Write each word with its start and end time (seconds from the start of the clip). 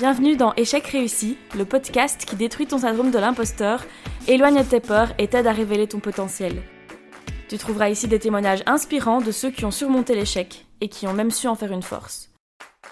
Bienvenue 0.00 0.34
dans 0.34 0.54
Échec 0.54 0.86
réussi, 0.86 1.36
le 1.54 1.66
podcast 1.66 2.24
qui 2.24 2.34
détruit 2.34 2.66
ton 2.66 2.78
syndrome 2.78 3.10
de 3.10 3.18
l'imposteur, 3.18 3.84
éloigne 4.28 4.64
tes 4.64 4.80
peurs 4.80 5.12
et 5.18 5.28
t'aide 5.28 5.46
à 5.46 5.52
révéler 5.52 5.86
ton 5.88 6.00
potentiel. 6.00 6.62
Tu 7.50 7.58
trouveras 7.58 7.90
ici 7.90 8.08
des 8.08 8.18
témoignages 8.18 8.62
inspirants 8.64 9.20
de 9.20 9.30
ceux 9.30 9.50
qui 9.50 9.66
ont 9.66 9.70
surmonté 9.70 10.14
l'échec 10.14 10.64
et 10.80 10.88
qui 10.88 11.06
ont 11.06 11.12
même 11.12 11.30
su 11.30 11.48
en 11.48 11.54
faire 11.54 11.72
une 11.72 11.82
force. 11.82 12.30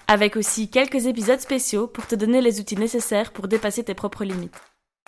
Avec 0.07 0.37
aussi 0.37 0.69
quelques 0.69 1.07
épisodes 1.07 1.41
spéciaux 1.41 1.87
pour 1.87 2.07
te 2.07 2.15
donner 2.15 2.43
les 2.43 2.61
outils 2.61 2.77
nécessaires 2.77 3.33
pour 3.33 3.49
dépasser 3.49 3.85
tes 3.85 3.95
propres 3.95 4.25
limites. 4.25 4.61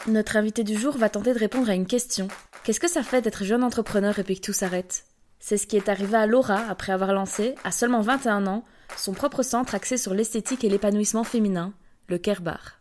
Notre 0.07 0.39
invité 0.39 0.65
du 0.65 0.79
jour 0.79 0.97
va 0.97 1.11
tenter 1.11 1.35
de 1.35 1.39
répondre 1.39 1.69
à 1.69 1.75
une 1.75 1.87
question. 1.87 2.29
Qu'est-ce 2.65 2.81
que 2.81 2.89
ça 2.89 3.03
fait 3.03 3.21
d'être 3.21 3.45
jeune 3.45 3.63
entrepreneur 3.63 4.19
et 4.19 4.25
puis 4.25 4.41
que 4.41 4.47
tout 4.47 4.55
s'arrête? 4.55 5.05
C'est 5.39 5.59
ce 5.59 5.67
qui 5.67 5.77
est 5.77 5.91
arrivé 5.91 6.17
à 6.17 6.25
Laura 6.25 6.63
après 6.71 6.93
avoir 6.93 7.13
lancé, 7.13 7.57
à 7.63 7.71
seulement 7.71 8.01
21 8.01 8.47
ans, 8.47 8.65
son 8.97 9.13
propre 9.13 9.43
centre 9.43 9.75
axé 9.75 9.99
sur 9.99 10.15
l'esthétique 10.15 10.65
et 10.65 10.71
l'épanouissement 10.71 11.25
féminin, 11.25 11.75
le 12.11 12.19
Care 12.19 12.43
Bar. 12.43 12.81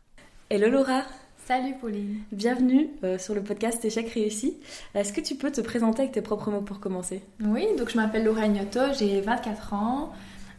Hello 0.49 0.71
Laura 0.71 1.03
Salut 1.45 1.75
Pauline 1.79 2.21
Bienvenue 2.31 2.89
euh, 3.03 3.20
sur 3.20 3.35
le 3.35 3.43
podcast 3.43 3.85
Échec 3.85 4.09
réussi. 4.09 4.57
Est-ce 4.95 5.13
que 5.13 5.21
tu 5.21 5.35
peux 5.35 5.51
te 5.51 5.61
présenter 5.61 6.01
avec 6.01 6.13
tes 6.13 6.23
propres 6.23 6.49
mots 6.49 6.61
pour 6.61 6.79
commencer? 6.79 7.21
Oui, 7.39 7.67
donc 7.77 7.91
je 7.91 7.97
m'appelle 7.97 8.25
Laura 8.25 8.47
Ignoto, 8.47 8.79
j'ai 8.97 9.21
24 9.21 9.73
ans. 9.73 10.13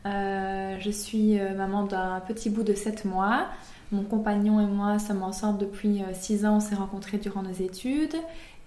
Euh, 0.07 0.77
je 0.79 0.91
suis 0.91 1.41
euh, 1.41 1.53
maman 1.57 1.83
d'un 1.83 2.21
petit 2.21 2.49
bout 2.49 2.63
de 2.63 2.73
7 2.73 3.07
mois. 3.07 3.49
Mon 3.91 4.05
compagnon 4.05 4.61
et 4.61 4.71
moi 4.71 5.01
sommes 5.01 5.25
ensemble 5.25 5.59
depuis 5.59 6.03
6 6.13 6.47
ans, 6.47 6.59
on 6.59 6.61
s'est 6.61 6.77
rencontrés 6.77 7.19
durant 7.19 7.43
nos 7.43 7.51
études. 7.51 8.15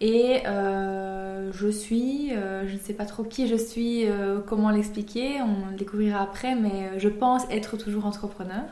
Et 0.01 0.41
je 0.43 1.69
suis, 1.71 2.31
je 2.31 2.73
ne 2.73 2.79
sais 2.79 2.93
pas 2.93 3.05
trop 3.05 3.23
qui 3.23 3.47
je 3.47 3.55
suis, 3.55 4.05
comment 4.47 4.69
l'expliquer, 4.69 5.41
on 5.41 5.71
le 5.71 5.77
découvrira 5.77 6.21
après, 6.21 6.55
mais 6.55 6.99
je 6.99 7.07
pense 7.07 7.43
être 7.49 7.77
toujours 7.77 8.05
entrepreneur. 8.05 8.65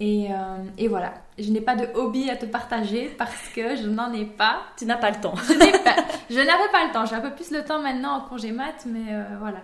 Et, 0.00 0.28
euh, 0.30 0.64
et, 0.76 0.88
voilà, 0.88 1.14
je 1.38 1.50
n'ai 1.50 1.60
pas 1.60 1.76
de 1.76 1.86
hobby 1.94 2.28
à 2.28 2.36
te 2.36 2.46
partager 2.46 3.14
parce 3.16 3.48
que 3.54 3.76
je 3.76 3.88
n'en 3.88 4.12
ai 4.12 4.24
pas. 4.24 4.62
Tu 4.76 4.86
n'as 4.86 4.96
pas 4.96 5.10
le 5.10 5.20
temps. 5.20 5.34
je 5.36 5.54
n'avais 5.54 6.68
pas, 6.72 6.84
le 6.86 6.92
temps. 6.92 7.06
J'ai 7.06 7.14
un 7.14 7.20
peu 7.20 7.30
plus 7.30 7.50
le 7.52 7.64
temps 7.64 7.80
maintenant 7.80 8.16
en 8.16 8.20
congé 8.22 8.50
mat, 8.50 8.84
mais 8.86 9.12
euh, 9.12 9.22
voilà. 9.38 9.58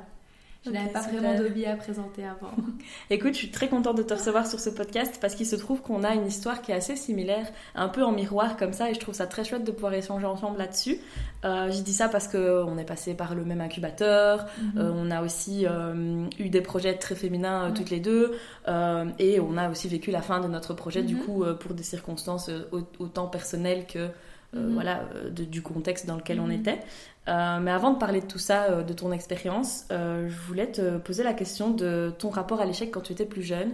Je 0.64 0.70
n'avais 0.70 0.90
pas 0.90 1.00
vraiment 1.00 1.34
d'hobby 1.38 1.64
à 1.64 1.74
présenter 1.74 2.22
avant. 2.22 2.52
Écoute, 3.10 3.32
je 3.32 3.38
suis 3.38 3.50
très 3.50 3.68
contente 3.68 3.96
de 3.96 4.02
te 4.02 4.12
recevoir 4.12 4.46
sur 4.46 4.60
ce 4.60 4.68
podcast 4.68 5.16
parce 5.18 5.34
qu'il 5.34 5.46
se 5.46 5.56
trouve 5.56 5.80
qu'on 5.80 6.04
a 6.04 6.14
une 6.14 6.26
histoire 6.26 6.60
qui 6.60 6.70
est 6.70 6.74
assez 6.74 6.96
similaire, 6.96 7.46
un 7.74 7.88
peu 7.88 8.04
en 8.04 8.12
miroir 8.12 8.58
comme 8.58 8.74
ça, 8.74 8.90
et 8.90 8.94
je 8.94 9.00
trouve 9.00 9.14
ça 9.14 9.26
très 9.26 9.42
chouette 9.42 9.64
de 9.64 9.70
pouvoir 9.70 9.94
échanger 9.94 10.26
ensemble 10.26 10.58
là-dessus. 10.58 10.98
Euh, 11.46 11.70
je 11.70 11.80
dis 11.80 11.94
ça 11.94 12.10
parce 12.10 12.28
qu'on 12.28 12.76
est 12.76 12.84
passé 12.84 13.14
par 13.14 13.34
le 13.34 13.46
même 13.46 13.62
incubateur, 13.62 14.46
mhm. 14.60 14.78
euh, 14.78 14.92
on 14.94 15.10
a 15.10 15.22
aussi 15.22 15.64
euh, 15.66 16.26
eu 16.38 16.50
des 16.50 16.60
projets 16.60 16.94
très 16.98 17.14
féminins 17.14 17.70
euh, 17.70 17.72
toutes 17.72 17.90
les 17.90 18.00
deux, 18.00 18.36
et 19.18 19.40
on 19.40 19.56
a 19.56 19.70
aussi 19.70 19.88
vécu 19.88 20.10
la 20.10 20.20
fin 20.20 20.40
de 20.40 20.48
notre 20.48 20.74
projet, 20.74 21.02
du 21.02 21.14
mhm. 21.14 21.22
coup, 21.22 21.44
pour 21.58 21.72
des 21.72 21.82
circonstances 21.82 22.50
autant 22.98 23.28
personnelles 23.28 23.86
que 23.86 24.08
mhm. 24.52 24.74
voilà, 24.74 25.04
du 25.30 25.62
contexte 25.62 26.06
dans 26.06 26.16
lequel 26.16 26.38
on 26.38 26.50
était. 26.50 26.80
Euh, 27.30 27.60
mais 27.60 27.70
avant 27.70 27.92
de 27.92 27.98
parler 27.98 28.20
de 28.20 28.26
tout 28.26 28.38
ça, 28.38 28.64
euh, 28.64 28.82
de 28.82 28.92
ton 28.92 29.12
expérience, 29.12 29.84
euh, 29.92 30.28
je 30.28 30.36
voulais 30.48 30.66
te 30.66 30.98
poser 30.98 31.22
la 31.22 31.32
question 31.32 31.70
de 31.70 32.12
ton 32.18 32.28
rapport 32.28 32.60
à 32.60 32.64
l'échec 32.64 32.90
quand 32.90 33.02
tu 33.02 33.12
étais 33.12 33.26
plus 33.26 33.42
jeune. 33.42 33.72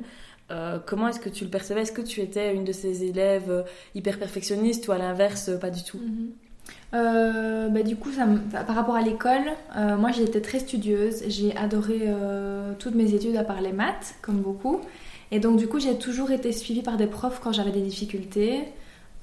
comment 0.86 1.08
est-ce 1.08 1.18
que 1.18 1.28
tu 1.28 1.42
le 1.42 1.50
percevais? 1.50 1.82
Est-ce 1.82 1.90
que 1.90 2.02
tu 2.02 2.20
étais 2.20 2.54
une 2.54 2.64
de 2.64 2.70
ces 2.70 3.02
élèves 3.02 3.64
hyper 3.96 4.16
perfectionnistes 4.16 4.86
ou 4.86 4.92
à 4.92 4.98
l'inverse, 4.98 5.50
pas 5.60 5.70
du 5.70 5.82
tout? 5.82 5.98
Mhm. 5.98 7.72
bah, 7.72 7.82
Du 7.82 7.96
coup, 7.96 8.10
par 8.52 8.76
rapport 8.76 8.94
à 8.94 9.02
l'école, 9.02 9.42
moi 9.98 10.12
j'étais 10.12 10.40
très 10.40 10.60
studieuse. 10.60 11.24
J'ai 11.26 11.56
adoré 11.56 12.00
toutes 12.78 12.94
mes 12.94 13.12
études 13.12 13.34
à 13.36 13.42
part 13.42 13.60
les 13.60 13.72
maths, 13.72 14.14
comme 14.22 14.36
beaucoup. 14.36 14.80
Et 15.32 15.40
donc 15.40 15.56
du 15.56 15.66
coup, 15.66 15.80
j'ai 15.80 15.98
toujours 15.98 16.30
été 16.30 16.52
suivie 16.52 16.82
par 16.82 16.96
des 16.96 17.08
profs 17.08 17.40
quand 17.42 17.52
j'avais 17.52 17.72
des 17.72 17.82
difficultés. 17.82 18.60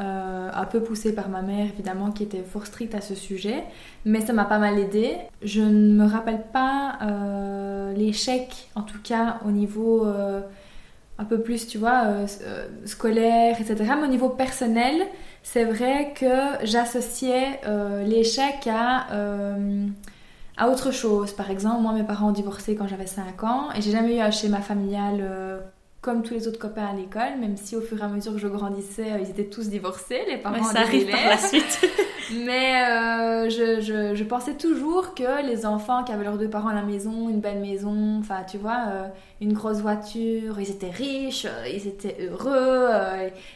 Euh, 0.01 0.49
un 0.51 0.65
peu 0.65 0.81
poussée 0.81 1.13
par 1.13 1.29
ma 1.29 1.43
mère 1.43 1.67
évidemment 1.67 2.09
qui 2.09 2.23
était 2.23 2.41
fort 2.41 2.65
stricte 2.65 2.95
à 2.95 3.01
ce 3.01 3.13
sujet, 3.13 3.63
mais 4.05 4.21
ça 4.21 4.33
m'a 4.33 4.45
pas 4.45 4.57
mal 4.57 4.79
aidé. 4.79 5.17
Je 5.43 5.61
ne 5.61 5.93
me 5.93 6.05
rappelle 6.05 6.41
pas 6.51 6.97
euh, 7.03 7.93
l'échec, 7.93 8.69
en 8.73 8.81
tout 8.81 8.97
cas 9.03 9.37
au 9.45 9.51
niveau 9.51 10.07
euh, 10.07 10.41
un 11.19 11.25
peu 11.25 11.41
plus, 11.41 11.67
tu 11.67 11.77
vois, 11.77 12.25
scolaire, 12.85 13.61
etc. 13.61 13.93
Mais 13.95 14.07
au 14.07 14.09
niveau 14.09 14.29
personnel, 14.29 15.05
c'est 15.43 15.63
vrai 15.63 16.13
que 16.15 16.65
j'associais 16.65 17.61
l'échec 18.03 18.67
à 18.67 19.05
à 20.57 20.69
autre 20.69 20.91
chose. 20.91 21.33
Par 21.33 21.51
exemple, 21.51 21.81
moi, 21.81 21.93
mes 21.93 22.03
parents 22.03 22.29
ont 22.29 22.33
divorcé 22.33 22.75
quand 22.75 22.87
j'avais 22.87 23.07
5 23.07 23.43
ans 23.43 23.71
et 23.75 23.81
j'ai 23.81 23.91
jamais 23.91 24.17
eu 24.17 24.19
un 24.21 24.31
schéma 24.31 24.59
familial 24.59 25.61
comme 26.03 26.21
tous 26.21 26.33
les 26.33 26.49
autres 26.49 26.59
copains 26.59 26.85
à 26.85 26.93
l'école, 26.93 27.39
même 27.39 27.55
si 27.55 27.77
au 27.77 27.81
fur 27.81 27.97
et 27.97 28.03
à 28.03 28.09
mesure 28.09 28.33
que 28.33 28.37
je 28.37 28.49
grandissais, 28.49 29.13
euh, 29.13 29.19
ils 29.21 29.29
étaient 29.29 29.45
tous 29.45 29.69
divorcés, 29.69 30.19
les 30.27 30.35
parents. 30.35 30.61
ça 30.61 30.81
arrive 30.81 31.09
par 31.09 31.25
la 31.25 31.37
suite. 31.37 31.79
Mais 32.45 32.83
euh, 32.83 33.49
je, 33.49 33.79
je, 33.79 34.13
je, 34.13 34.23
pensais 34.25 34.55
toujours 34.55 35.13
que 35.13 35.45
les 35.45 35.65
enfants 35.65 36.03
qui 36.03 36.11
avaient 36.11 36.25
leurs 36.25 36.37
deux 36.37 36.49
parents 36.49 36.69
à 36.69 36.73
la 36.73 36.81
maison, 36.81 37.29
une 37.29 37.39
belle 37.39 37.61
maison, 37.61 38.19
enfin 38.19 38.43
tu 38.43 38.57
vois, 38.57 38.83
euh, 38.89 39.07
une 39.39 39.53
grosse 39.53 39.77
voiture, 39.77 40.59
ils 40.59 40.69
étaient 40.69 40.89
riches, 40.89 41.47
ils 41.73 41.87
étaient 41.87 42.17
heureux, 42.29 42.89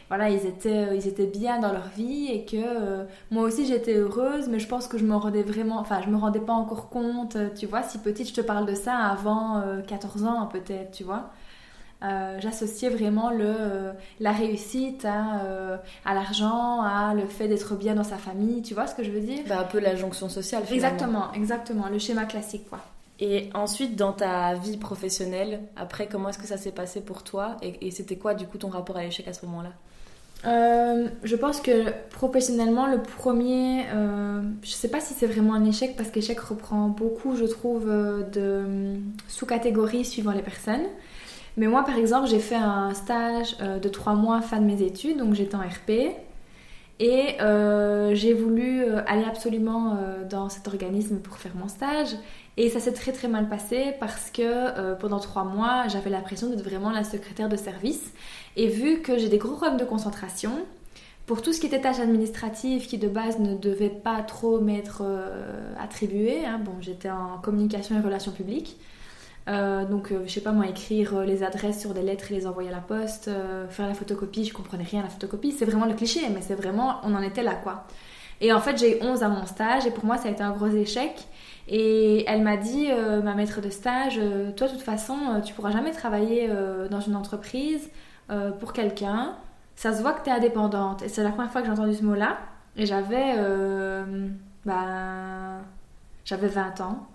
voilà, 0.08 0.30
ils 0.30 0.46
étaient, 0.46 0.96
ils 0.96 1.06
étaient 1.06 1.26
bien 1.26 1.60
dans 1.60 1.72
leur 1.72 1.88
vie 1.96 2.28
et 2.32 2.44
que 2.46 3.04
moi 3.30 3.42
aussi 3.42 3.66
j'étais 3.66 3.94
heureuse, 3.94 4.48
mais 4.48 4.58
je 4.58 4.68
pense 4.68 4.86
que 4.86 4.96
je 4.96 5.04
me 5.04 5.16
rendais 5.16 5.42
vraiment, 5.42 5.80
enfin 5.80 6.00
je 6.02 6.08
me 6.08 6.16
rendais 6.16 6.40
pas 6.40 6.52
encore 6.54 6.88
compte, 6.88 7.36
tu 7.58 7.66
vois, 7.66 7.82
si 7.82 7.98
petite 7.98 8.28
je 8.28 8.34
te 8.34 8.40
parle 8.42 8.64
de 8.64 8.74
ça 8.74 8.96
avant 8.96 9.62
14 9.86 10.24
ans 10.24 10.48
peut-être, 10.50 10.92
tu 10.92 11.04
vois. 11.04 11.30
Euh, 12.04 12.38
j'associais 12.40 12.90
vraiment 12.90 13.30
le, 13.30 13.44
euh, 13.44 13.92
la 14.20 14.30
réussite 14.30 15.04
à, 15.04 15.42
euh, 15.42 15.76
à 16.04 16.14
l'argent, 16.14 16.80
à 16.80 17.12
le 17.12 17.26
fait 17.26 17.48
d'être 17.48 17.74
bien 17.74 17.96
dans 17.96 18.04
sa 18.04 18.18
famille, 18.18 18.62
tu 18.62 18.74
vois 18.74 18.86
ce 18.86 18.94
que 18.94 19.02
je 19.02 19.10
veux 19.10 19.20
dire? 19.20 19.40
Bah, 19.48 19.60
Un 19.60 19.64
peu 19.64 19.80
la 19.80 19.96
jonction 19.96 20.28
sociale 20.28 20.62
finalement. 20.64 20.86
Exactement, 20.90 21.32
exactement, 21.32 21.88
le 21.88 21.98
schéma 21.98 22.24
classique 22.24 22.68
quoi. 22.68 22.78
Et 23.18 23.50
ensuite, 23.52 23.96
dans 23.96 24.12
ta 24.12 24.54
vie 24.54 24.76
professionnelle, 24.76 25.62
après, 25.76 26.06
comment 26.06 26.28
est-ce 26.28 26.38
que 26.38 26.46
ça 26.46 26.56
s'est 26.56 26.70
passé 26.70 27.00
pour 27.00 27.24
toi? 27.24 27.56
Et, 27.62 27.90
c'était 27.90 28.14
quoi 28.14 28.34
du 28.34 28.46
coup 28.46 28.58
ton 28.58 28.68
rapport 28.68 28.96
à 28.96 29.02
l'échec 29.02 29.26
à 29.26 29.32
ce 29.32 29.44
moment-là? 29.46 29.70
Je 30.44 31.34
pense 31.34 31.60
que 31.60 31.90
professionnellement, 32.10 32.86
le 32.86 33.02
premier, 33.02 33.86
je 34.62 34.70
sais 34.70 34.86
pas 34.86 35.00
si 35.00 35.14
c'est 35.14 35.26
vraiment 35.26 35.54
un 35.54 35.64
échec 35.64 35.96
parce 35.96 36.10
qu'échec 36.12 36.38
reprend 36.38 36.86
beaucoup, 36.86 37.34
je 37.34 37.44
trouve, 37.44 37.86
de 37.86 39.00
sous-catégories 39.26 40.04
suivant 40.04 40.30
les 40.30 40.42
personnes. 40.42 40.86
Mais 41.58 41.66
moi, 41.66 41.84
par 41.84 41.98
exemple, 41.98 42.28
j'ai 42.28 42.38
fait 42.38 42.54
un 42.54 42.94
stage 42.94 43.56
euh, 43.60 43.80
de 43.80 43.88
trois 43.88 44.14
mois 44.14 44.40
fin 44.40 44.60
de 44.60 44.64
mes 44.64 44.80
études, 44.80 45.18
donc 45.18 45.34
j'étais 45.34 45.56
en 45.56 45.60
RP. 45.60 46.14
Et 47.00 47.40
euh, 47.40 48.14
j'ai 48.14 48.32
voulu 48.32 48.82
euh, 48.82 49.02
aller 49.06 49.24
absolument 49.24 49.98
dans 50.30 50.48
cet 50.48 50.68
organisme 50.68 51.18
pour 51.18 51.36
faire 51.36 51.56
mon 51.56 51.66
stage. 51.66 52.10
Et 52.56 52.70
ça 52.70 52.78
s'est 52.78 52.92
très 52.92 53.12
très 53.12 53.26
mal 53.26 53.48
passé 53.48 53.94
parce 54.00 54.30
que 54.30 54.94
pendant 54.94 55.20
trois 55.20 55.44
mois, 55.44 55.86
j'avais 55.88 56.10
l'impression 56.10 56.48
d'être 56.48 56.62
vraiment 56.62 56.90
la 56.90 57.04
secrétaire 57.04 57.48
de 57.48 57.56
service. 57.56 58.12
Et 58.56 58.68
vu 58.68 59.00
que 59.00 59.16
j'ai 59.16 59.28
des 59.28 59.38
gros 59.38 59.54
problèmes 59.54 59.78
de 59.78 59.84
concentration, 59.84 60.52
pour 61.26 61.42
tout 61.42 61.52
ce 61.52 61.60
qui 61.60 61.66
était 61.66 61.80
tâches 61.80 62.00
administratives 62.00 62.86
qui 62.86 62.98
de 62.98 63.06
base 63.06 63.38
ne 63.38 63.54
devaient 63.54 63.90
pas 63.90 64.22
trop 64.22 64.58
m'être 64.60 65.04
attribuées, 65.80 66.46
hein, 66.46 66.60
bon, 66.64 66.72
j'étais 66.80 67.10
en 67.10 67.38
communication 67.38 67.96
et 67.96 68.00
relations 68.00 68.32
publiques, 68.32 68.76
euh, 69.48 69.84
donc, 69.84 70.12
euh, 70.12 70.24
je 70.26 70.32
sais 70.32 70.40
pas 70.40 70.52
moi, 70.52 70.66
écrire 70.66 71.16
euh, 71.16 71.24
les 71.24 71.42
adresses 71.42 71.80
sur 71.80 71.94
des 71.94 72.02
lettres 72.02 72.30
et 72.30 72.34
les 72.34 72.46
envoyer 72.46 72.68
à 72.68 72.72
la 72.72 72.80
poste, 72.80 73.30
faire 73.70 73.86
la 73.86 73.94
photocopie, 73.94 74.44
je 74.44 74.52
comprenais 74.52 74.84
rien 74.84 75.00
à 75.00 75.04
la 75.04 75.08
photocopie. 75.08 75.52
C'est 75.52 75.64
vraiment 75.64 75.86
le 75.86 75.94
cliché, 75.94 76.20
mais 76.32 76.40
c'est 76.42 76.54
vraiment, 76.54 76.96
on 77.04 77.14
en 77.14 77.22
était 77.22 77.42
là 77.42 77.54
quoi. 77.54 77.84
Et 78.40 78.52
en 78.52 78.60
fait, 78.60 78.78
j'ai 78.78 78.98
eu 78.98 79.02
11 79.02 79.22
à 79.22 79.28
mon 79.28 79.46
stage 79.46 79.86
et 79.86 79.90
pour 79.90 80.04
moi, 80.04 80.16
ça 80.16 80.28
a 80.28 80.30
été 80.30 80.42
un 80.42 80.52
gros 80.52 80.68
échec. 80.68 81.26
Et 81.66 82.24
elle 82.28 82.42
m'a 82.42 82.56
dit, 82.56 82.88
ma 83.24 83.34
maître 83.34 83.60
de 83.60 83.68
stage, 83.68 84.20
toi, 84.56 84.68
de 84.68 84.72
toute 84.72 84.82
façon, 84.82 85.16
tu 85.44 85.52
pourras 85.54 85.72
jamais 85.72 85.90
travailler 85.90 86.48
dans 86.88 87.00
une 87.00 87.16
entreprise 87.16 87.90
pour 88.60 88.72
quelqu'un. 88.72 89.34
Ça 89.74 89.92
se 89.92 90.02
voit 90.02 90.12
que 90.12 90.22
tu 90.22 90.30
es 90.30 90.32
indépendante. 90.32 91.02
Et 91.02 91.08
c'est 91.08 91.24
la 91.24 91.30
première 91.30 91.50
fois 91.50 91.60
que 91.62 91.66
j'ai 91.66 91.72
entendu 91.72 91.94
ce 91.94 92.04
mot-là. 92.04 92.38
Et 92.76 92.86
j'avais, 92.86 93.34
bah, 94.64 95.58
j'avais 96.24 96.48
20 96.48 96.80
ans. 96.80 97.08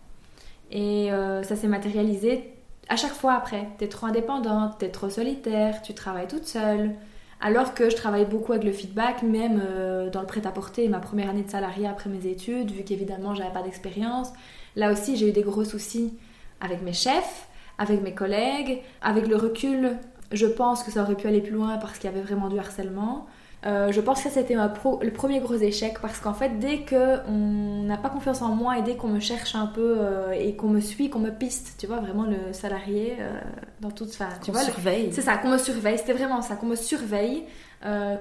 Et 0.74 1.12
euh, 1.12 1.44
ça 1.44 1.56
s'est 1.56 1.68
matérialisé 1.68 2.52
à 2.90 2.98
chaque 2.98 3.14
fois 3.14 3.36
après. 3.36 3.70
T'es 3.78 3.88
trop 3.88 4.08
indépendante, 4.08 4.80
t'es 4.80 4.90
trop 4.90 5.10
solitaire, 5.10 5.82
tu 5.84 5.94
travailles 5.94 6.28
toute 6.28 6.46
seule. 6.46 6.92
Alors 7.40 7.74
que 7.74 7.90
je 7.90 7.96
travaille 7.96 8.26
beaucoup 8.26 8.54
avec 8.54 8.64
le 8.64 8.72
feedback, 8.72 9.22
même 9.22 9.62
euh, 9.64 10.10
dans 10.10 10.22
le 10.22 10.28
prêt-à-porter, 10.28 10.88
ma 10.90 11.00
première 11.00 11.30
année 11.30 11.44
de 11.44 11.50
salariat 11.50 11.92
après 11.92 12.10
mes 12.10 12.26
études, 12.26 12.72
vu 12.72 12.84
qu'évidemment 12.84 13.36
j'avais 13.36 13.54
pas 13.54 13.62
d'expérience. 13.62 14.30
Là 14.76 14.92
aussi, 14.92 15.16
j'ai 15.16 15.30
eu 15.30 15.32
des 15.32 15.44
gros 15.44 15.64
soucis 15.64 16.18
avec 16.60 16.82
mes 16.82 16.94
chefs, 16.94 17.48
avec 17.78 18.02
mes 18.02 18.16
collègues. 18.16 18.82
Avec 19.02 19.28
le 19.28 19.36
recul, 19.36 19.98
je 20.32 20.48
pense 20.48 20.84
que 20.84 20.92
ça 20.92 21.04
aurait 21.04 21.16
pu 21.16 21.28
aller 21.28 21.42
plus 21.42 21.52
loin 21.52 21.78
parce 21.78 22.00
qu'il 22.00 22.10
y 22.10 22.14
avait 22.14 22.24
vraiment 22.24 22.50
du 22.50 22.58
harcèlement. 22.58 23.28
Euh, 23.66 23.94
je 23.94 24.02
pense 24.02 24.22
que 24.22 24.30
ça 24.30 24.42
c'était 24.42 24.56
le 24.56 25.12
premier 25.12 25.40
gros 25.40 25.56
échec 25.56 25.98
parce 26.02 26.20
qu'en 26.20 26.34
fait 26.34 26.60
dès 26.60 26.80
que 26.80 27.26
on 27.30 27.84
n'a 27.84 27.96
pas 27.96 28.10
confiance 28.10 28.42
en 28.42 28.50
moi 28.50 28.78
et 28.78 28.82
dès 28.82 28.98
qu'on 28.98 29.08
me 29.08 29.22
cherche 29.22 29.56
un 29.56 29.68
peu 29.68 29.96
euh, 30.00 30.32
et 30.32 30.56
qu'on 30.56 30.68
me 30.68 30.82
suit, 30.82 31.10
qu'on 31.10 31.20
me 31.20 31.30
piste, 31.30 31.76
tu 31.78 31.88
vois 31.88 32.00
vraiment 32.00 32.24
le 32.24 32.52
salarié 32.52 33.16
euh, 33.20 33.40
dans 33.80 33.92
toute 33.92 34.14
fin, 34.14 34.28
tu 34.44 34.52
vois 34.52 34.62
surveille. 34.62 35.14
C'est 35.14 35.22
ça, 35.22 35.38
qu'on 35.38 35.50
me 35.50 35.58
surveille, 35.58 35.98
c'était 35.98 36.14
vraiment 36.14 36.42
ça, 36.42 36.56
qu'on 36.56 36.66
me 36.66 36.76
surveille, 36.76 37.46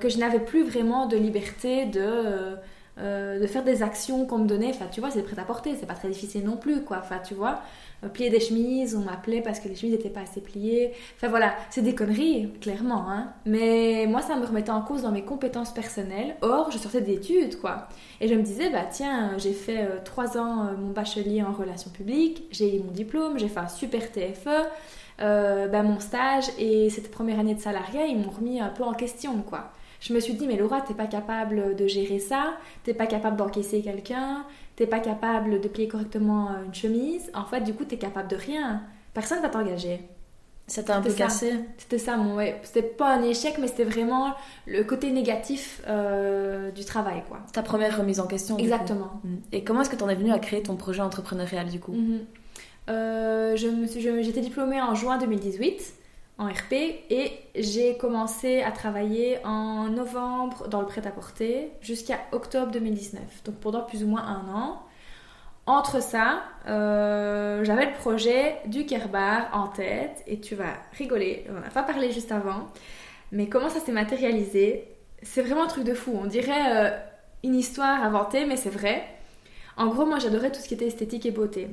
que 0.00 0.08
je 0.08 0.18
n'avais 0.18 0.40
plus 0.40 0.64
vraiment 0.64 1.06
de 1.06 1.16
liberté 1.16 1.86
de 1.86 2.56
de 2.98 3.46
faire 3.46 3.64
des 3.64 3.82
actions 3.82 4.26
qu'on 4.26 4.38
me 4.38 4.46
donnait. 4.46 4.70
Enfin, 4.70 4.86
tu 4.90 5.00
vois, 5.00 5.10
c'est 5.10 5.22
prêt 5.22 5.38
à 5.38 5.44
porter, 5.44 5.74
c'est 5.78 5.86
pas 5.86 5.94
très 5.94 6.08
difficile 6.08 6.44
non 6.44 6.56
plus, 6.56 6.82
quoi. 6.82 6.98
Enfin, 6.98 7.18
tu 7.24 7.34
vois. 7.34 7.62
Euh, 8.04 8.08
plier 8.08 8.30
des 8.30 8.40
chemises, 8.40 8.96
on 8.96 9.00
m'appelait 9.00 9.42
parce 9.42 9.60
que 9.60 9.68
les 9.68 9.76
chemises 9.76 9.94
n'étaient 9.94 10.10
pas 10.10 10.22
assez 10.22 10.40
pliées. 10.40 10.92
Enfin 11.16 11.28
voilà, 11.28 11.54
c'est 11.70 11.82
des 11.82 11.94
conneries, 11.94 12.52
clairement. 12.60 13.08
Hein. 13.08 13.32
Mais 13.46 14.06
moi, 14.08 14.22
ça 14.22 14.36
me 14.36 14.44
remettait 14.44 14.70
en 14.70 14.82
cause 14.82 15.02
dans 15.02 15.12
mes 15.12 15.22
compétences 15.22 15.72
personnelles. 15.72 16.36
Or, 16.42 16.70
je 16.70 16.78
sortais 16.78 17.00
d'études, 17.00 17.60
quoi. 17.60 17.88
Et 18.20 18.28
je 18.28 18.34
me 18.34 18.42
disais, 18.42 18.70
bah 18.70 18.84
tiens, 18.90 19.38
j'ai 19.38 19.52
fait 19.52 19.84
euh, 19.84 19.98
trois 20.04 20.36
ans 20.36 20.66
euh, 20.66 20.76
mon 20.76 20.90
bachelier 20.90 21.42
en 21.42 21.52
relations 21.52 21.90
publiques, 21.90 22.44
j'ai 22.50 22.76
eu 22.76 22.80
mon 22.80 22.90
diplôme, 22.90 23.38
j'ai 23.38 23.48
fait 23.48 23.60
un 23.60 23.68
super 23.68 24.10
TFE. 24.10 24.68
bah, 25.18 25.82
mon 25.82 26.00
stage 26.00 26.46
et 26.58 26.90
cette 26.90 27.10
première 27.10 27.38
année 27.38 27.54
de 27.54 27.60
salariat, 27.60 28.06
ils 28.06 28.18
m'ont 28.18 28.30
remis 28.30 28.60
un 28.60 28.68
peu 28.68 28.82
en 28.82 28.94
question, 28.94 29.40
quoi 29.42 29.72
je 30.02 30.12
me 30.12 30.18
suis 30.20 30.34
dit, 30.34 30.46
mais 30.48 30.56
Laura, 30.56 30.80
t'es 30.80 30.94
pas 30.94 31.06
capable 31.06 31.76
de 31.76 31.86
gérer 31.86 32.18
ça, 32.18 32.54
t'es 32.82 32.92
pas 32.92 33.06
capable 33.06 33.36
d'encaisser 33.36 33.82
quelqu'un, 33.82 34.44
t'es 34.74 34.86
pas 34.86 34.98
capable 34.98 35.60
de 35.60 35.68
plier 35.68 35.86
correctement 35.86 36.48
euh, 36.48 36.64
une 36.66 36.74
chemise. 36.74 37.30
En 37.34 37.44
fait, 37.44 37.60
du 37.60 37.72
coup, 37.72 37.84
t'es 37.84 37.98
capable 37.98 38.28
de 38.28 38.34
rien. 38.34 38.82
Personne 39.14 39.40
va 39.40 39.48
t'engager. 39.48 40.00
Ça 40.66 40.82
t'a 40.82 40.96
un 40.96 41.02
peu 41.02 41.12
cassé? 41.12 41.52
C'était 41.78 41.98
ça, 41.98 42.16
mon 42.16 42.34
ouais. 42.36 42.58
C'était 42.64 42.82
pas 42.82 43.14
un 43.14 43.22
échec, 43.22 43.58
mais 43.60 43.68
c'était 43.68 43.84
vraiment 43.84 44.34
le 44.66 44.82
côté 44.82 45.12
négatif 45.12 45.82
euh, 45.86 46.72
du 46.72 46.84
travail, 46.84 47.22
quoi. 47.28 47.38
Ta 47.52 47.62
première 47.62 47.96
remise 47.96 48.18
en 48.18 48.26
question. 48.26 48.58
Exactement. 48.58 49.20
Mm. 49.22 49.36
Et 49.52 49.64
comment 49.64 49.82
est-ce 49.82 49.90
que 49.90 49.96
t'en 49.96 50.08
es 50.08 50.14
venue 50.16 50.32
à 50.32 50.38
créer 50.40 50.62
ton 50.62 50.74
projet 50.74 51.02
entrepreneurial, 51.02 51.68
du 51.68 51.78
coup? 51.78 51.94
Mm-hmm. 51.94 52.18
euh, 52.90 53.56
J'étais 53.56 54.40
diplômée 54.40 54.80
en 54.80 54.96
juin 54.96 55.18
2018 55.18 55.94
RP 56.46 56.72
et 57.10 57.32
j'ai 57.54 57.96
commencé 57.96 58.62
à 58.62 58.70
travailler 58.70 59.38
en 59.44 59.88
novembre 59.88 60.68
dans 60.68 60.80
le 60.80 60.86
prêt-à-porter 60.86 61.72
jusqu'à 61.80 62.18
octobre 62.32 62.72
2019, 62.72 63.20
donc 63.44 63.56
pendant 63.56 63.82
plus 63.82 64.04
ou 64.04 64.08
moins 64.08 64.24
un 64.24 64.54
an. 64.54 64.82
Entre 65.66 66.02
ça, 66.02 66.42
euh, 66.68 67.62
j'avais 67.64 67.86
le 67.86 67.92
projet 67.92 68.56
du 68.66 68.84
Kerbar 68.84 69.48
en 69.52 69.68
tête 69.68 70.24
et 70.26 70.40
tu 70.40 70.54
vas 70.56 70.74
rigoler, 70.98 71.46
on 71.50 71.60
n'a 71.60 71.70
pas 71.70 71.84
parlé 71.84 72.10
juste 72.10 72.32
avant, 72.32 72.68
mais 73.30 73.48
comment 73.48 73.68
ça 73.68 73.80
s'est 73.80 73.92
matérialisé? 73.92 74.88
C'est 75.22 75.42
vraiment 75.42 75.64
un 75.64 75.68
truc 75.68 75.84
de 75.84 75.94
fou, 75.94 76.18
on 76.20 76.26
dirait 76.26 76.76
euh, 76.76 76.98
une 77.44 77.54
histoire 77.54 78.02
inventée, 78.02 78.44
mais 78.44 78.56
c'est 78.56 78.70
vrai. 78.70 79.04
En 79.76 79.86
gros, 79.86 80.04
moi 80.04 80.18
j'adorais 80.18 80.50
tout 80.50 80.60
ce 80.60 80.68
qui 80.68 80.74
était 80.74 80.86
esthétique 80.88 81.26
et 81.26 81.30
beauté. 81.30 81.68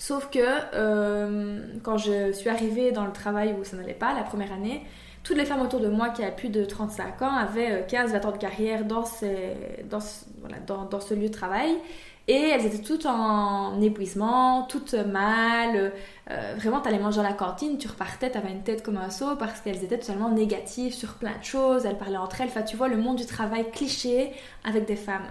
Sauf 0.00 0.30
que 0.30 0.38
euh, 0.40 1.60
quand 1.82 1.98
je 1.98 2.32
suis 2.32 2.48
arrivée 2.48 2.90
dans 2.90 3.04
le 3.04 3.12
travail 3.12 3.54
où 3.60 3.64
ça 3.64 3.76
n'allait 3.76 3.92
pas, 3.92 4.14
la 4.14 4.22
première 4.22 4.50
année, 4.50 4.80
toutes 5.22 5.36
les 5.36 5.44
femmes 5.44 5.60
autour 5.60 5.78
de 5.78 5.88
moi 5.88 6.08
qui 6.08 6.22
avaient 6.22 6.34
plus 6.34 6.48
de 6.48 6.64
35 6.64 7.20
ans 7.20 7.36
avaient 7.36 7.82
15-20 7.82 8.14
euh, 8.14 8.26
ans 8.26 8.32
de 8.32 8.38
carrière 8.38 8.86
dans, 8.86 9.04
ce, 9.04 9.24
lieu 11.14 11.28
de 11.28 11.32
travail. 11.32 11.76
Et 12.28 12.48
elles 12.48 12.64
étaient 12.64 12.78
toutes 12.82 13.04
en 13.04 13.78
épuisement, 13.82 14.62
toutes 14.62 14.94
mal. 14.94 15.92
Euh, 16.30 16.54
vraiment, 16.56 16.80
tu 16.80 16.88
allais 16.88 16.98
manger 16.98 17.20
à 17.20 17.24
la 17.24 17.34
cantine, 17.34 17.76
tu 17.76 17.86
repartais, 17.86 18.30
tu 18.30 18.38
avais 18.38 18.52
une 18.52 18.62
tête 18.62 18.82
comme 18.82 18.96
un 18.96 19.10
seau 19.10 19.36
parce 19.36 19.60
qu'elles 19.60 19.84
étaient 19.84 19.98
totalement 19.98 20.30
négatives 20.30 20.94
sur 20.94 21.12
plein 21.16 21.36
de 21.38 21.44
choses. 21.44 21.84
Elles 21.84 21.98
parlaient 21.98 22.16
entre 22.16 22.40
elles. 22.40 22.64
Tu 22.64 22.76
vois, 22.78 22.88
le 22.88 22.96
monde 22.96 23.16
du 23.16 23.26
travail 23.26 23.70
cliché 23.70 24.32
avec 24.64 24.86
des 24.86 24.96
femmes. 24.96 25.28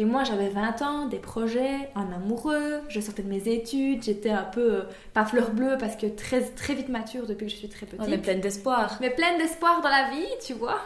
Et 0.00 0.06
moi, 0.06 0.24
j'avais 0.24 0.48
20 0.48 0.80
ans, 0.80 1.06
des 1.08 1.18
projets, 1.18 1.90
un 1.94 2.10
amoureux, 2.10 2.80
je 2.88 3.00
sortais 3.00 3.22
de 3.22 3.28
mes 3.28 3.48
études, 3.48 4.02
j'étais 4.02 4.30
un 4.30 4.44
peu, 4.44 4.76
euh, 4.76 4.82
pas 5.12 5.26
fleur 5.26 5.50
bleue 5.50 5.76
parce 5.78 5.94
que 5.94 6.06
très, 6.06 6.40
très 6.40 6.74
vite 6.74 6.88
mature 6.88 7.26
depuis 7.26 7.44
que 7.44 7.52
je 7.52 7.58
suis 7.58 7.68
très 7.68 7.84
petite. 7.84 8.08
mais 8.08 8.16
pleine 8.16 8.40
d'espoir. 8.40 8.96
Mais 9.02 9.10
pleine 9.10 9.36
d'espoir 9.36 9.82
dans 9.82 9.90
la 9.90 10.08
vie, 10.08 10.26
tu 10.42 10.54
vois. 10.54 10.80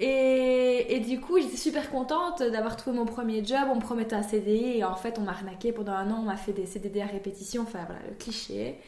Et, 0.00 0.96
et, 0.96 0.98
du 0.98 1.20
coup, 1.20 1.38
j'étais 1.38 1.56
super 1.56 1.88
contente 1.92 2.42
d'avoir 2.42 2.76
trouvé 2.76 2.96
mon 2.96 3.04
premier 3.04 3.44
job. 3.44 3.68
On 3.70 3.76
me 3.76 3.80
promettait 3.80 4.16
un 4.16 4.24
CDI 4.24 4.78
et 4.78 4.84
en 4.84 4.96
fait, 4.96 5.16
on 5.20 5.22
m'a 5.22 5.30
arnaqué 5.30 5.70
pendant 5.70 5.92
un 5.92 6.10
an. 6.10 6.18
On 6.18 6.24
m'a 6.24 6.36
fait 6.36 6.52
des 6.52 6.66
CDD 6.66 7.02
à 7.02 7.06
répétition, 7.06 7.62
enfin 7.62 7.84
voilà, 7.86 8.00
le 8.08 8.16
cliché. 8.16 8.80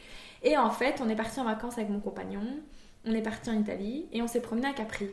Et 0.43 0.59
en 0.59 0.71
fait, 0.71 1.01
on 1.01 1.09
est 1.09 1.15
parti 1.15 1.39
en 1.39 1.45
vacances 1.45 1.79
avec 1.79 1.91
mon 1.91 2.01
compagnon. 2.01 2.43
On 3.05 3.13
est 3.13 3.23
parti 3.23 3.49
en 3.49 3.61
Italie 3.61 4.07
et 4.13 4.21
on 4.23 4.27
s'est 4.27 4.41
promené 4.41 4.67
à 4.67 4.73
Capri. 4.73 5.07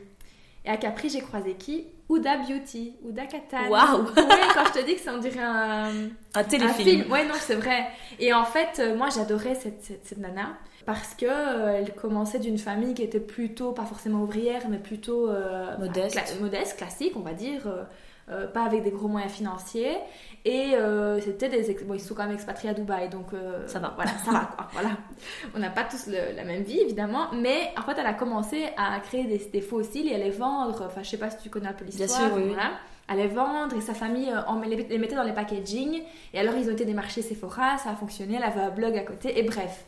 Et 0.64 0.70
à 0.70 0.76
Capri, 0.76 1.08
j'ai 1.08 1.20
croisé 1.20 1.54
qui? 1.54 1.86
Ouda 2.08 2.36
Beauty, 2.38 2.96
Ouda 3.02 3.26
Katane. 3.26 3.68
Waouh 3.70 4.04
quand 4.14 4.64
je 4.66 4.80
te 4.80 4.84
dis 4.84 4.94
que 4.94 5.00
ça 5.00 5.12
on 5.14 5.18
dirait 5.18 5.42
un, 5.42 5.90
un 6.34 6.44
téléfilm. 6.44 7.04
Un 7.08 7.12
Ouais, 7.12 7.24
non, 7.26 7.34
c'est 7.38 7.54
vrai. 7.54 7.86
Et 8.18 8.32
en 8.32 8.44
fait, 8.44 8.78
euh, 8.78 8.96
moi, 8.96 9.08
j'adorais 9.14 9.54
cette, 9.54 9.82
cette, 9.82 10.18
nana 10.18 10.56
parce 10.84 11.14
que 11.14 11.24
euh, 11.26 11.78
elle 11.78 11.94
commençait 11.94 12.38
d'une 12.38 12.58
famille 12.58 12.92
qui 12.94 13.02
était 13.02 13.20
plutôt, 13.20 13.72
pas 13.72 13.86
forcément 13.86 14.22
ouvrière, 14.22 14.68
mais 14.68 14.78
plutôt 14.78 15.30
euh, 15.30 15.76
modeste. 15.78 16.38
modeste, 16.40 16.76
classique, 16.76 17.14
on 17.16 17.20
va 17.20 17.32
dire. 17.32 17.62
Euh, 18.30 18.46
pas 18.46 18.64
avec 18.64 18.82
des 18.82 18.90
gros 18.90 19.08
moyens 19.08 19.32
financiers. 19.32 19.96
Et 20.46 20.74
euh, 20.74 21.20
c'était 21.20 21.48
des. 21.50 21.74
Bon, 21.84 21.92
ils 21.94 22.00
sont 22.00 22.14
quand 22.14 22.24
même 22.24 22.34
expatriés 22.34 22.70
à 22.70 22.74
Dubaï, 22.74 23.10
donc. 23.10 23.34
Euh, 23.34 23.66
ça 23.66 23.78
va. 23.78 23.92
Voilà, 23.96 24.12
ça 24.24 24.30
va, 24.30 24.50
quoi. 24.56 24.68
Voilà. 24.72 24.90
On 25.54 25.58
n'a 25.58 25.70
pas 25.70 25.84
tous 25.84 26.06
la 26.06 26.44
même 26.44 26.62
vie, 26.62 26.80
évidemment. 26.80 27.26
Mais 27.34 27.72
en 27.78 27.82
fait, 27.82 27.98
elle 27.98 28.06
a 28.06 28.14
commencé 28.14 28.68
à 28.78 28.98
créer 29.00 29.24
des, 29.24 29.38
des 29.52 29.60
fossiles 29.60 30.08
et 30.08 30.14
à 30.14 30.18
les 30.18 30.30
vendre. 30.30 30.82
Enfin, 30.86 31.02
je 31.02 31.10
sais 31.10 31.18
pas 31.18 31.30
si 31.30 31.36
tu 31.42 31.50
connais 31.50 31.68
un 31.68 31.74
peu 31.74 31.84
l'histoire. 31.84 32.08
Bien 32.08 32.28
sûr, 32.28 32.36
oui. 32.36 32.44
Voilà 32.48 32.72
à 33.06 33.14
les 33.16 33.26
vendre 33.26 33.76
et 33.76 33.82
sa 33.82 33.92
famille 33.92 34.32
en, 34.46 34.58
les, 34.62 34.76
les 34.76 34.96
mettait 34.96 35.14
dans 35.14 35.24
les 35.24 35.34
packaging 35.34 36.02
et 36.32 36.38
alors 36.40 36.54
ils 36.54 36.70
ont 36.70 36.72
été 36.72 36.86
démarchés 36.86 37.20
Sephora, 37.20 37.76
ça 37.76 37.90
a 37.90 37.96
fonctionné, 37.96 38.36
elle 38.36 38.42
avait 38.42 38.62
un 38.62 38.70
blog 38.70 38.96
à 38.96 39.02
côté 39.02 39.38
et 39.38 39.42
bref. 39.42 39.84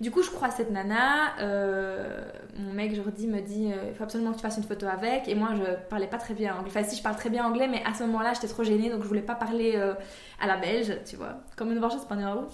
Du 0.00 0.10
coup, 0.10 0.22
je 0.22 0.30
crois 0.30 0.48
à 0.48 0.50
cette 0.50 0.70
nana. 0.70 1.38
Euh, 1.40 2.20
mon 2.58 2.72
mec, 2.72 2.94
Jordi, 2.94 3.26
me 3.26 3.40
dit 3.40 3.72
euh, 3.72 3.88
il 3.88 3.94
faut 3.94 4.04
absolument 4.04 4.32
que 4.32 4.36
tu 4.36 4.42
fasses 4.42 4.58
une 4.58 4.64
photo 4.64 4.86
avec. 4.86 5.26
Et 5.26 5.34
moi, 5.34 5.50
je 5.56 5.62
parlais 5.88 6.06
pas 6.06 6.18
très 6.18 6.34
bien 6.34 6.54
anglais. 6.54 6.68
Enfin, 6.68 6.84
si, 6.84 6.96
je 6.96 7.02
parle 7.02 7.16
très 7.16 7.30
bien 7.30 7.46
anglais, 7.46 7.66
mais 7.66 7.82
à 7.84 7.94
ce 7.94 8.02
moment-là, 8.04 8.34
j'étais 8.34 8.48
trop 8.48 8.62
gênée, 8.62 8.90
donc 8.90 9.02
je 9.02 9.08
voulais 9.08 9.22
pas 9.22 9.34
parler 9.34 9.72
euh, 9.76 9.94
à 10.40 10.46
la 10.46 10.58
belge, 10.58 10.92
tu 11.06 11.16
vois, 11.16 11.36
comme 11.56 11.72
une 11.72 11.78
vengeance 11.78 12.02
espagnole. 12.02 12.44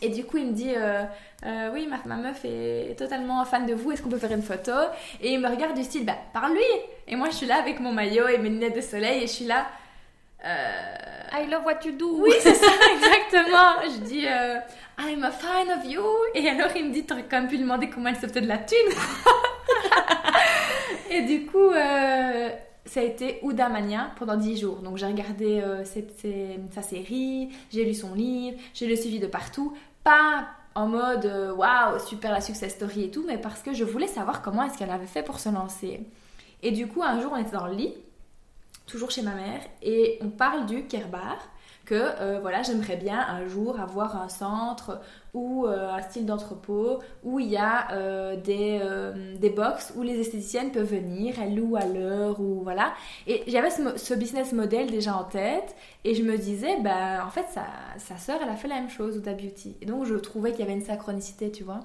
Et 0.00 0.08
du 0.08 0.24
coup, 0.24 0.38
il 0.38 0.46
me 0.46 0.52
dit 0.52 0.72
Oui, 1.74 1.86
ma, 1.86 1.98
ma, 2.06 2.16
meuf 2.22 2.44
est 2.44 2.98
totalement 2.98 3.44
fan 3.44 3.66
de 3.66 3.74
vous, 3.74 3.92
est-ce 3.92 4.02
qu'on 4.02 4.10
peut 4.10 4.18
faire 4.18 4.32
une 4.32 4.42
photo? 4.42 4.72
Et 5.20 5.34
il 5.34 5.40
me 5.40 5.48
regarde 5.48 5.74
du 5.74 5.84
style 5.84 6.04
Bah, 6.04 6.16
parle-lui 6.32 6.60
Et 7.06 7.16
moi, 7.16 7.28
je 7.30 7.36
suis 7.36 7.46
là 7.46 7.56
avec 7.56 7.80
mon 7.80 7.92
maillot 7.92 8.28
et 8.28 8.38
mes 8.38 8.48
lunettes 8.48 8.76
de 8.76 8.80
soleil, 8.80 9.22
et 9.22 9.26
je 9.26 9.32
suis 9.32 9.46
là. 9.46 9.66
I 10.42 11.46
love 11.50 11.64
what 11.64 11.84
you 11.84 11.92
do. 11.92 12.22
Oui, 12.22 12.32
c'est 12.40 12.54
ça, 12.54 12.66
exactement. 12.94 13.82
Je 13.84 13.98
dis 14.04 14.26
I'm 14.98 15.24
a 15.24 15.30
fan 15.30 15.70
of 15.70 15.84
you. 15.84 16.02
Et 16.34 16.48
alors 16.48 16.74
il 16.74 16.88
me 16.88 16.92
dit, 16.92 17.04
t'aurais 17.04 17.24
quand 17.24 17.40
même 17.40 17.48
pu 17.48 17.58
demander 17.58 17.90
comment 17.90 18.08
elle 18.08 18.16
se 18.16 18.26
de 18.26 18.46
la 18.46 18.58
thune. 18.58 18.78
et 21.10 21.22
du 21.22 21.46
coup, 21.46 21.70
euh, 21.70 22.48
ça 22.86 23.00
a 23.00 23.02
été 23.02 23.38
Oudamania 23.42 24.12
pendant 24.16 24.36
10 24.36 24.58
jours. 24.58 24.78
Donc 24.78 24.96
j'ai 24.96 25.06
regardé 25.06 25.60
euh, 25.60 25.84
sa 25.84 26.82
série, 26.82 27.50
j'ai 27.70 27.84
lu 27.84 27.94
son 27.94 28.14
livre, 28.14 28.58
j'ai 28.72 28.86
le 28.86 28.96
suivi 28.96 29.18
de 29.18 29.26
partout. 29.26 29.76
Pas 30.02 30.48
en 30.74 30.86
mode 30.86 31.26
euh, 31.26 31.52
waouh, 31.52 31.98
super 31.98 32.32
la 32.32 32.40
success 32.40 32.74
story 32.74 33.04
et 33.04 33.10
tout, 33.10 33.24
mais 33.26 33.38
parce 33.38 33.62
que 33.62 33.74
je 33.74 33.84
voulais 33.84 34.06
savoir 34.06 34.42
comment 34.42 34.62
est-ce 34.62 34.78
qu'elle 34.78 34.90
avait 34.90 35.06
fait 35.06 35.22
pour 35.22 35.40
se 35.40 35.48
lancer. 35.48 36.00
Et 36.62 36.70
du 36.70 36.86
coup, 36.86 37.02
un 37.02 37.20
jour, 37.20 37.32
on 37.34 37.36
était 37.36 37.56
dans 37.56 37.66
le 37.66 37.74
lit, 37.74 37.94
toujours 38.86 39.10
chez 39.10 39.22
ma 39.22 39.34
mère, 39.34 39.60
et 39.82 40.18
on 40.22 40.28
parle 40.28 40.66
du 40.66 40.86
Kerbar 40.86 41.36
que 41.86 41.94
euh, 41.94 42.38
voilà, 42.40 42.62
j'aimerais 42.62 42.96
bien 42.96 43.18
un 43.18 43.46
jour 43.48 43.80
avoir 43.80 44.20
un 44.20 44.28
centre 44.28 45.00
ou 45.36 45.66
euh, 45.66 45.90
un 45.90 46.02
style 46.02 46.26
d'entrepôt 46.26 46.98
où 47.22 47.38
il 47.38 47.48
y 47.48 47.56
a 47.56 47.92
euh, 47.92 48.36
des, 48.36 48.80
des 49.38 49.50
box 49.50 49.92
où 49.96 50.02
les 50.02 50.18
esthéticiennes 50.18 50.72
peuvent 50.72 50.90
venir, 50.90 51.34
elles 51.40 51.54
louent 51.54 51.76
à 51.76 51.86
l'heure 51.86 52.40
ou 52.40 52.62
voilà. 52.62 52.94
Et 53.26 53.42
j'avais 53.46 53.70
ce, 53.70 54.14
business 54.14 54.52
model 54.52 54.90
déjà 54.90 55.16
en 55.16 55.24
tête 55.24 55.76
et 56.04 56.14
je 56.14 56.22
me 56.22 56.36
disais, 56.36 56.80
ben 56.80 57.22
en 57.24 57.30
fait, 57.30 57.46
sa, 57.52 57.66
sa 57.98 58.16
sœur, 58.16 58.40
elle 58.42 58.48
a 58.48 58.56
fait 58.56 58.68
la 58.68 58.76
même 58.76 58.90
chose, 58.90 59.18
Ouda 59.18 59.34
Beauty. 59.34 59.76
Et 59.82 59.86
donc 59.86 60.06
je 60.06 60.14
trouvais 60.14 60.52
qu'il 60.52 60.60
y 60.60 60.62
avait 60.62 60.72
une 60.72 60.84
synchronicité, 60.84 61.52
tu 61.52 61.64
vois. 61.64 61.80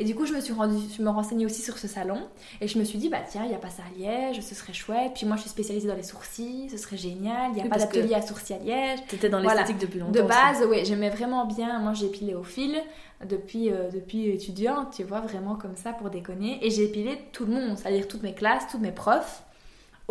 Et 0.00 0.04
du 0.04 0.14
coup, 0.14 0.26
je 0.26 0.32
me 0.32 0.40
suis 0.40 0.52
rendu, 0.52 0.76
je 0.96 1.02
me 1.02 1.10
renseignais 1.10 1.44
aussi 1.44 1.60
sur 1.60 1.76
ce 1.76 1.88
salon 1.88 2.20
et 2.60 2.68
je 2.68 2.78
me 2.78 2.84
suis 2.84 2.98
dit, 2.98 3.08
bah 3.08 3.18
tiens, 3.28 3.42
il 3.42 3.48
n'y 3.48 3.54
a 3.54 3.58
pas 3.58 3.68
ça 3.68 3.82
à 3.82 3.98
Liège, 3.98 4.40
ce 4.40 4.54
serait 4.54 4.72
chouette. 4.72 5.12
Puis 5.16 5.26
moi, 5.26 5.34
je 5.34 5.42
suis 5.42 5.50
spécialisée 5.50 5.88
dans 5.88 5.96
les 5.96 6.04
sourcils, 6.04 6.68
ce 6.70 6.76
serait 6.76 6.96
génial. 6.96 7.50
Il 7.50 7.54
n'y 7.54 7.62
a 7.62 7.68
pas 7.68 7.78
d'atelier 7.78 8.14
à 8.14 8.22
sourcils 8.22 8.54
à 8.54 8.58
Liège. 8.58 9.00
étais 9.12 9.28
dans 9.28 9.40
l'esthétique 9.40 9.78
depuis 9.78 9.98
longtemps. 9.98 10.12
De 10.12 10.22
base, 10.22 10.64
oui, 10.68 10.84
j'aimais 10.84 11.10
vraiment 11.10 11.46
bien. 11.46 11.80
Moi, 11.80 11.94
épilé 12.00 12.34
au 12.36 12.44
fil 12.44 12.80
depuis, 13.24 13.70
euh, 13.70 13.90
depuis 13.90 14.28
étudiante, 14.28 14.94
tu 14.94 15.04
vois, 15.04 15.20
vraiment 15.20 15.56
comme 15.56 15.76
ça 15.76 15.92
pour 15.92 16.10
déconner. 16.10 16.58
Et 16.64 16.70
j'ai 16.70 16.84
épilé 16.84 17.18
tout 17.32 17.46
le 17.46 17.52
monde, 17.52 17.78
c'est-à-dire 17.78 18.08
toutes 18.08 18.22
mes 18.22 18.34
classes, 18.34 18.66
tous 18.70 18.78
mes 18.78 18.92
profs 18.92 19.42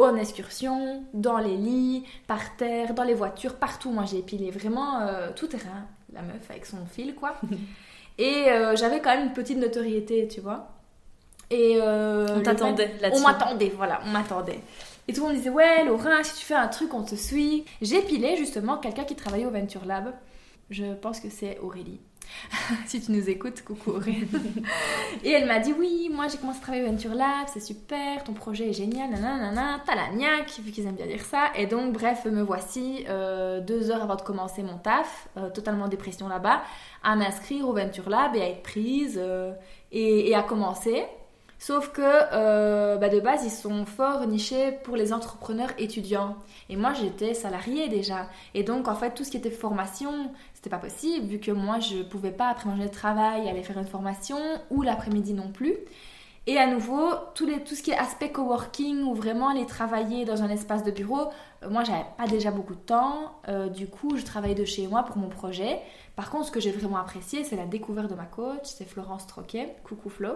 en 0.06 0.16
excursion, 0.16 1.04
dans 1.14 1.38
les 1.40 1.58
lits, 1.58 2.06
par 2.28 2.56
terre, 2.56 2.94
dans 2.94 3.04
les 3.04 3.14
voitures, 3.14 3.56
partout. 3.56 3.92
Moi, 3.92 4.06
j'ai 4.06 4.20
épilé 4.20 4.52
vraiment 4.52 5.02
euh, 5.02 5.30
tout 5.36 5.48
terrain. 5.48 5.86
La 6.14 6.22
meuf 6.22 6.50
avec 6.50 6.66
son 6.66 6.86
fil, 6.86 7.16
quoi. 7.16 7.36
Et 8.18 8.50
euh, 8.50 8.76
j'avais 8.76 9.00
quand 9.00 9.16
même 9.16 9.28
une 9.28 9.34
petite 9.34 9.58
notoriété, 9.58 10.28
tu 10.28 10.42
vois. 10.42 10.70
Et 11.50 11.78
euh, 11.82 12.28
on 12.38 12.42
t'attendait 12.42 12.96
là-dessus. 13.00 13.22
On 13.22 13.28
m'attendait, 13.28 13.72
voilà, 13.76 14.02
on 14.06 14.10
m'attendait. 14.10 14.60
Et 15.08 15.14
tout 15.14 15.22
le 15.22 15.28
monde 15.28 15.38
disait 15.38 15.50
Ouais, 15.50 15.86
Laura, 15.86 16.24
si 16.24 16.36
tu 16.36 16.46
fais 16.46 16.56
un 16.56 16.68
truc, 16.68 16.94
on 16.94 17.04
te 17.04 17.16
suit. 17.16 17.66
J'ai 17.82 18.02
pilé 18.02 18.36
justement 18.38 18.78
quelqu'un 18.78 19.04
qui 19.04 19.16
travaillait 19.16 19.46
au 19.46 19.52
Venture 19.52 19.86
Lab. 19.86 20.14
Je 20.70 20.94
pense 20.96 21.20
que 21.20 21.30
c'est 21.30 21.60
Aurélie. 21.60 22.02
si 22.86 23.02
tu 23.02 23.12
nous 23.12 23.30
écoutes, 23.30 23.64
coucou 23.64 23.92
Aurélie. 23.92 24.28
et 25.24 25.32
elle 25.32 25.48
m'a 25.48 25.60
dit 25.60 25.74
Oui, 25.78 26.10
moi 26.12 26.28
j'ai 26.28 26.38
commencé 26.38 26.60
à 26.60 26.62
travailler 26.62 26.84
au 26.84 26.92
Venture 26.92 27.14
Lab, 27.14 27.48
c'est 27.52 27.60
super, 27.60 28.24
ton 28.24 28.34
projet 28.34 28.70
est 28.70 28.74
génial, 28.74 29.10
nanana, 29.10 29.82
t'as 29.86 29.96
la 29.96 30.10
niaque, 30.12 30.60
vu 30.64 30.72
qu'ils 30.72 30.86
aiment 30.86 30.96
bien 30.96 31.08
dire 31.08 31.24
ça. 31.24 31.52
Et 31.56 31.66
donc, 31.66 31.94
bref, 31.94 32.26
me 32.26 32.42
voici 32.42 33.06
euh, 33.10 33.60
deux 33.62 33.92
heures 33.92 34.04
avant 34.04 34.16
de 34.16 34.22
commencer 34.22 34.64
mon 34.64 34.78
taf, 34.78 35.28
euh, 35.38 35.50
totalement 35.50 35.86
en 35.86 35.90
dépression 35.90 36.28
là-bas, 36.28 36.62
à 37.04 37.16
m'inscrire 37.16 37.68
au 37.68 37.74
Venture 37.74 38.10
Lab 38.10 38.36
et 38.36 38.42
à 38.42 38.50
être 38.50 38.64
prise 38.64 39.20
euh, 39.22 39.52
et, 39.92 40.30
et 40.30 40.36
à 40.36 40.44
commencer. 40.44 41.06
Sauf 41.60 41.92
que 41.92 43.00
bah 43.00 43.10
de 43.10 43.20
base, 43.20 43.44
ils 43.44 43.50
sont 43.50 43.88
fort 43.88 44.28
nichés 44.28 44.74
pour 44.84 44.96
les 44.96 45.12
entrepreneurs 45.12 45.72
étudiants. 45.80 46.36
Et 46.70 46.76
moi, 46.76 46.94
j'étais 46.94 47.34
salariée 47.34 47.88
déjà. 47.88 48.28
Et 48.54 48.62
donc, 48.62 48.88
en 48.88 48.94
fait, 48.94 49.16
tout 49.16 49.24
ce 49.24 49.32
qui 49.32 49.38
était 49.38 49.50
formation, 49.50 50.30
pas 50.70 50.78
possible, 50.78 51.26
vu 51.26 51.40
que 51.40 51.52
moi, 51.52 51.80
je 51.80 52.04
pouvais 52.04 52.32
pas, 52.32 52.50
après 52.50 52.70
manger 52.70 52.86
de 52.86 52.94
travail, 52.94 53.50
aller 53.50 53.64
faire 53.64 53.78
une 53.78 53.88
formation, 53.88 54.40
ou 54.70 54.82
l'après-midi 54.82 55.34
non 55.34 55.52
plus. 55.52 55.76
Et 56.48 56.58
à 56.58 56.66
nouveau, 56.66 57.10
tout, 57.36 57.46
les, 57.46 57.62
tout 57.62 57.76
ce 57.76 57.84
qui 57.84 57.92
est 57.92 57.98
aspect 57.98 58.32
coworking, 58.32 59.04
ou 59.04 59.14
vraiment 59.14 59.50
aller 59.50 59.66
travailler 59.66 60.24
dans 60.24 60.44
un 60.44 60.50
espace 60.50 60.84
de 60.84 60.92
bureau, 60.92 61.28
euh, 61.64 61.70
moi, 61.70 61.84
j'avais 61.84 62.06
pas 62.18 62.28
déjà 62.28 62.52
beaucoup 62.52 62.76
de 62.76 62.80
temps. 62.80 63.34
Euh, 63.50 63.68
du 63.68 63.88
coup, 63.88 64.16
je 64.16 64.24
travaillais 64.24 64.56
de 64.56 64.64
chez 64.64 64.88
moi 64.88 65.04
pour 65.04 65.18
mon 65.18 65.28
projet. 65.28 65.80
Par 66.16 66.30
contre, 66.30 66.46
ce 66.46 66.52
que 66.52 66.62
j'ai 66.62 66.72
vraiment 66.72 66.98
apprécié, 66.98 67.44
c'est 67.44 67.58
la 67.58 67.66
découverte 67.66 68.10
de 68.10 68.16
ma 68.16 68.26
coach, 68.26 68.64
c'est 68.64 68.86
Florence 68.86 69.28
Troquet. 69.28 69.76
Coucou 69.84 70.10
Flo. 70.10 70.36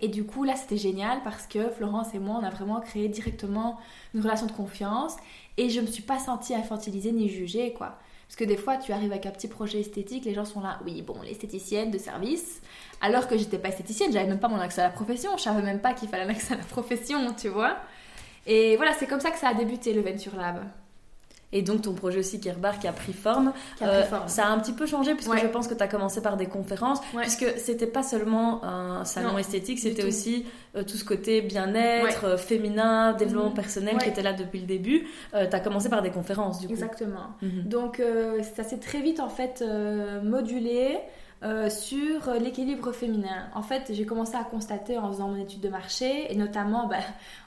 Et 0.00 0.08
du 0.08 0.24
coup, 0.24 0.42
là, 0.42 0.56
c'était 0.56 0.76
génial 0.76 1.22
parce 1.22 1.46
que 1.46 1.70
Florence 1.70 2.14
et 2.14 2.18
moi, 2.18 2.38
on 2.40 2.44
a 2.44 2.50
vraiment 2.50 2.80
créé 2.80 3.08
directement 3.08 3.78
une 4.14 4.20
relation 4.20 4.46
de 4.46 4.52
confiance 4.52 5.16
et 5.56 5.70
je 5.70 5.80
me 5.80 5.86
suis 5.86 6.02
pas 6.02 6.18
sentie 6.18 6.54
infantilisée 6.54 7.12
ni 7.12 7.28
jugée, 7.28 7.72
quoi. 7.72 7.98
Parce 8.34 8.46
que 8.46 8.52
des 8.52 8.60
fois, 8.60 8.78
tu 8.78 8.90
arrives 8.90 9.12
avec 9.12 9.26
un 9.26 9.30
petit 9.30 9.46
projet 9.46 9.78
esthétique, 9.78 10.24
les 10.24 10.34
gens 10.34 10.44
sont 10.44 10.60
là, 10.60 10.80
oui, 10.84 11.02
bon, 11.02 11.14
l'esthéticienne 11.22 11.92
de 11.92 11.98
service, 11.98 12.60
alors 13.00 13.28
que 13.28 13.38
j'étais 13.38 13.58
pas 13.58 13.68
esthéticienne, 13.68 14.12
j'avais 14.12 14.26
même 14.26 14.40
pas 14.40 14.48
mon 14.48 14.58
accès 14.58 14.80
à 14.80 14.86
la 14.86 14.90
profession, 14.90 15.36
je 15.36 15.42
savais 15.44 15.62
même 15.62 15.78
pas 15.78 15.92
qu'il 15.92 16.08
fallait 16.08 16.24
un 16.24 16.30
accès 16.30 16.54
à 16.54 16.56
la 16.56 16.64
profession, 16.64 17.32
tu 17.32 17.48
vois. 17.48 17.76
Et 18.44 18.74
voilà, 18.74 18.92
c'est 18.94 19.06
comme 19.06 19.20
ça 19.20 19.30
que 19.30 19.38
ça 19.38 19.50
a 19.50 19.54
débuté 19.54 19.92
le 19.92 20.00
Venture 20.00 20.34
Lab. 20.34 20.64
Et 21.54 21.62
donc 21.62 21.82
ton 21.82 21.94
projet 21.94 22.18
aussi 22.18 22.40
Kirbar 22.40 22.80
qui 22.80 22.88
a 22.88 22.92
pris 22.92 23.12
forme. 23.12 23.52
Qui 23.78 23.84
a 23.84 23.86
pris 23.86 23.96
euh, 23.96 24.02
forme. 24.02 24.28
ça 24.28 24.46
a 24.46 24.50
un 24.50 24.58
petit 24.58 24.72
peu 24.72 24.86
changé 24.86 25.14
puisque 25.14 25.38
je 25.38 25.46
pense 25.46 25.68
que 25.68 25.74
tu 25.74 25.82
as 25.82 25.88
commencé 25.88 26.20
par 26.20 26.36
des 26.36 26.46
conférences 26.46 26.98
puisque 27.16 27.46
c'était 27.58 27.86
pas 27.86 28.02
seulement 28.02 28.62
un 28.64 29.04
salon 29.04 29.38
esthétique, 29.38 29.78
c'était 29.78 30.04
aussi 30.04 30.44
euh, 30.76 30.82
tout 30.82 30.96
ce 30.96 31.04
côté 31.04 31.40
bien-être, 31.40 32.24
euh, 32.24 32.36
féminin, 32.36 33.12
développement 33.12 33.50
mhm. 33.50 33.54
personnel 33.54 33.98
qui 33.98 34.08
était 34.08 34.22
là 34.22 34.32
depuis 34.32 34.58
le 34.58 34.66
début. 34.66 35.06
tu 35.32 35.38
as 35.38 35.60
commencé 35.60 35.88
par 35.88 36.02
des 36.02 36.10
conférences 36.10 36.60
du 36.60 36.66
coup. 36.66 36.72
Exactement. 36.72 37.28
Mhm. 37.40 37.62
Donc 37.64 38.02
ça 38.56 38.64
s'est 38.64 38.80
très 38.80 39.00
vite 39.00 39.20
en 39.20 39.28
fait 39.28 39.64
modulé. 40.24 40.98
sur 41.68 42.32
l'équilibre 42.40 42.90
féminin. 42.92 43.48
En 43.54 43.62
fait, 43.62 43.82
j'ai 43.90 44.06
commencé 44.06 44.34
à 44.34 44.44
constater 44.44 44.98
en 44.98 45.12
faisant 45.12 45.28
mon 45.28 45.36
étude 45.36 45.60
de 45.60 45.68
marché 45.68 46.32
et 46.32 46.36
notamment 46.36 46.88
bah, 46.88 46.96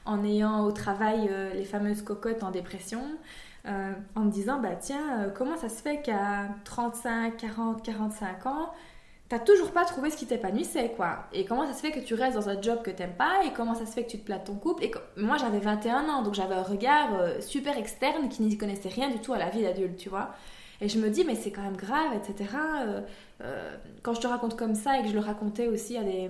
en 0.06 0.24
ayant 0.24 0.64
au 0.64 0.72
travail 0.72 1.30
les 1.56 1.66
fameuses 1.66 2.04
cocottes 2.04 2.44
en 2.44 2.52
dépression. 2.52 3.02
Euh, 3.68 3.92
en 4.16 4.22
me 4.22 4.32
disant, 4.32 4.60
bah 4.62 4.76
tiens, 4.80 5.20
euh, 5.20 5.30
comment 5.30 5.58
ça 5.58 5.68
se 5.68 5.82
fait 5.82 6.02
qu'à 6.02 6.48
35, 6.64 7.36
40, 7.36 7.84
45 7.84 8.46
ans, 8.46 8.72
t'as 9.28 9.40
toujours 9.40 9.72
pas 9.72 9.84
trouvé 9.84 10.10
ce 10.10 10.16
qui 10.16 10.26
t'épanouissait, 10.26 10.94
quoi? 10.96 11.26
Et 11.34 11.44
comment 11.44 11.68
ça 11.68 11.74
se 11.74 11.82
fait 11.82 11.92
que 11.92 12.00
tu 12.00 12.14
restes 12.14 12.36
dans 12.36 12.48
un 12.48 12.62
job 12.62 12.82
que 12.82 12.92
t'aimes 12.92 13.16
pas, 13.18 13.44
et 13.46 13.52
comment 13.52 13.76
ça 13.76 13.86
se 13.86 13.92
fait 13.92 14.06
que 14.06 14.12
tu 14.12 14.20
te 14.20 14.26
plates 14.26 14.46
ton 14.46 14.56
couple? 14.56 14.86
Et 14.86 14.92
moi, 15.18 15.36
j'avais 15.38 15.60
21 15.60 16.08
ans, 16.08 16.22
donc 16.22 16.34
j'avais 16.34 16.56
un 16.56 16.64
regard 16.64 17.16
euh, 17.20 17.42
super 17.42 17.78
externe 17.78 18.30
qui 18.30 18.42
n'y 18.42 18.58
connaissait 18.58 18.90
rien 18.90 19.10
du 19.10 19.20
tout 19.20 19.34
à 19.34 19.38
la 19.38 19.50
vie 19.50 19.64
d'adulte, 19.64 19.98
tu 19.98 20.08
vois? 20.08 20.30
Et 20.80 20.88
je 20.88 21.00
me 21.00 21.10
dis, 21.10 21.26
mais 21.26 21.36
c'est 21.36 21.52
quand 21.52 21.64
même 21.64 21.76
grave, 21.76 22.14
etc. 22.16 22.50
quand 24.04 24.14
je 24.14 24.22
te 24.22 24.28
raconte 24.28 24.56
comme 24.56 24.76
ça 24.76 25.00
et 25.00 25.02
que 25.02 25.10
je 25.10 25.14
le 25.14 25.20
racontais 25.20 25.68
aussi 25.68 25.98
à 25.98 26.04
des, 26.04 26.30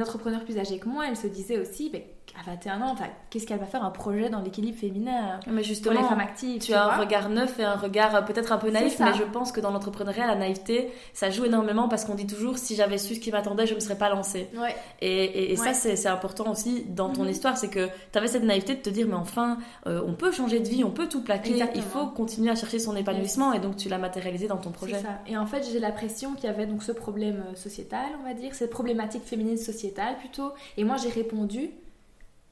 entrepreneurs 0.00 0.44
plus 0.44 0.58
âgés 0.58 0.78
que 0.78 0.88
moi, 0.88 1.08
elles 1.08 1.16
se 1.16 1.26
disaient 1.26 1.58
aussi, 1.58 1.88
mais 1.90 2.06
à 2.38 2.50
21 2.50 2.82
ans, 2.82 2.94
qu'est-ce 3.30 3.46
qu'elle 3.46 3.58
va 3.58 3.66
faire 3.66 3.84
un 3.84 3.90
projet 3.90 4.28
dans 4.30 4.40
l'équilibre 4.40 4.78
féminin 4.78 5.40
mais 5.46 5.62
justement, 5.62 5.94
pour 5.94 6.02
les 6.02 6.08
femmes 6.08 6.20
actives 6.20 6.60
Tu, 6.60 6.72
as 6.72 6.84
un 6.84 6.96
regard 6.98 7.28
neuf 7.28 7.58
et 7.58 7.64
un 7.64 7.76
regard 7.76 8.14
euh, 8.14 8.22
peut-être 8.22 8.52
un 8.52 8.58
peu 8.58 8.70
naïf, 8.70 8.98
mais 9.00 9.14
je 9.14 9.24
pense 9.24 9.52
que 9.52 9.60
dans 9.60 9.70
l'entrepreneuriat, 9.70 10.26
la 10.26 10.34
naïveté, 10.34 10.90
ça 11.12 11.30
joue 11.30 11.44
énormément 11.44 11.88
parce 11.88 12.04
qu'on 12.04 12.14
dit 12.14 12.26
toujours 12.26 12.58
si 12.58 12.74
j'avais 12.74 12.98
su 12.98 13.14
ce 13.14 13.20
qui 13.20 13.30
m'attendait, 13.30 13.66
je 13.66 13.72
ne 13.72 13.76
me 13.76 13.80
serais 13.80 13.98
pas 13.98 14.08
lancée. 14.08 14.48
Ouais. 14.56 14.74
Et, 15.00 15.52
et, 15.52 15.56
ça, 15.56 15.74
c'est 15.74 16.06
important 16.06 16.50
aussi 16.50 16.84
dans 16.88 17.10
ton 17.10 17.24
mhm. 17.24 17.30
histoire, 17.30 17.56
c'est 17.56 17.68
que 17.68 17.86
tu 17.86 18.18
avais 18.18 18.28
cette 18.28 18.44
naïveté 18.44 18.74
de 18.74 18.80
te 18.80 18.90
dire 18.90 19.06
mais 19.08 19.14
enfin, 19.14 19.58
euh, 19.86 20.02
on 20.06 20.14
peut 20.14 20.32
changer 20.32 20.60
de 20.60 20.68
vie, 20.68 20.84
on 20.84 20.90
peut 20.90 21.08
tout 21.08 21.22
plaquer, 21.22 21.62
il 21.74 21.82
faut 21.82 22.06
continuer 22.06 22.50
à 22.50 22.54
chercher 22.54 22.78
son 22.78 22.96
épanouissement 22.96 23.52
et 23.52 23.60
donc 23.60 23.76
tu 23.76 23.88
l'as 23.88 23.98
matérialisé 23.98 24.48
dans 24.48 24.56
ton 24.56 24.70
projet. 24.70 24.98
Ça. 24.98 25.20
Et 25.26 25.36
en 25.36 25.46
fait, 25.46 25.66
j'ai 25.70 25.78
l'impression 25.78 26.34
qu'il 26.34 26.44
y 26.44 26.52
avait 26.52 26.66
donc 26.66 26.82
ce 26.82 26.92
problème 26.92 27.44
euh, 27.48 27.54
sociétal, 27.54 28.06
on 28.20 28.24
va 28.26 28.34
dire, 28.34 28.54
cette 28.54 28.70
problématique 28.70 29.24
féminine 29.24 29.56
sociétale 29.56 30.16
plutôt, 30.18 30.52
et 30.76 30.84
moi 30.84 30.96
j'ai 30.96 31.10
répondu 31.10 31.70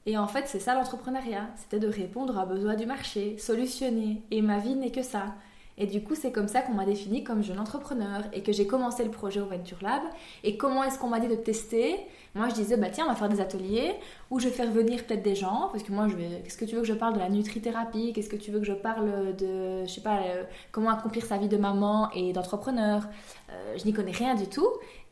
et 0.07 0.17
en 0.17 0.25
fait, 0.25 0.45
c'est 0.47 0.59
ça 0.59 0.73
l'entrepreneuriat, 0.73 1.49
c'était 1.57 1.79
de 1.79 1.89
répondre 1.89 2.39
à 2.39 2.45
besoins 2.45 2.75
du 2.75 2.85
marché, 2.85 3.37
solutionner. 3.37 4.23
Et 4.31 4.41
ma 4.41 4.57
vie 4.57 4.73
n'est 4.73 4.89
que 4.89 5.03
ça. 5.03 5.35
Et 5.77 5.85
du 5.85 6.01
coup, 6.01 6.15
c'est 6.15 6.31
comme 6.31 6.47
ça 6.47 6.61
qu'on 6.61 6.73
m'a 6.73 6.85
défini 6.85 7.23
comme 7.25 7.43
jeune 7.43 7.59
entrepreneur 7.59 8.23
et 8.33 8.41
que 8.41 8.51
j'ai 8.53 8.65
commencé 8.65 9.03
le 9.03 9.11
projet 9.11 9.41
au 9.41 9.45
Venture 9.45 9.77
Lab. 9.81 10.01
Et 10.45 10.55
comment 10.55 10.83
est-ce 10.83 10.97
qu'on 10.97 11.09
m'a 11.09 11.19
dit 11.19 11.27
de 11.27 11.35
tester? 11.35 11.97
Moi, 12.33 12.47
je 12.49 12.55
disais, 12.55 12.77
bah 12.77 12.87
tiens, 12.89 13.05
on 13.05 13.09
va 13.09 13.15
faire 13.15 13.29
des 13.29 13.41
ateliers 13.41 13.93
où 14.31 14.39
je 14.39 14.47
vais 14.47 14.53
faire 14.53 14.71
venir 14.71 15.05
peut-être 15.05 15.21
des 15.21 15.35
gens. 15.35 15.69
Parce 15.71 15.83
que 15.83 15.91
moi, 15.91 16.07
je 16.07 16.15
vais. 16.15 16.41
Qu'est-ce 16.43 16.57
que 16.57 16.65
tu 16.65 16.75
veux 16.75 16.81
que 16.81 16.87
je 16.87 16.93
parle 16.93 17.13
de 17.13 17.19
la 17.19 17.29
nutrithérapie? 17.29 18.13
Qu'est-ce 18.13 18.29
que 18.29 18.37
tu 18.37 18.49
veux 18.49 18.59
que 18.59 18.65
je 18.65 18.73
parle 18.73 19.35
de, 19.35 19.85
je 19.85 19.91
sais 19.91 20.01
pas, 20.01 20.21
euh, 20.21 20.45
comment 20.71 20.89
accomplir 20.89 21.25
sa 21.25 21.37
vie 21.37 21.49
de 21.49 21.57
maman 21.57 22.09
et 22.15 22.31
d'entrepreneur? 22.31 23.03
Euh, 23.51 23.75
Je 23.77 23.85
n'y 23.85 23.93
connais 23.93 24.11
rien 24.11 24.35
du 24.35 24.47
tout. 24.47 24.69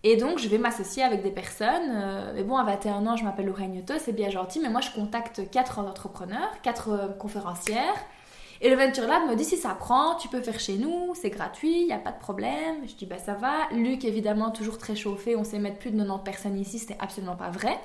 Et 0.07 0.17
donc, 0.17 0.37
je 0.37 0.47
vais 0.47 0.59
m'associer 0.59 1.01
avec 1.01 1.23
des 1.23 1.31
personnes. 1.31 1.91
Euh, 1.95 2.31
mais 2.35 2.43
bon, 2.43 2.57
à 2.57 2.63
21 2.63 3.07
ans, 3.07 3.17
je 3.17 3.23
m'appelle 3.23 3.47
Lorraine 3.47 3.71
Newton, 3.71 3.97
c'est 3.99 4.13
bien 4.13 4.29
gentil, 4.29 4.59
mais 4.59 4.69
moi, 4.69 4.79
je 4.79 4.91
contacte 4.91 5.49
quatre 5.49 5.79
entrepreneurs, 5.79 6.51
quatre 6.61 6.89
euh, 6.89 7.07
conférencières. 7.07 7.95
Et 8.61 8.69
le 8.69 8.75
Venture 8.75 9.07
Lab 9.07 9.27
me 9.27 9.35
dit 9.35 9.43
si 9.43 9.57
ça 9.57 9.69
prend, 9.69 10.13
tu 10.15 10.27
peux 10.27 10.41
faire 10.41 10.59
chez 10.59 10.77
nous, 10.77 11.15
c'est 11.15 11.31
gratuit, 11.31 11.81
il 11.81 11.87
n'y 11.87 11.91
a 11.91 11.97
pas 11.97 12.11
de 12.11 12.19
problème. 12.19 12.87
Je 12.87 12.93
dis 12.93 13.07
bah 13.07 13.17
ça 13.17 13.33
va. 13.33 13.67
Luc, 13.71 14.05
évidemment, 14.05 14.51
toujours 14.51 14.77
très 14.77 14.95
chauffé, 14.95 15.35
on 15.35 15.43
sait 15.43 15.57
mettre 15.57 15.79
plus 15.79 15.89
de 15.89 15.97
90 15.97 16.23
personnes 16.23 16.59
ici, 16.59 16.77
c'était 16.77 16.97
absolument 16.99 17.35
pas 17.35 17.49
vrai. 17.49 17.75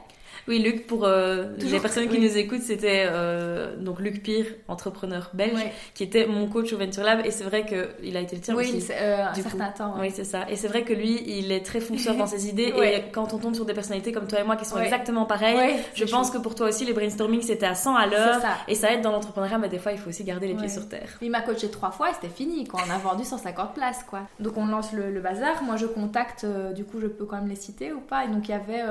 Oui, 0.48 0.58
Luc, 0.58 0.86
pour 0.86 1.04
euh, 1.04 1.46
les 1.58 1.80
personnes 1.80 2.08
qui 2.08 2.18
nous 2.18 2.36
écoutent, 2.36 2.62
c'était 2.62 3.06
euh, 3.06 3.76
donc 3.76 4.00
Luc 4.00 4.22
Pire, 4.22 4.46
entrepreneur 4.68 5.30
belge, 5.34 5.60
qui 5.94 6.02
était 6.02 6.26
mon 6.26 6.46
coach 6.48 6.72
au 6.72 6.78
Venture 6.78 7.04
Lab. 7.04 7.24
Et 7.24 7.30
c'est 7.30 7.44
vrai 7.44 7.66
qu'il 7.66 8.16
a 8.16 8.20
été 8.20 8.36
le 8.36 8.42
tien 8.42 8.54
oui, 8.54 8.72
aussi. 8.76 8.92
Euh, 8.92 9.26
un 9.26 9.34
certain 9.34 9.70
temps. 9.70 9.94
Oui, 9.98 10.10
c'est 10.12 10.24
ça. 10.24 10.46
Et 10.48 10.56
c'est 10.56 10.68
vrai 10.68 10.82
que 10.82 10.92
lui, 10.92 11.22
il 11.26 11.52
est 11.52 11.64
très 11.64 11.80
fonceur 11.80 12.16
dans 12.16 12.26
ses 12.26 12.48
idées. 12.48 12.72
Et 12.82 13.10
quand 13.12 13.32
on 13.34 13.38
tombe 13.38 13.54
sur 13.54 13.64
des 13.64 13.74
personnalités 13.74 14.12
comme 14.12 14.26
toi 14.26 14.40
et 14.40 14.44
moi 14.44 14.56
qui 14.56 14.64
sont 14.64 14.78
exactement 14.78 15.26
pareilles, 15.26 15.76
je 15.94 16.04
pense 16.04 16.30
que 16.30 16.38
pour 16.38 16.54
toi 16.54 16.68
aussi, 16.68 16.84
les 16.84 16.92
brainstorming, 16.92 17.42
c'était 17.42 17.66
à 17.66 17.74
100 17.74 17.94
à 17.94 18.06
l'heure. 18.06 18.40
Et 18.68 18.74
ça 18.74 18.92
aide 18.92 19.02
dans 19.02 19.12
l'entrepreneuriat, 19.12 19.58
mais 19.58 19.68
des 19.68 19.78
fois, 19.78 19.92
il 19.92 19.98
faut 19.98 20.08
aussi 20.08 20.24
garder 20.24 20.48
les 20.48 20.54
pieds 20.54 20.68
sur 20.68 20.88
terre. 20.88 21.18
Il 21.22 21.30
m'a 21.30 21.42
coaché 21.42 21.70
trois 21.70 21.90
fois 21.90 22.10
et 22.10 22.14
c'était 22.14 22.34
fini. 22.34 22.66
Quoi. 22.66 22.80
On 22.86 22.90
a 22.90 22.98
vendu 22.98 23.24
150 23.24 23.74
places. 23.74 24.04
quoi. 24.08 24.20
Donc 24.38 24.56
on 24.56 24.66
lance 24.66 24.92
le, 24.92 25.20
bazar. 25.20 25.62
Moi, 25.62 25.76
je 25.76 25.86
contacte, 25.86 26.46
du 26.74 26.84
coup, 26.84 27.00
je 27.00 27.06
peux 27.06 27.26
quand 27.26 27.36
même 27.36 27.48
les 27.48 27.56
citer 27.56 27.92
ou 27.92 28.00
pas. 28.00 28.24
Et 28.24 28.28
donc 28.28 28.48
il 28.48 28.52
y 28.52 28.54
avait 28.54 28.82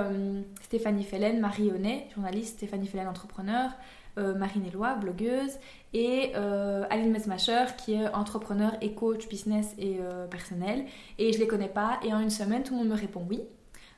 Stéphanie 0.62 1.04
Fellen, 1.04 1.39
Marie 1.40 1.72
Honnet, 1.72 2.08
journaliste, 2.14 2.58
Stéphanie 2.58 2.88
Fellen, 2.88 3.08
entrepreneur, 3.08 3.72
euh, 4.18 4.34
Marine 4.36 4.66
Eloi, 4.66 4.96
blogueuse, 4.96 5.60
et 5.94 6.34
euh, 6.36 6.86
Aline 6.90 7.12
Mesmacher, 7.12 7.66
qui 7.78 7.94
est 7.94 8.08
entrepreneur 8.10 8.74
et 8.82 8.94
coach 8.94 9.30
business 9.30 9.74
et 9.78 9.98
euh, 10.02 10.28
personnel. 10.28 10.86
Et 11.18 11.32
je 11.32 11.40
les 11.40 11.48
connais 11.48 11.70
pas, 11.70 12.00
et 12.04 12.14
en 12.14 12.20
une 12.20 12.30
semaine, 12.30 12.64
tout 12.64 12.74
le 12.74 12.80
monde 12.80 12.90
me 12.90 13.00
répond 13.00 13.26
oui. 13.30 13.42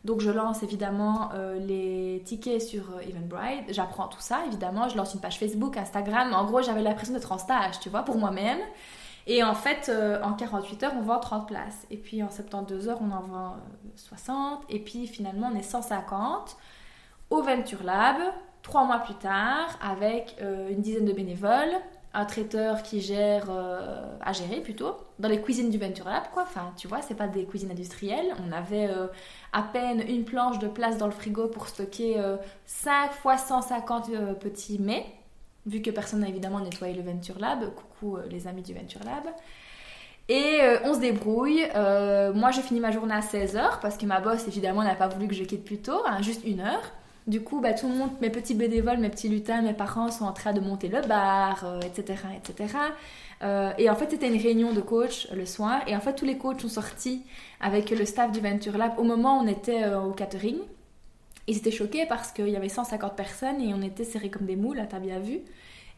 Donc 0.04 0.20
je 0.20 0.30
lance 0.32 0.64
évidemment 0.64 1.30
les 1.60 2.24
tickets 2.26 2.60
sur 2.60 3.00
Eventbrite, 3.08 3.66
j'apprends 3.70 4.08
tout 4.08 4.20
ça 4.20 4.40
évidemment, 4.48 4.90
je 4.90 4.98
lance 4.98 5.14
une 5.14 5.20
page 5.20 5.38
Facebook, 5.38 5.78
Instagram, 5.78 6.34
en 6.34 6.44
gros 6.46 6.64
j'avais 6.64 6.82
l'impression 6.82 7.14
d'être 7.14 7.32
en 7.32 7.38
stage, 7.38 7.80
tu 7.80 7.90
vois, 7.90 8.02
pour 8.02 8.18
moi-même. 8.18 8.58
Et 9.28 9.44
en 9.44 9.54
fait, 9.54 9.92
en 10.24 10.34
48 10.34 10.84
heures, 10.84 10.94
on 10.98 11.04
vend 11.04 11.20
30 11.20 11.48
places. 11.48 11.86
Et 11.92 11.98
puis 11.98 12.24
en 12.24 12.32
72 12.32 12.90
heures, 12.90 12.98
on 13.00 13.12
en 13.12 13.22
vend 13.22 13.56
60. 13.96 14.64
Et 14.70 14.80
puis 14.80 15.06
finalement, 15.06 15.52
on 15.54 15.56
est 15.56 15.62
150 15.62 16.58
au 17.32 17.42
Venture 17.42 17.84
Lab, 17.84 18.18
trois 18.62 18.86
mois 18.86 19.00
plus 19.00 19.16
tard, 19.16 19.80
avec 19.82 20.36
euh, 20.42 20.70
une 20.70 20.82
dizaine 20.82 21.06
de 21.06 21.14
bénévoles, 21.14 21.74
un 22.14 22.26
traiteur 22.26 22.84
qui 22.84 23.00
gère, 23.00 23.46
euh, 23.50 24.18
à 24.20 24.34
gérer 24.34 24.60
plutôt, 24.60 24.98
dans 25.18 25.30
les 25.30 25.42
cuisines 25.42 25.70
du 25.70 25.78
Venture 25.78 26.06
Lab, 26.06 26.24
quoi. 26.34 26.44
Enfin, 26.44 26.74
tu 26.76 26.90
vois, 26.90 27.02
c'est 27.02 27.16
pas 27.16 27.28
des 27.28 27.46
cuisines 27.46 27.72
industrielles. 27.72 28.34
On 28.46 28.52
avait 28.52 28.88
euh, 28.90 29.08
à 29.54 29.64
peine 29.64 30.04
une 30.08 30.26
planche 30.26 30.60
de 30.60 30.68
place 30.68 30.98
dans 30.98 31.06
le 31.06 31.14
frigo 31.14 31.48
pour 31.48 31.68
stocker 31.70 32.22
5 32.66 33.14
fois 33.14 33.38
150 33.38 34.12
petits 34.40 34.78
mets, 34.78 35.06
vu 35.66 35.82
que 35.82 35.90
personne 35.90 36.20
n'a 36.20 36.28
évidemment 36.28 36.60
nettoyé 36.60 36.94
le 36.94 37.02
Venture 37.02 37.40
Lab. 37.40 37.74
Coucou 37.74 38.18
les 38.30 38.46
amis 38.46 38.62
du 38.62 38.74
Venture 38.74 39.04
Lab. 39.06 39.34
Et 40.28 40.60
on 40.84 40.94
se 40.94 41.00
débrouille. 41.00 41.66
moi, 42.36 42.52
je 42.52 42.60
finis 42.60 42.82
ma 42.82 42.92
journée 42.92 43.14
à 43.14 43.22
16h 43.22 43.80
parce 43.82 43.98
que 43.98 44.06
ma 44.06 44.20
boss, 44.20 44.50
évidemment, 44.50 44.84
n'a 44.84 44.96
pas 44.96 45.08
voulu 45.08 45.30
que 45.30 45.34
je 45.34 45.46
quitte 45.46 45.64
plus 45.64 45.82
tôt, 45.82 46.02
hein, 46.06 46.22
juste 46.22 46.42
une 46.46 46.60
heure. 46.60 46.92
Du 47.28 47.42
coup, 47.42 47.62
bah, 47.62 47.74
tout 47.74 47.88
le 47.88 47.96
monde, 47.96 48.10
mes 48.22 48.30
petits 48.30 48.56
bénévoles, 48.56 48.98
mes 48.98 49.10
petits 49.10 49.30
lutins, 49.30 49.62
mes 49.62 49.74
parents 49.74 50.10
sont 50.10 50.26
en 50.26 50.34
train 50.34 50.54
de 50.54 50.60
monter 50.60 50.88
le 50.88 51.02
bar, 51.02 51.80
etc., 51.86 52.16
etc. 52.36 52.74
et 53.78 53.90
en 53.90 53.96
fait, 53.96 54.10
c'était 54.10 54.28
une 54.28 54.42
réunion 54.42 54.74
de 54.74 54.82
coach 54.82 55.28
le 55.32 55.46
soir. 55.46 55.82
Et 55.88 55.96
en 55.96 56.00
fait, 56.00 56.16
tous 56.16 56.26
les 56.26 56.38
coachs 56.38 56.62
sont 56.62 56.68
sortis 56.70 57.24
avec 57.60 57.90
le 57.92 58.06
staff 58.06 58.32
du 58.32 58.40
Venture 58.40 58.78
Lab 58.78 58.94
au 58.98 59.04
moment 59.04 59.40
où 59.40 59.44
on 59.44 59.48
était 59.48 59.86
au 59.94 60.12
catering. 60.12 60.58
Ils 61.48 61.58
étaient 61.58 61.72
choqués 61.72 62.06
parce 62.06 62.32
qu'il 62.32 62.50
y 62.50 62.56
avait 62.56 62.70
150 62.70 63.16
personnes 63.16 63.62
et 63.62 63.74
on 63.74 63.82
était 63.82 64.04
serrés 64.04 64.30
comme 64.30 64.46
des 64.46 64.56
moules, 64.56 64.82
t'as 64.90 65.00
bien 65.00 65.20
vu. 65.20 65.40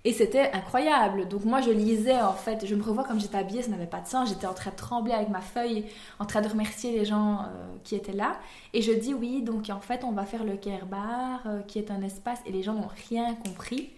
Et 0.06 0.12
c'était 0.12 0.52
incroyable. 0.52 1.30
Donc 1.30 1.46
moi, 1.46 1.62
je 1.62 1.72
lisais, 1.72 2.20
en 2.22 2.34
fait, 2.34 2.66
je 2.66 2.76
me 2.76 2.84
revois 2.84 3.06
comme 3.06 3.22
j'étais 3.22 3.38
habillée, 3.38 3.62
ça 3.62 3.72
n'avait 3.72 3.86
pas 3.86 4.02
de 4.02 4.08
sens. 4.08 4.28
J'étais 4.30 4.48
en 4.48 4.54
train 4.54 4.72
de 4.72 4.76
trembler 4.76 5.14
avec 5.14 5.30
ma 5.30 5.40
feuille, 5.40 5.86
en 6.20 6.26
train 6.26 6.42
de 6.42 6.50
remercier 6.50 6.92
les 6.92 7.06
gens 7.06 7.40
euh, 7.40 7.46
qui 7.86 7.96
étaient 7.96 8.12
là. 8.12 8.38
Et 8.74 8.82
je 8.82 8.92
dis 8.92 9.14
oui, 9.14 9.42
donc 9.42 9.70
en 9.70 9.80
fait, 9.80 10.04
on 10.04 10.12
va 10.12 10.26
faire 10.26 10.44
le 10.44 10.58
Care 10.58 10.86
Bar, 10.88 11.44
euh, 11.46 11.62
qui 11.62 11.80
est 11.80 11.90
un 11.90 12.02
espace, 12.02 12.40
et 12.46 12.52
les 12.52 12.64
gens 12.64 12.74
n'ont 12.74 12.90
rien 13.10 13.34
compris. 13.46 13.92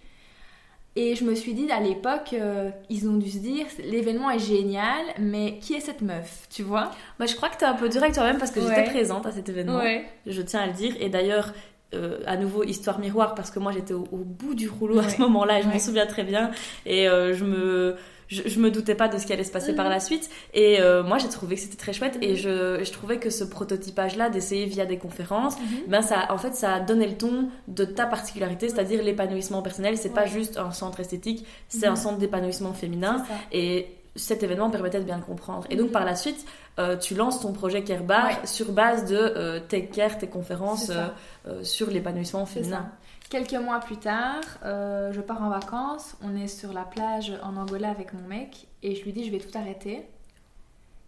Et 0.98 1.14
je 1.14 1.24
me 1.24 1.34
suis 1.34 1.52
dit, 1.52 1.70
à 1.70 1.80
l'époque, 1.80 2.32
euh, 2.32 2.70
ils 2.88 3.06
ont 3.06 3.16
dû 3.16 3.28
se 3.28 3.38
dire, 3.38 3.66
l'événement 3.84 4.30
est 4.30 4.38
génial, 4.38 5.04
mais 5.18 5.58
qui 5.58 5.74
est 5.74 5.80
cette 5.80 6.00
meuf, 6.00 6.46
tu 6.48 6.62
vois? 6.62 6.90
Bah, 7.18 7.26
Je 7.26 7.34
crois 7.34 7.50
que 7.50 7.58
tu 7.58 7.64
es 7.64 7.66
un 7.66 7.74
peu 7.74 7.84
avec 7.84 8.14
toi-même 8.14 8.38
parce 8.38 8.50
que 8.50 8.60
j'étais 8.60 8.84
présente 8.84 9.26
à 9.26 9.32
cet 9.32 9.48
événement. 9.50 9.80
Je 10.24 10.40
tiens 10.40 10.60
à 10.60 10.66
le 10.68 10.72
dire. 10.72 10.94
Et 10.98 11.10
d'ailleurs, 11.10 11.52
euh, 11.94 12.18
à 12.26 12.36
nouveau 12.36 12.64
histoire 12.64 12.98
miroir 12.98 13.36
parce 13.36 13.52
que 13.52 13.60
moi 13.60 13.70
j'étais 13.70 13.94
au, 13.94 14.06
bout 14.10 14.56
du 14.56 14.68
rouleau 14.68 14.98
à 14.98 15.08
ce 15.08 15.20
moment-là 15.20 15.60
et 15.60 15.62
je 15.62 15.68
m'en 15.68 15.78
souviens 15.78 16.06
très 16.06 16.24
bien. 16.24 16.50
Et 16.84 17.08
euh, 17.08 17.32
je 17.32 17.44
me 17.44 17.96
je, 18.26 18.58
me 18.58 18.72
doutais 18.72 18.96
pas 18.96 19.06
de 19.06 19.18
ce 19.18 19.24
qui 19.24 19.32
allait 19.32 19.44
se 19.44 19.52
passer 19.52 19.72
par 19.72 19.84
mhm. 19.84 19.92
la 19.92 20.00
suite. 20.00 20.28
Et 20.52 20.80
euh, 20.80 21.04
moi 21.04 21.18
j'ai 21.18 21.28
trouvé 21.28 21.54
que 21.54 21.60
c'était 21.60 21.76
très 21.76 21.92
chouette. 21.92 22.18
Et 22.22 22.32
mhm. 22.32 22.36
je, 22.36 22.84
je, 22.84 22.92
trouvais 22.92 23.18
que 23.18 23.30
ce 23.30 23.44
prototypage 23.44 24.16
là 24.16 24.30
d'essayer 24.30 24.66
via 24.66 24.84
des 24.84 24.98
conférences 24.98 25.56
mhm. 25.58 25.82
ben 25.86 26.02
ça 26.02 26.26
en 26.30 26.38
fait 26.38 26.56
ça 26.56 26.74
a 26.74 26.80
donné 26.80 27.06
le 27.06 27.16
ton 27.16 27.50
de 27.68 27.84
ta 27.84 28.06
particularité 28.06 28.68
c'est-à-dire 28.68 29.02
l'épanouissement 29.02 29.62
personnel. 29.62 29.96
C'est 29.96 30.12
pas 30.12 30.26
juste 30.26 30.58
un 30.58 30.72
centre 30.72 30.98
esthétique 30.98 31.46
c'est 31.68 31.86
un 31.86 31.96
centre 31.96 32.18
d'épanouissement 32.18 32.72
féminin. 32.72 33.22
Et 33.52 33.86
cet 34.16 34.42
événement 34.42 34.70
permettait 34.70 35.00
de 35.00 35.04
bien 35.04 35.16
le 35.16 35.22
comprendre. 35.22 35.66
Et 35.70 35.76
donc, 35.76 35.92
par 35.92 36.04
la 36.04 36.16
suite, 36.16 36.46
euh, 36.78 36.96
tu 36.96 37.14
lances 37.14 37.40
ton 37.40 37.52
projet 37.52 37.84
Care 37.84 38.02
Bar 38.02 38.46
sur 38.46 38.72
base 38.72 39.06
de 39.06 39.16
euh, 39.16 39.60
Take 39.60 39.88
Care, 39.88 40.18
tes 40.18 40.26
conférences 40.26 40.90
euh, 40.90 41.62
sur 41.62 41.90
l'épanouissement 41.90 42.46
féminin. 42.46 42.90
Quelques 43.30 43.54
mois 43.54 43.80
plus 43.80 43.96
tard, 43.96 44.40
je 44.62 45.20
pars 45.20 45.42
en 45.42 45.48
vacances. 45.48 46.16
On 46.22 46.36
est 46.36 46.46
sur 46.46 46.72
la 46.72 46.84
plage 46.84 47.32
en 47.42 47.56
Angola 47.56 47.90
avec 47.90 48.12
mon 48.12 48.26
mec 48.28 48.68
et 48.84 48.94
je 48.94 49.02
lui 49.02 49.12
dis 49.12 49.24
je 49.24 49.32
vais 49.32 49.38
tout 49.38 49.56
arrêter. 49.58 50.06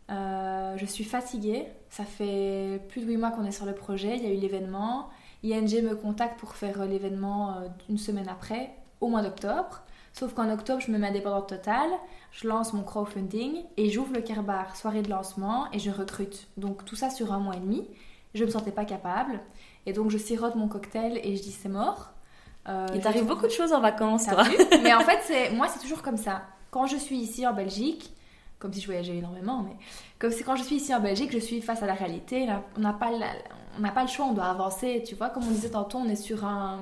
je 0.08 0.84
suis 0.84 1.04
fatiguée. 1.04 1.66
Ça 1.90 2.04
fait 2.04 2.82
plus 2.88 3.02
de 3.02 3.06
8 3.06 3.16
mois 3.18 3.30
qu'on 3.30 3.44
est 3.44 3.52
sur 3.52 3.66
le 3.66 3.72
projet. 3.72 4.16
Il 4.16 4.24
y 4.24 4.26
a 4.26 4.34
eu 4.34 4.36
l'événement. 4.36 5.10
ING 5.44 5.82
me 5.84 5.94
contacte 5.94 6.40
pour 6.40 6.56
faire 6.56 6.84
l'événement 6.86 7.54
une 7.88 7.98
semaine 7.98 8.28
après, 8.28 8.70
au 9.00 9.06
mois 9.06 9.22
d'octobre. 9.22 9.82
Sauf 10.18 10.34
qu'en 10.34 10.50
octobre, 10.50 10.80
je 10.80 10.90
me 10.90 10.98
mets 10.98 11.06
indépendante 11.06 11.48
totale, 11.48 11.90
je 12.32 12.48
lance 12.48 12.72
mon 12.72 12.82
crowdfunding 12.82 13.62
et 13.76 13.88
j'ouvre 13.88 14.12
le 14.12 14.20
Kerbar, 14.20 14.74
soirée 14.74 15.02
de 15.02 15.08
lancement, 15.08 15.70
et 15.72 15.78
je 15.78 15.92
recrute. 15.92 16.48
Donc 16.56 16.84
tout 16.84 16.96
ça 16.96 17.08
sur 17.08 17.32
un 17.32 17.38
mois 17.38 17.54
et 17.54 17.60
demi. 17.60 17.86
Je 18.34 18.44
me 18.44 18.50
sentais 18.50 18.72
pas 18.72 18.84
capable. 18.84 19.38
Et 19.86 19.92
donc 19.92 20.10
je 20.10 20.18
sirote 20.18 20.56
mon 20.56 20.66
cocktail 20.66 21.20
et 21.22 21.36
je 21.36 21.42
dis 21.42 21.52
c'est 21.52 21.68
mort. 21.68 22.10
Euh, 22.68 22.88
Il 22.96 23.00
t'arrive 23.00 23.26
beaucoup 23.26 23.46
de 23.46 23.52
choses 23.52 23.72
en 23.72 23.80
vacances, 23.80 24.26
toi. 24.26 24.42
mais 24.82 24.92
en 24.92 25.00
fait, 25.02 25.20
c'est 25.22 25.50
moi, 25.50 25.68
c'est 25.68 25.78
toujours 25.78 26.02
comme 26.02 26.16
ça. 26.16 26.42
Quand 26.72 26.86
je 26.86 26.96
suis 26.96 27.18
ici 27.18 27.46
en 27.46 27.52
Belgique, 27.52 28.12
comme 28.58 28.72
si 28.72 28.80
je 28.80 28.86
voyageais 28.86 29.18
énormément, 29.18 29.62
mais 29.62 29.76
comme 30.18 30.32
c'est 30.32 30.42
quand 30.42 30.56
je 30.56 30.64
suis 30.64 30.76
ici 30.76 30.92
en 30.92 31.00
Belgique, 31.00 31.30
je 31.30 31.38
suis 31.38 31.62
face 31.62 31.84
à 31.84 31.86
la 31.86 31.94
réalité. 31.94 32.48
On 32.76 32.80
n'a 32.80 32.92
pas, 32.92 33.10
on 33.76 33.80
n'a 33.80 33.92
pas 33.92 34.02
le 34.02 34.08
choix, 34.08 34.26
on 34.26 34.32
doit 34.32 34.46
avancer. 34.46 35.04
Tu 35.06 35.14
vois, 35.14 35.28
comme 35.28 35.44
on 35.44 35.52
disait 35.52 35.70
tantôt, 35.70 35.98
on 35.98 36.08
est 36.08 36.16
sur 36.16 36.44
un 36.44 36.80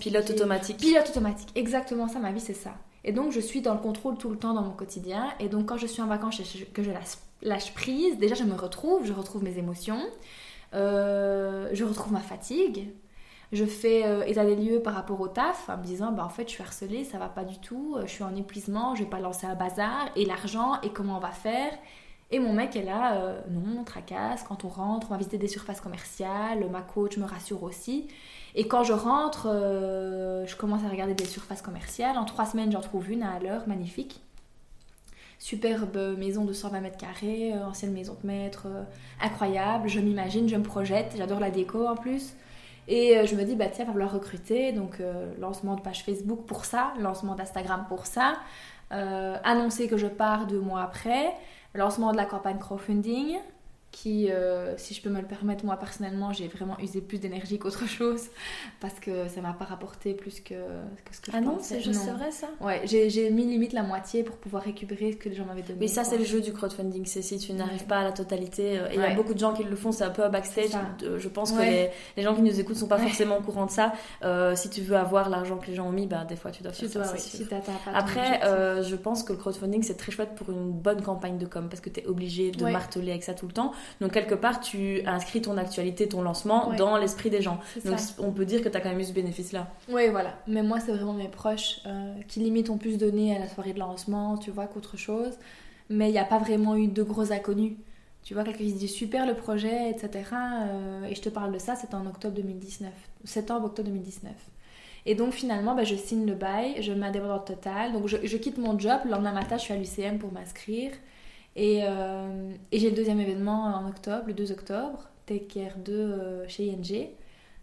Pilote 0.00 0.30
automatique. 0.30 0.76
Pilote 0.78 1.08
automatique, 1.08 1.48
exactement 1.54 2.08
ça, 2.08 2.18
ma 2.18 2.32
vie 2.32 2.40
c'est 2.40 2.54
ça. 2.54 2.72
Et 3.04 3.12
donc 3.12 3.32
je 3.32 3.40
suis 3.40 3.60
dans 3.60 3.74
le 3.74 3.80
contrôle 3.80 4.16
tout 4.16 4.30
le 4.30 4.36
temps 4.36 4.54
dans 4.54 4.62
mon 4.62 4.72
quotidien. 4.72 5.32
Et 5.40 5.48
donc 5.48 5.66
quand 5.66 5.76
je 5.76 5.86
suis 5.86 6.02
en 6.02 6.06
vacances 6.06 6.40
et 6.40 6.64
que 6.66 6.82
je 6.82 6.90
lâche, 7.42 7.74
prise, 7.74 8.18
déjà 8.18 8.34
je 8.34 8.44
me 8.44 8.54
retrouve, 8.54 9.04
je 9.04 9.12
retrouve 9.12 9.42
mes 9.42 9.58
émotions, 9.58 10.02
euh, 10.74 11.68
je 11.72 11.84
retrouve 11.84 12.12
ma 12.12 12.20
fatigue. 12.20 12.88
Je 13.50 13.66
fais 13.66 14.06
euh, 14.06 14.24
état 14.24 14.46
des 14.46 14.56
lieux 14.56 14.80
par 14.80 14.94
rapport 14.94 15.20
au 15.20 15.28
taf 15.28 15.68
en 15.68 15.76
me 15.76 15.82
disant 15.82 16.10
bah 16.10 16.24
en 16.24 16.30
fait 16.30 16.44
je 16.48 16.54
suis 16.54 16.62
harcelée, 16.62 17.04
ça 17.04 17.18
va 17.18 17.28
pas 17.28 17.44
du 17.44 17.58
tout, 17.58 17.96
euh, 17.96 18.06
je 18.06 18.12
suis 18.12 18.24
en 18.24 18.34
épuisement, 18.34 18.94
je 18.94 19.02
vais 19.02 19.10
pas 19.10 19.20
lancer 19.20 19.46
un 19.46 19.54
bazar 19.54 20.08
et 20.16 20.24
l'argent 20.24 20.80
et 20.82 20.88
comment 20.88 21.16
on 21.16 21.20
va 21.20 21.32
faire? 21.32 21.72
Et 22.30 22.38
mon 22.38 22.54
mec 22.54 22.76
est 22.76 22.82
là, 22.82 23.42
non, 23.50 23.80
on 23.80 23.84
tracasse, 23.84 24.42
quand 24.42 24.64
on 24.64 24.68
rentre, 24.68 25.08
on 25.08 25.10
va 25.10 25.18
visiter 25.18 25.36
des 25.36 25.48
surfaces 25.48 25.82
commerciales, 25.82 26.66
ma 26.70 26.80
coach 26.80 27.18
me 27.18 27.26
rassure 27.26 27.62
aussi. 27.62 28.08
Et 28.54 28.68
quand 28.68 28.84
je 28.84 28.92
rentre, 28.92 29.48
euh, 29.50 30.46
je 30.46 30.56
commence 30.56 30.84
à 30.84 30.88
regarder 30.88 31.14
des 31.14 31.24
surfaces 31.24 31.62
commerciales. 31.62 32.18
En 32.18 32.24
trois 32.24 32.44
semaines, 32.44 32.70
j'en 32.70 32.80
trouve 32.80 33.10
une 33.10 33.22
à 33.22 33.38
l'heure, 33.38 33.66
magnifique. 33.66 34.20
Superbe 35.38 36.16
maison 36.18 36.44
de 36.44 36.52
120 36.52 36.80
mètres 36.80 36.98
carrés, 36.98 37.52
euh, 37.54 37.66
ancienne 37.66 37.92
maison 37.92 38.16
de 38.22 38.26
maître, 38.26 38.66
euh, 38.66 38.82
incroyable. 39.20 39.88
Je 39.88 40.00
m'imagine, 40.00 40.48
je 40.48 40.56
me 40.56 40.62
projette, 40.62 41.14
j'adore 41.16 41.40
la 41.40 41.50
déco 41.50 41.86
en 41.86 41.96
plus. 41.96 42.34
Et 42.88 43.24
je 43.26 43.36
me 43.36 43.44
dis, 43.44 43.54
bah 43.54 43.66
tiens, 43.72 43.84
va 43.84 43.92
falloir 43.92 44.12
recruter. 44.12 44.72
Donc, 44.72 45.00
lancement 45.38 45.76
de 45.76 45.80
page 45.80 46.02
Facebook 46.02 46.46
pour 46.46 46.64
ça, 46.64 46.92
lancement 46.98 47.36
d'Instagram 47.36 47.86
pour 47.88 48.06
ça, 48.06 48.34
annoncer 48.90 49.86
que 49.86 49.96
je 49.96 50.08
pars 50.08 50.48
deux 50.48 50.58
mois 50.58 50.82
après, 50.82 51.32
lancement 51.74 52.10
de 52.10 52.16
la 52.16 52.24
campagne 52.24 52.58
crowdfunding, 52.58 53.38
qui, 53.92 54.30
euh, 54.30 54.74
si 54.78 54.94
je 54.94 55.02
peux 55.02 55.10
me 55.10 55.20
le 55.20 55.26
permettre, 55.26 55.64
moi 55.66 55.76
personnellement, 55.76 56.32
j'ai 56.32 56.48
vraiment 56.48 56.78
usé 56.80 57.02
plus 57.02 57.18
d'énergie 57.18 57.58
qu'autre 57.58 57.86
chose 57.86 58.22
parce 58.80 58.98
que 58.98 59.28
ça 59.28 59.40
m'a 59.42 59.52
pas 59.52 59.66
rapporté 59.66 60.14
plus 60.14 60.40
que, 60.40 60.54
ce 61.12 61.20
que 61.20 61.30
je 61.30 61.36
Ah 61.36 61.40
non, 61.40 61.58
c'est 61.60 61.78
vrai 61.78 62.32
ça? 62.32 62.48
Ouais, 62.60 62.80
j'ai 62.86 63.30
mis 63.30 63.44
limite 63.44 63.74
la 63.74 63.82
moitié 63.82 64.22
pour 64.24 64.36
pouvoir 64.36 64.62
récupérer 64.62 65.12
ce 65.12 65.18
que 65.18 65.28
les 65.28 65.34
gens 65.36 65.44
m'avaient 65.44 65.62
donné. 65.62 65.78
Mais 65.78 65.88
ça, 65.88 66.04
c'est 66.04 66.16
le 66.16 66.24
jeu 66.24 66.40
du 66.40 66.52
crowdfunding, 66.52 67.04
c'est 67.04 67.22
si 67.22 67.38
tu 67.38 67.52
n'arrives 67.52 67.84
pas 67.84 67.98
à 67.98 68.04
la 68.04 68.12
totalité. 68.12 68.78
Euh, 68.78 68.88
et 68.90 68.94
il 68.94 69.00
y 69.00 69.04
a 69.04 69.14
beaucoup 69.14 69.34
de 69.34 69.38
gens 69.38 69.52
qui 69.52 69.62
le 69.62 69.76
font, 69.76 69.92
c'est 69.92 70.04
un 70.04 70.10
peu 70.10 70.24
un 70.24 70.30
backstage. 70.30 70.70
Je 71.18 71.28
pense 71.28 71.52
que 71.52 71.60
les, 71.60 71.90
les, 72.16 72.22
gens 72.22 72.34
qui 72.34 72.42
nous 72.42 72.58
écoutent 72.58 72.76
sont 72.76 72.88
pas 72.88 72.98
forcément 72.98 73.38
au 73.38 73.42
courant 73.42 73.66
de 73.66 73.70
ça. 73.70 73.92
Euh, 74.24 74.56
si 74.56 74.70
tu 74.70 74.80
veux 74.80 74.96
avoir 74.96 75.28
l'argent 75.28 75.58
que 75.58 75.66
les 75.66 75.74
gens 75.74 75.86
ont 75.86 75.92
mis, 75.92 76.06
bah, 76.06 76.24
des 76.24 76.36
fois 76.36 76.50
tu 76.50 76.62
dois 76.62 76.72
faire 76.72 76.88
ça. 76.88 77.16
Si 77.18 77.46
Après, 77.94 78.40
je 78.82 78.96
pense 78.96 79.22
que 79.22 79.34
le 79.34 79.38
crowdfunding, 79.38 79.82
c'est 79.82 79.96
très 79.96 80.12
chouette 80.12 80.34
pour 80.34 80.50
une 80.50 80.72
bonne 80.72 81.02
campagne 81.02 81.36
de 81.36 81.46
com 81.46 81.68
parce 81.68 81.82
que 81.82 81.90
tu 81.90 82.00
es 82.00 82.06
obligé 82.06 82.50
de 82.50 82.64
marteler 82.64 83.10
avec 83.10 83.22
ça 83.22 83.34
tout 83.34 83.46
le 83.46 83.52
temps. 83.52 83.72
Donc 84.00 84.12
quelque 84.12 84.34
part, 84.34 84.60
tu 84.60 85.02
inscris 85.06 85.42
ton 85.42 85.56
actualité, 85.56 86.08
ton 86.08 86.22
lancement 86.22 86.72
dans 86.76 86.96
l'esprit 86.96 87.30
des 87.30 87.42
gens. 87.42 87.60
Donc 87.84 87.98
on 88.18 88.32
peut 88.32 88.44
dire 88.44 88.62
que 88.62 88.68
tu 88.68 88.76
as 88.76 88.80
quand 88.80 88.90
même 88.90 89.00
eu 89.00 89.04
ce 89.04 89.12
bénéfice-là. 89.12 89.68
Oui, 89.88 90.08
voilà. 90.08 90.34
Mais 90.46 90.62
moi, 90.62 90.80
c'est 90.80 90.92
vraiment 90.92 91.14
mes 91.14 91.28
proches 91.28 91.80
euh, 91.86 92.14
qui 92.28 92.40
limite 92.40 92.70
ont 92.70 92.78
plus 92.78 92.98
donné 92.98 93.36
à 93.36 93.38
la 93.38 93.48
soirée 93.48 93.72
de 93.72 93.78
lancement, 93.78 94.38
tu 94.38 94.50
vois, 94.50 94.66
qu'autre 94.66 94.96
chose. 94.96 95.34
Mais 95.88 96.08
il 96.08 96.12
n'y 96.12 96.18
a 96.18 96.24
pas 96.24 96.38
vraiment 96.38 96.76
eu 96.76 96.88
de 96.88 97.02
gros 97.02 97.32
inconnus. 97.32 97.74
Tu 98.22 98.34
vois, 98.34 98.44
quelqu'un 98.44 98.64
qui 98.64 98.70
se 98.70 98.78
dit 98.78 98.88
super 98.88 99.26
le 99.26 99.34
projet, 99.34 99.90
etc. 99.90 100.24
Euh, 100.32 101.04
et 101.04 101.14
je 101.14 101.20
te 101.20 101.28
parle 101.28 101.52
de 101.52 101.58
ça, 101.58 101.74
c'était 101.74 101.96
en 101.96 102.06
octobre 102.06 102.34
2019. 102.36 102.90
Septembre, 103.24 103.66
octobre 103.66 103.88
2019. 103.88 104.32
Et 105.04 105.14
donc 105.16 105.32
finalement, 105.32 105.74
bah, 105.74 105.84
je 105.84 105.96
signe 105.96 106.26
le 106.26 106.34
bail, 106.34 106.80
je 106.80 106.92
m'indépendante 106.92 107.46
totale. 107.46 107.92
Donc 107.92 108.06
je, 108.06 108.18
je, 108.22 108.36
quitte 108.36 108.58
mon 108.58 108.78
job, 108.78 109.00
le 109.04 109.10
lendemain 109.10 109.32
matin, 109.32 109.56
je 109.56 109.62
suis 109.62 109.74
à 109.74 109.76
l'UCM 109.76 110.18
pour 110.18 110.32
m'inscrire. 110.32 110.92
Euh, 111.58 112.54
et, 112.70 112.78
j'ai 112.78 112.90
le 112.90 112.96
deuxième 112.96 113.20
événement 113.20 113.64
en 113.64 113.88
octobre, 113.88 114.24
le 114.26 114.34
2 114.34 114.52
octobre, 114.52 115.08
Take 115.26 115.46
Care 115.46 115.76
2 115.78 115.92
euh, 115.92 116.48
chez 116.48 116.66
ING. 116.68 117.08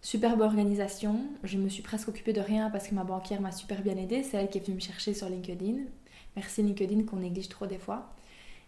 Superbe 0.02 0.42
organisation. 0.42 1.20
Je 1.44 1.58
me 1.58 1.68
suis 1.68 1.84
presque 1.84 2.08
occupée 2.08 2.32
de 2.32 2.40
rien 2.40 2.70
parce 2.70 2.88
que 2.88 2.96
ma 2.96 3.04
banquière 3.04 3.42
m'a 3.42 3.52
super 3.52 3.82
bien 3.82 3.98
aidée. 3.98 4.24
C'est 4.24 4.38
elle 4.38 4.50
qui 4.50 4.58
est 4.58 4.62
venue 4.62 4.76
me 4.76 4.82
chercher 4.82 5.14
sur 5.14 5.28
LinkedIn. 5.28 5.80
Merci 6.38 6.62
LinkedIn 6.64 7.04
qu'on 7.04 7.18
néglige 7.18 7.50
trop 7.50 7.66
des 7.66 7.80
fois. 7.80 8.14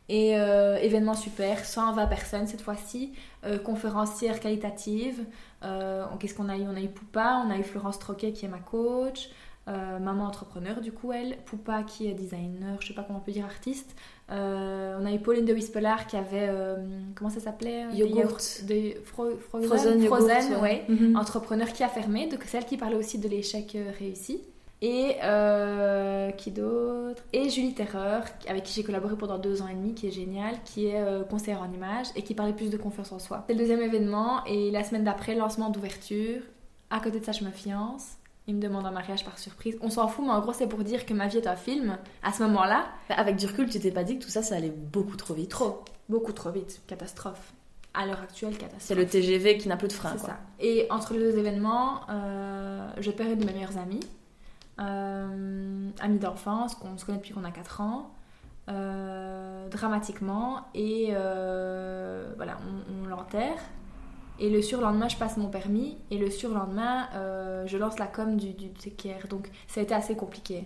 Et 0.09 0.37
euh, 0.37 0.75
événement 0.77 1.13
super, 1.13 1.63
120 1.63 2.07
personnes 2.07 2.47
cette 2.47 2.59
fois-ci, 2.59 3.13
conférencière 3.63 4.41
qualitative. 4.41 5.23
Qu'est-ce 5.61 6.33
qu'on 6.33 6.49
a 6.49 6.57
eu? 6.57 6.63
On 6.63 6.75
a 6.75 6.81
eu 6.81 6.89
Poupa, 6.89 7.41
on 7.45 7.49
a 7.49 7.57
eu 7.57 7.63
Florence 7.63 7.97
Troquet 7.97 8.33
qui 8.33 8.45
est 8.45 8.49
ma 8.49 8.59
coach, 8.59 9.29
maman 9.67 10.25
entrepreneur 10.25 10.81
du 10.81 10.91
coup 10.91 11.13
elle, 11.13 11.37
Poupa 11.45 11.83
qui 11.83 12.07
est 12.07 12.13
designer, 12.13 12.81
je 12.81 12.87
sais 12.87 12.93
pas 12.93 13.03
comment 13.03 13.19
on 13.19 13.21
peut 13.21 13.31
dire 13.31 13.45
artiste, 13.45 13.95
euh, 14.31 14.97
on 14.99 15.05
a 15.05 15.11
eu 15.11 15.19
Pauline 15.19 15.45
de 15.45 15.53
Wispelard 15.53 16.07
qui 16.07 16.15
avait, 16.15 16.47
euh, 16.49 16.77
comment 17.15 17.29
ça 17.29 17.39
s'appelait 17.39 17.85
Yogurt. 17.93 18.63
De 18.65 18.93
Frozen, 19.03 20.01
Frozen, 20.05 20.55
ouais. 20.61 20.85
Mhm. 20.87 21.17
entrepreneur 21.17 21.67
qui 21.73 21.83
a 21.83 21.89
fermé, 21.89 22.27
donc 22.27 22.43
celle 22.45 22.65
qui 22.65 22.77
parlait 22.77 22.95
aussi 22.95 23.17
de 23.17 23.27
l'échec 23.27 23.75
euh, 23.75 23.91
réussi. 23.97 24.41
Et 24.83 25.17
qui 26.37 26.49
d'autre? 26.49 27.21
Et 27.33 27.51
Julie 27.51 27.75
Terreur, 27.75 28.23
avec 28.47 28.63
qui 28.63 28.73
j'ai 28.73 28.83
collaboré 28.83 29.15
pendant 29.15 29.37
deux 29.37 29.61
ans 29.61 29.67
et 29.67 29.75
demi, 29.75 29.93
qui 29.93 30.07
est 30.07 30.11
géniale, 30.11 30.55
qui 30.65 30.87
est 30.87 31.29
conseillère 31.29 31.61
en 31.61 31.71
images 31.71 32.07
et 32.15 32.23
qui 32.23 32.33
parlait 32.33 32.53
plus 32.53 32.71
de 32.71 32.77
confiance 32.77 33.11
en 33.11 33.19
soi. 33.19 33.43
C'est 33.45 33.53
le 33.53 33.59
deuxième 33.59 33.81
événement 33.81 34.43
et 34.45 34.71
la 34.71 34.83
semaine 34.83 35.03
d'après, 35.03 35.35
lancement 35.35 35.69
d'ouverture. 35.69 36.41
À 36.89 36.99
côté 36.99 37.19
de 37.19 37.25
ça, 37.25 37.31
je 37.31 37.43
me 37.43 37.51
fiance 37.51 38.17
il 38.47 38.55
me 38.55 38.61
demande 38.61 38.85
un 38.85 38.91
mariage 38.91 39.23
par 39.23 39.37
surprise. 39.37 39.77
On 39.81 39.89
s'en 39.89 40.07
fout, 40.07 40.25
mais 40.25 40.31
en 40.31 40.39
gros, 40.41 40.53
c'est 40.53 40.67
pour 40.67 40.79
dire 40.83 41.05
que 41.05 41.13
ma 41.13 41.27
vie 41.27 41.37
est 41.37 41.47
un 41.47 41.55
film. 41.55 41.97
À 42.23 42.33
ce 42.33 42.43
moment-là. 42.43 42.85
Avec 43.09 43.35
du 43.35 43.45
recul, 43.45 43.69
tu 43.69 43.79
t'es 43.79 43.91
pas 43.91 44.03
dit 44.03 44.17
que 44.17 44.23
tout 44.23 44.29
ça, 44.29 44.41
ça 44.41 44.55
allait 44.55 44.71
beaucoup 44.71 45.15
trop 45.15 45.33
vite 45.33 45.49
Trop. 45.49 45.83
Beaucoup 46.09 46.33
trop 46.33 46.49
vite. 46.51 46.81
Catastrophe. 46.87 47.53
à 47.93 48.05
l'heure 48.05 48.19
actuelle 48.21 48.53
catastrophe. 48.57 48.81
C'est 48.81 48.95
le 48.95 49.05
TGV 49.05 49.57
qui 49.57 49.67
n'a 49.67 49.77
plus 49.77 49.87
de 49.89 49.93
frein. 49.93 50.13
C'est 50.17 50.25
ça. 50.25 50.37
Et 50.59 50.87
entre 50.89 51.13
les 51.13 51.19
deux 51.19 51.37
événements, 51.37 52.01
euh, 52.09 52.89
je 52.99 53.11
perds 53.11 53.27
une 53.31 53.39
de 53.39 53.45
mes 53.45 53.53
meilleures 53.53 53.77
amies, 53.77 53.99
euh, 54.79 55.89
amie 55.99 56.19
d'enfance, 56.19 56.75
qu'on 56.75 56.97
se 56.97 57.05
connaît 57.05 57.17
depuis 57.19 57.33
qu'on 57.33 57.43
a 57.43 57.51
4 57.51 57.81
ans, 57.81 58.11
euh, 58.69 59.67
dramatiquement, 59.69 60.61
et 60.73 61.09
euh, 61.11 62.33
voilà, 62.37 62.57
on, 62.65 63.03
on 63.03 63.07
l'enterre. 63.07 63.57
Et 64.41 64.49
le 64.49 64.61
surlendemain, 64.61 65.07
je 65.07 65.15
passe 65.17 65.37
mon 65.37 65.47
permis, 65.49 65.97
et 66.09 66.17
le 66.17 66.29
surlendemain, 66.29 67.07
euh, 67.15 67.65
je 67.67 67.77
lance 67.77 67.97
la 67.99 68.07
com 68.07 68.35
du, 68.37 68.53
du 68.53 68.69
TKR. 68.71 69.27
Donc 69.29 69.49
ça 69.67 69.79
a 69.79 69.83
été 69.83 69.93
assez 69.93 70.15
compliqué, 70.15 70.63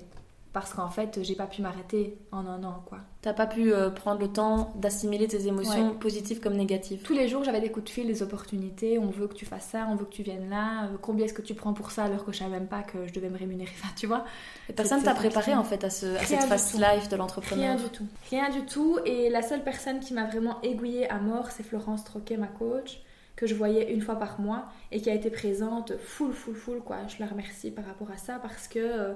parce 0.54 0.74
qu'en 0.74 0.90
fait, 0.90 1.20
j'ai 1.22 1.36
pas 1.36 1.46
pu 1.46 1.62
m'arrêter 1.62 2.18
en 2.32 2.48
un 2.48 2.64
an, 2.64 2.82
quoi. 2.86 3.00
T'as 3.22 3.34
pas 3.34 3.48
pu 3.48 3.74
euh, 3.74 3.90
prendre 3.90 4.22
le 4.22 4.30
temps 4.30 4.72
d'assimiler 4.78 5.28
tes 5.28 5.48
émotions 5.48 5.90
Ouais. 5.90 5.96
positives 6.00 6.40
comme 6.40 6.54
négatives. 6.54 7.02
Tous 7.04 7.14
les 7.16 7.28
jours, 7.28 7.44
j'avais 7.44 7.60
des 7.60 7.70
coups 7.70 7.86
de 7.86 7.90
fil, 7.90 8.08
des 8.08 8.24
opportunités. 8.24 8.98
On 9.00 9.10
veut 9.10 9.28
que 9.28 9.34
tu 9.34 9.46
fasses 9.46 9.68
ça, 9.72 9.88
on 9.90 9.96
veut 9.96 10.06
que 10.06 10.14
tu 10.14 10.24
viennes 10.24 10.50
là. 10.50 10.86
euh, 10.86 10.98
combien 11.02 11.26
est-ce 11.26 11.34
que 11.34 11.42
tu 11.42 11.54
prends 11.56 11.74
pour 11.74 11.92
ça 11.92 12.04
alors 12.06 12.24
que 12.24 12.32
je 12.32 12.38
savais 12.38 12.52
même 12.52 12.68
pas 12.68 12.82
que 12.84 13.08
je 13.08 13.14
devais 13.14 13.30
me 13.30 13.38
rémunérer 13.38 13.72
Enfin, 13.82 13.92
tu 13.98 14.08
vois? 14.08 14.24
Et 14.70 14.74
personne 14.74 15.04
t'a 15.04 15.16
préparé 15.16 15.54
en 15.54 15.64
fait 15.66 15.84
à, 15.84 15.90
ce, 15.90 16.06
à 16.06 16.20
Rien 16.20 16.26
cette 16.40 16.44
fast 16.44 16.76
life 16.76 17.10
de 17.10 17.16
Rien 17.16 17.18
l'entrepreneur. 17.18 17.76
du 17.78 17.90
tout. 17.90 18.06
Rien 18.30 18.50
du 18.52 18.62
tout. 18.66 19.00
Et 19.06 19.30
la 19.30 19.42
seule 19.42 19.64
personne 19.64 20.00
qui 20.00 20.14
m'a 20.14 20.26
vraiment 20.28 20.62
aiguillée 20.62 21.10
à 21.10 21.18
mort, 21.20 21.48
c'est 21.52 21.64
Florence 21.64 22.06
Troquet, 22.06 22.38
ma 22.38 22.48
coach, 22.48 23.02
que 23.36 23.48
je 23.48 23.56
voyais 23.56 23.94
une 23.94 24.02
fois 24.02 24.16
par 24.16 24.40
mois 24.40 24.66
et 24.92 25.02
qui 25.02 25.10
a 25.10 25.14
été 25.14 25.30
présente 25.30 25.98
full, 25.98 26.34
full, 26.34 26.56
full. 26.56 26.80
Quoi. 26.80 27.08
Je 27.08 27.18
la 27.20 27.28
remercie 27.28 27.72
par 27.72 27.86
rapport 27.86 28.10
à 28.12 28.18
ça 28.18 28.40
parce 28.42 28.68
que 28.68 28.80
euh, 28.80 29.14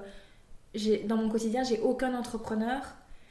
dans 1.06 1.16
mon 1.16 1.28
quotidien, 1.28 1.62
j'ai 1.62 1.80
aucun 1.80 2.14
entrepreneur. 2.14 2.82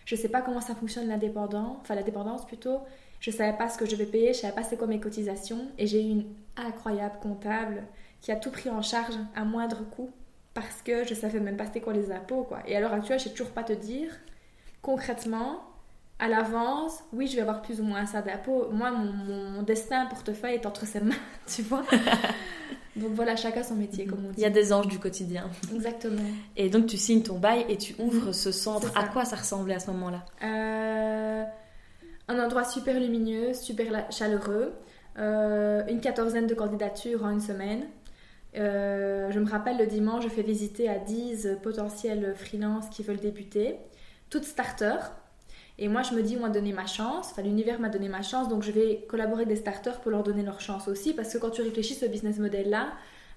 Je 0.05 0.15
sais 0.15 0.29
pas 0.29 0.41
comment 0.41 0.61
ça 0.61 0.73
fonctionne 0.73 1.07
l'indépendant, 1.07 1.77
enfin 1.81 1.93
la 1.95 2.03
dépendance 2.03 2.45
plutôt. 2.45 2.79
Je 3.19 3.31
savais 3.31 3.55
pas 3.57 3.69
ce 3.69 3.77
que 3.77 3.85
je 3.85 3.91
devais 3.91 4.05
payer, 4.05 4.33
je 4.33 4.39
savais 4.39 4.53
pas 4.53 4.63
c'est 4.63 4.77
quoi 4.77 4.87
mes 4.87 4.99
cotisations. 4.99 5.67
Et 5.77 5.85
j'ai 5.85 6.01
eu 6.01 6.09
une 6.09 6.25
incroyable 6.57 7.19
comptable 7.21 7.83
qui 8.21 8.31
a 8.31 8.35
tout 8.35 8.49
pris 8.49 8.69
en 8.69 8.81
charge 8.81 9.15
à 9.35 9.43
moindre 9.43 9.83
coût 9.91 10.09
parce 10.53 10.81
que 10.81 11.05
je 11.05 11.13
savais 11.13 11.39
même 11.39 11.57
pas 11.57 11.65
c'était 11.65 11.81
quoi 11.81 11.93
les 11.93 12.11
impôts. 12.11 12.43
Quoi. 12.43 12.61
Et 12.65 12.75
à 12.75 12.79
l'heure 12.79 12.93
actuelle, 12.93 13.19
je 13.19 13.25
sais 13.25 13.29
toujours 13.29 13.51
pas 13.51 13.63
te 13.63 13.73
dire 13.73 14.11
concrètement, 14.81 15.61
à 16.19 16.27
l'avance, 16.27 16.99
oui, 17.13 17.27
je 17.27 17.35
vais 17.35 17.41
avoir 17.41 17.61
plus 17.61 17.79
ou 17.79 17.83
moins 17.83 18.05
ça 18.05 18.21
d'impôts. 18.21 18.67
Moi, 18.71 18.91
mon, 18.91 19.11
mon 19.51 19.63
destin, 19.63 20.05
portefeuille 20.07 20.55
est 20.55 20.65
entre 20.65 20.85
ses 20.85 20.99
mains, 20.99 21.15
tu 21.47 21.61
vois. 21.61 21.83
Donc 22.95 23.11
voilà, 23.13 23.35
chacun 23.37 23.63
son 23.63 23.75
métier, 23.75 24.05
comme 24.05 24.25
on 24.25 24.29
Il 24.31 24.35
dit. 24.35 24.41
y 24.41 24.45
a 24.45 24.49
des 24.49 24.73
anges 24.73 24.87
du 24.87 24.99
quotidien. 24.99 25.49
Exactement. 25.73 26.21
Et 26.57 26.69
donc 26.69 26.87
tu 26.87 26.97
signes 26.97 27.21
ton 27.23 27.37
bail 27.39 27.65
et 27.69 27.77
tu 27.77 27.95
ouvres 27.99 28.33
ce 28.33 28.51
centre. 28.51 28.91
À 28.97 29.07
quoi 29.07 29.23
ça 29.23 29.37
ressemblait 29.37 29.75
à 29.75 29.79
ce 29.79 29.89
moment-là? 29.91 30.25
Euh, 30.43 31.43
un 32.27 32.39
endroit 32.43 32.65
super 32.65 32.99
lumineux, 32.99 33.53
super 33.53 34.11
chaleureux. 34.11 34.73
Euh, 35.17 35.83
une 35.87 36.01
quatorzaine 36.01 36.47
de 36.47 36.53
candidatures 36.55 37.23
en 37.23 37.29
une 37.29 37.39
semaine. 37.41 37.85
Euh, 38.57 39.31
je 39.31 39.39
me 39.39 39.49
rappelle 39.49 39.77
le 39.77 39.85
dimanche, 39.85 40.23
je 40.23 40.29
fais 40.29 40.41
visiter 40.41 40.89
à 40.89 40.97
10 40.97 41.47
potentiels 41.61 42.33
freelances 42.35 42.89
qui 42.89 43.03
veulent 43.03 43.19
débuter, 43.19 43.77
toutes 44.29 44.43
starters. 44.45 45.11
Et 45.81 45.87
moi, 45.87 46.01
je 46.03 46.13
me 46.13 46.21
dis, 46.21 46.35
on 46.35 46.41
m'a 46.41 46.49
donné 46.49 46.73
ma 46.73 46.85
chance, 46.85 47.29
enfin, 47.31 47.41
l'univers 47.41 47.79
m'a 47.79 47.87
donné 47.87 48.09
ma 48.09 48.21
chance, 48.21 48.49
donc 48.49 48.63
je 48.63 48.71
vais 48.71 49.05
collaborer 49.07 49.43
avec 49.43 49.47
des 49.47 49.61
starters 49.61 50.01
pour 50.01 50.11
leur 50.11 50.23
donner 50.23 50.43
leur 50.43 50.59
chance 50.59 50.89
aussi, 50.89 51.13
parce 51.13 51.33
que 51.33 51.37
quand 51.37 51.51
tu 51.51 51.61
réfléchis 51.61 51.93
ce 51.93 52.05
business 52.05 52.37
model-là, 52.37 52.89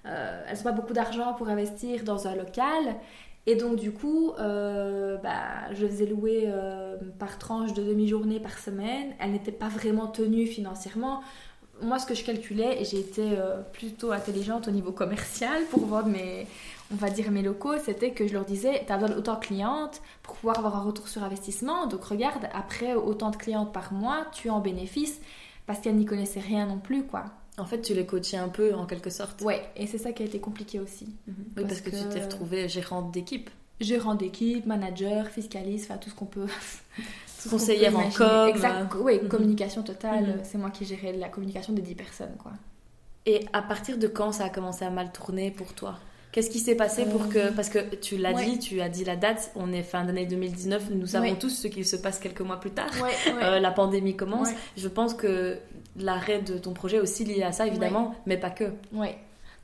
euh, 0.05 0.43
elles 0.49 0.57
n'ont 0.57 0.63
pas 0.63 0.73
beaucoup 0.73 0.91
d'argent 0.91 1.33
pour 1.35 1.47
investir 1.47 2.03
dans 2.03 2.27
un 2.27 2.35
local. 2.35 2.95
Et 3.45 3.55
donc, 3.55 3.77
du 3.77 3.91
coup, 3.91 4.33
euh, 4.39 5.15
bah, 5.17 5.71
je 5.71 5.87
faisais 5.87 6.05
louer 6.05 6.43
euh, 6.47 6.97
par 7.17 7.37
tranche 7.39 7.73
de 7.73 7.81
demi-journée 7.81 8.41
par 8.41 8.57
semaine. 8.57 9.13
Elle 9.19 9.31
n'était 9.31 9.53
pas 9.53 9.69
vraiment 9.69 10.07
tenue 10.07 10.45
financièrement. 10.45 11.21
Moi, 11.81 11.99
ce 11.99 12.05
que 12.05 12.13
je 12.13 12.23
calculais, 12.23 12.81
et 12.81 12.85
j'ai 12.85 12.99
été 12.99 13.21
euh, 13.37 13.61
plutôt 13.73 14.11
intelligente 14.11 14.67
au 14.67 14.71
niveau 14.71 14.91
commercial 14.91 15.63
pour 15.71 15.85
vendre 15.85 16.07
mes, 16.07 16.47
on 16.91 16.95
va 16.95 17.09
dire 17.09 17.29
mes 17.31 17.41
locaux, 17.41 17.77
c'était 17.83 18.11
que 18.11 18.27
je 18.27 18.33
leur 18.33 18.45
disais, 18.45 18.83
tu 18.85 18.91
as 18.93 18.97
besoin 18.97 19.15
d'autant 19.15 19.35
de 19.35 19.39
clientes 19.45 20.01
pour 20.21 20.35
pouvoir 20.35 20.59
avoir 20.59 20.75
un 20.77 20.83
retour 20.83 21.07
sur 21.07 21.23
investissement. 21.23 21.87
Donc, 21.87 22.03
regarde, 22.05 22.47
après 22.53 22.93
autant 22.93 23.31
de 23.31 23.37
clientes 23.37 23.73
par 23.73 23.91
mois, 23.91 24.25
tu 24.33 24.47
es 24.47 24.51
en 24.51 24.59
bénéfice 24.59 25.19
parce 25.65 25.79
qu'elles 25.79 25.95
n'y 25.97 26.05
connaissaient 26.05 26.39
rien 26.39 26.67
non 26.67 26.77
plus, 26.77 27.03
quoi. 27.03 27.25
En 27.57 27.65
fait, 27.65 27.81
tu 27.81 27.93
les 27.93 28.05
coachais 28.05 28.37
un 28.37 28.49
peu 28.49 28.73
en 28.75 28.85
quelque 28.85 29.09
sorte. 29.09 29.41
Ouais, 29.41 29.61
et 29.75 29.85
c'est 29.87 29.97
ça 29.97 30.11
qui 30.11 30.23
a 30.23 30.25
été 30.25 30.39
compliqué 30.39 30.79
aussi. 30.79 31.05
Mhm. 31.27 31.35
Oui, 31.37 31.43
parce, 31.55 31.67
Parce 31.67 31.81
que, 31.81 31.89
tu 31.89 32.03
que- 32.07 32.13
t'es 32.13 32.21
retrouvée 32.23 32.69
gérante 32.69 33.11
d'équipe. 33.11 33.49
gérant 33.81 34.15
d'équipe, 34.15 34.65
manager, 34.65 35.27
fiscaliste, 35.27 35.89
enfin 35.89 35.97
tout 35.99 36.09
ce 36.09 36.15
qu'on 36.15 36.25
peut. 36.25 36.47
Conseillère 37.49 37.97
en 37.97 38.09
com, 38.09 38.47
Exact, 38.49 38.93
euh. 38.95 38.99
oui, 39.01 39.19
Mhm. 39.21 39.27
communication 39.29 39.83
totale. 39.83 40.23
Mhm. 40.27 40.39
C'est 40.43 40.57
moi 40.57 40.69
qui 40.69 40.85
gérais 40.85 41.13
la 41.13 41.29
communication 41.29 41.73
des 41.73 41.81
10 41.81 41.95
personnes, 41.95 42.35
quoi. 42.41 42.51
Et 43.25 43.45
à 43.53 43.61
partir 43.61 43.97
de 43.97 44.07
quand 44.07 44.31
ça 44.33 44.45
a 44.45 44.49
commencé 44.49 44.83
à 44.85 44.89
mal 44.89 45.11
tourner 45.11 45.49
pour 45.51 45.73
toi? 45.73 45.95
Qu'est-ce 46.33 46.49
qui 46.49 46.59
s'est 46.59 46.75
passé 46.75 47.05
pour 47.05 47.21
Euh, 47.23 47.27
que... 47.27 47.55
Parce 47.55 47.69
que 47.69 47.95
tu 47.95 48.17
l'as 48.17 48.33
ouais. 48.33 48.43
dit, 48.45 48.57
tu 48.59 48.81
as 48.81 48.89
dit 48.89 49.03
la 49.05 49.15
date, 49.15 49.51
on 49.55 49.71
est 49.71 49.83
fin 49.83 50.03
d'année 50.03 50.25
2019, 50.25 50.89
nous 50.91 51.05
savons 51.05 51.25
Ouais. 51.29 51.37
tous 51.37 51.49
ce 51.51 51.67
qu'il 51.67 51.85
se 51.85 51.95
passe 51.95 52.17
quelques 52.19 52.41
mois 52.41 52.59
plus 52.59 52.71
tard. 52.71 52.89
Ouais, 53.01 53.11
Euh, 53.43 53.59
la 53.59 53.69
pandémie 53.71 54.15
commence. 54.15 54.49
Je 54.75 54.87
pense 54.87 55.13
que 55.13 55.57
l'arrêt 55.95 56.39
de 56.41 56.57
ton 56.57 56.73
projet 56.73 56.97
est 56.97 57.01
aussi 57.01 57.23
lié 57.23 57.43
à 57.43 57.51
ça, 57.51 57.67
évidemment, 57.67 58.15
mais 58.25 58.37
pas 58.37 58.49
que. 58.49 58.65
Ouais. 58.91 59.15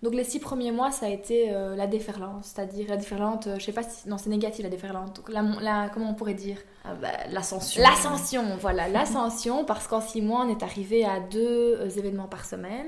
Donc 0.02 0.14
les 0.14 0.24
six 0.24 0.40
premiers 0.40 0.72
mois, 0.72 0.92
ça 0.92 1.08
a 1.08 1.10
été 1.10 1.52
euh, 1.54 1.76
la 1.76 1.86
déferlante, 1.86 2.46
c'est-à-dire 2.46 2.88
la 2.90 2.96
déferlante, 2.98 3.48
euh, 3.48 3.56
je 3.60 3.66
sais 3.66 3.74
pas 3.74 3.84
si... 3.84 4.08
Non, 4.08 4.18
c'est 4.18 4.30
négatif 4.30 4.64
la 4.64 4.70
déferlante. 4.70 5.16
Donc 5.18 5.30
la, 5.30 5.42
la- 5.62 5.90
comment 5.90 6.10
on 6.12 6.14
pourrait 6.14 6.34
dire? 6.36 6.58
Ah 6.86 6.94
bah, 6.94 7.10
L'ascension. 7.32 7.82
L'ascension, 7.84 8.44
voilà, 8.62 8.88
l'ascension, 8.88 9.66
parce 9.66 9.88
qu'en 9.88 10.00
six 10.00 10.22
mois, 10.22 10.46
on 10.46 10.50
est 10.50 10.64
arrivé 10.64 11.04
à 11.04 11.20
deux 11.20 11.76
euh, 11.80 11.90
événements 11.90 12.28
par 12.28 12.46
semaine. 12.46 12.88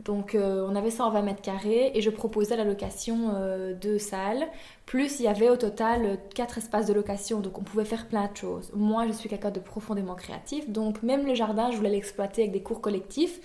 Donc, 0.00 0.34
euh, 0.34 0.66
on 0.68 0.74
avait 0.74 0.90
120 0.90 1.22
mètres 1.22 1.40
carrés 1.40 1.92
et 1.94 2.00
je 2.02 2.10
proposais 2.10 2.56
la 2.56 2.64
location 2.64 3.32
de 3.80 3.96
salles. 3.98 4.44
Plus, 4.86 5.20
il 5.20 5.24
y 5.24 5.28
avait 5.28 5.48
au 5.50 5.56
total 5.56 6.18
quatre 6.34 6.58
espaces 6.58 6.86
de 6.86 6.92
location, 6.92 7.38
donc 7.38 7.58
on 7.58 7.62
pouvait 7.62 7.84
faire 7.84 8.06
plein 8.08 8.28
de 8.30 8.36
choses. 8.36 8.72
Moi, 8.74 9.06
je 9.06 9.12
suis 9.12 9.28
quelqu'un 9.28 9.52
de 9.52 9.60
profondément 9.60 10.16
créatif, 10.16 10.68
donc 10.68 11.02
même 11.04 11.24
le 11.26 11.34
jardin, 11.34 11.70
je 11.70 11.76
voulais 11.76 11.90
l'exploiter 11.90 12.42
avec 12.42 12.52
des 12.52 12.62
cours 12.62 12.80
collectifs. 12.80 13.40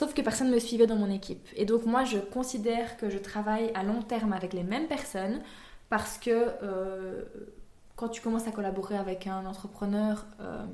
Sauf 0.00 0.14
que 0.14 0.22
personne 0.22 0.48
ne 0.48 0.54
me 0.54 0.58
suivait 0.58 0.86
dans 0.86 0.96
mon 0.96 1.10
équipe. 1.10 1.46
Et 1.56 1.66
donc, 1.66 1.84
moi, 1.84 2.04
je 2.04 2.16
considère 2.16 2.96
que 2.96 3.10
je 3.10 3.18
travaille 3.18 3.70
à 3.74 3.82
long 3.82 4.00
terme 4.00 4.32
avec 4.32 4.54
les 4.54 4.62
mêmes 4.62 4.86
personnes 4.86 5.42
parce 5.90 6.16
que 6.16 6.30
euh, 6.30 7.22
quand 7.96 8.08
tu 8.08 8.22
commences 8.22 8.48
à 8.48 8.50
collaborer 8.50 8.96
avec 8.96 9.26
un 9.26 9.44
entrepreneur, 9.44 10.24
euh, 10.40 10.64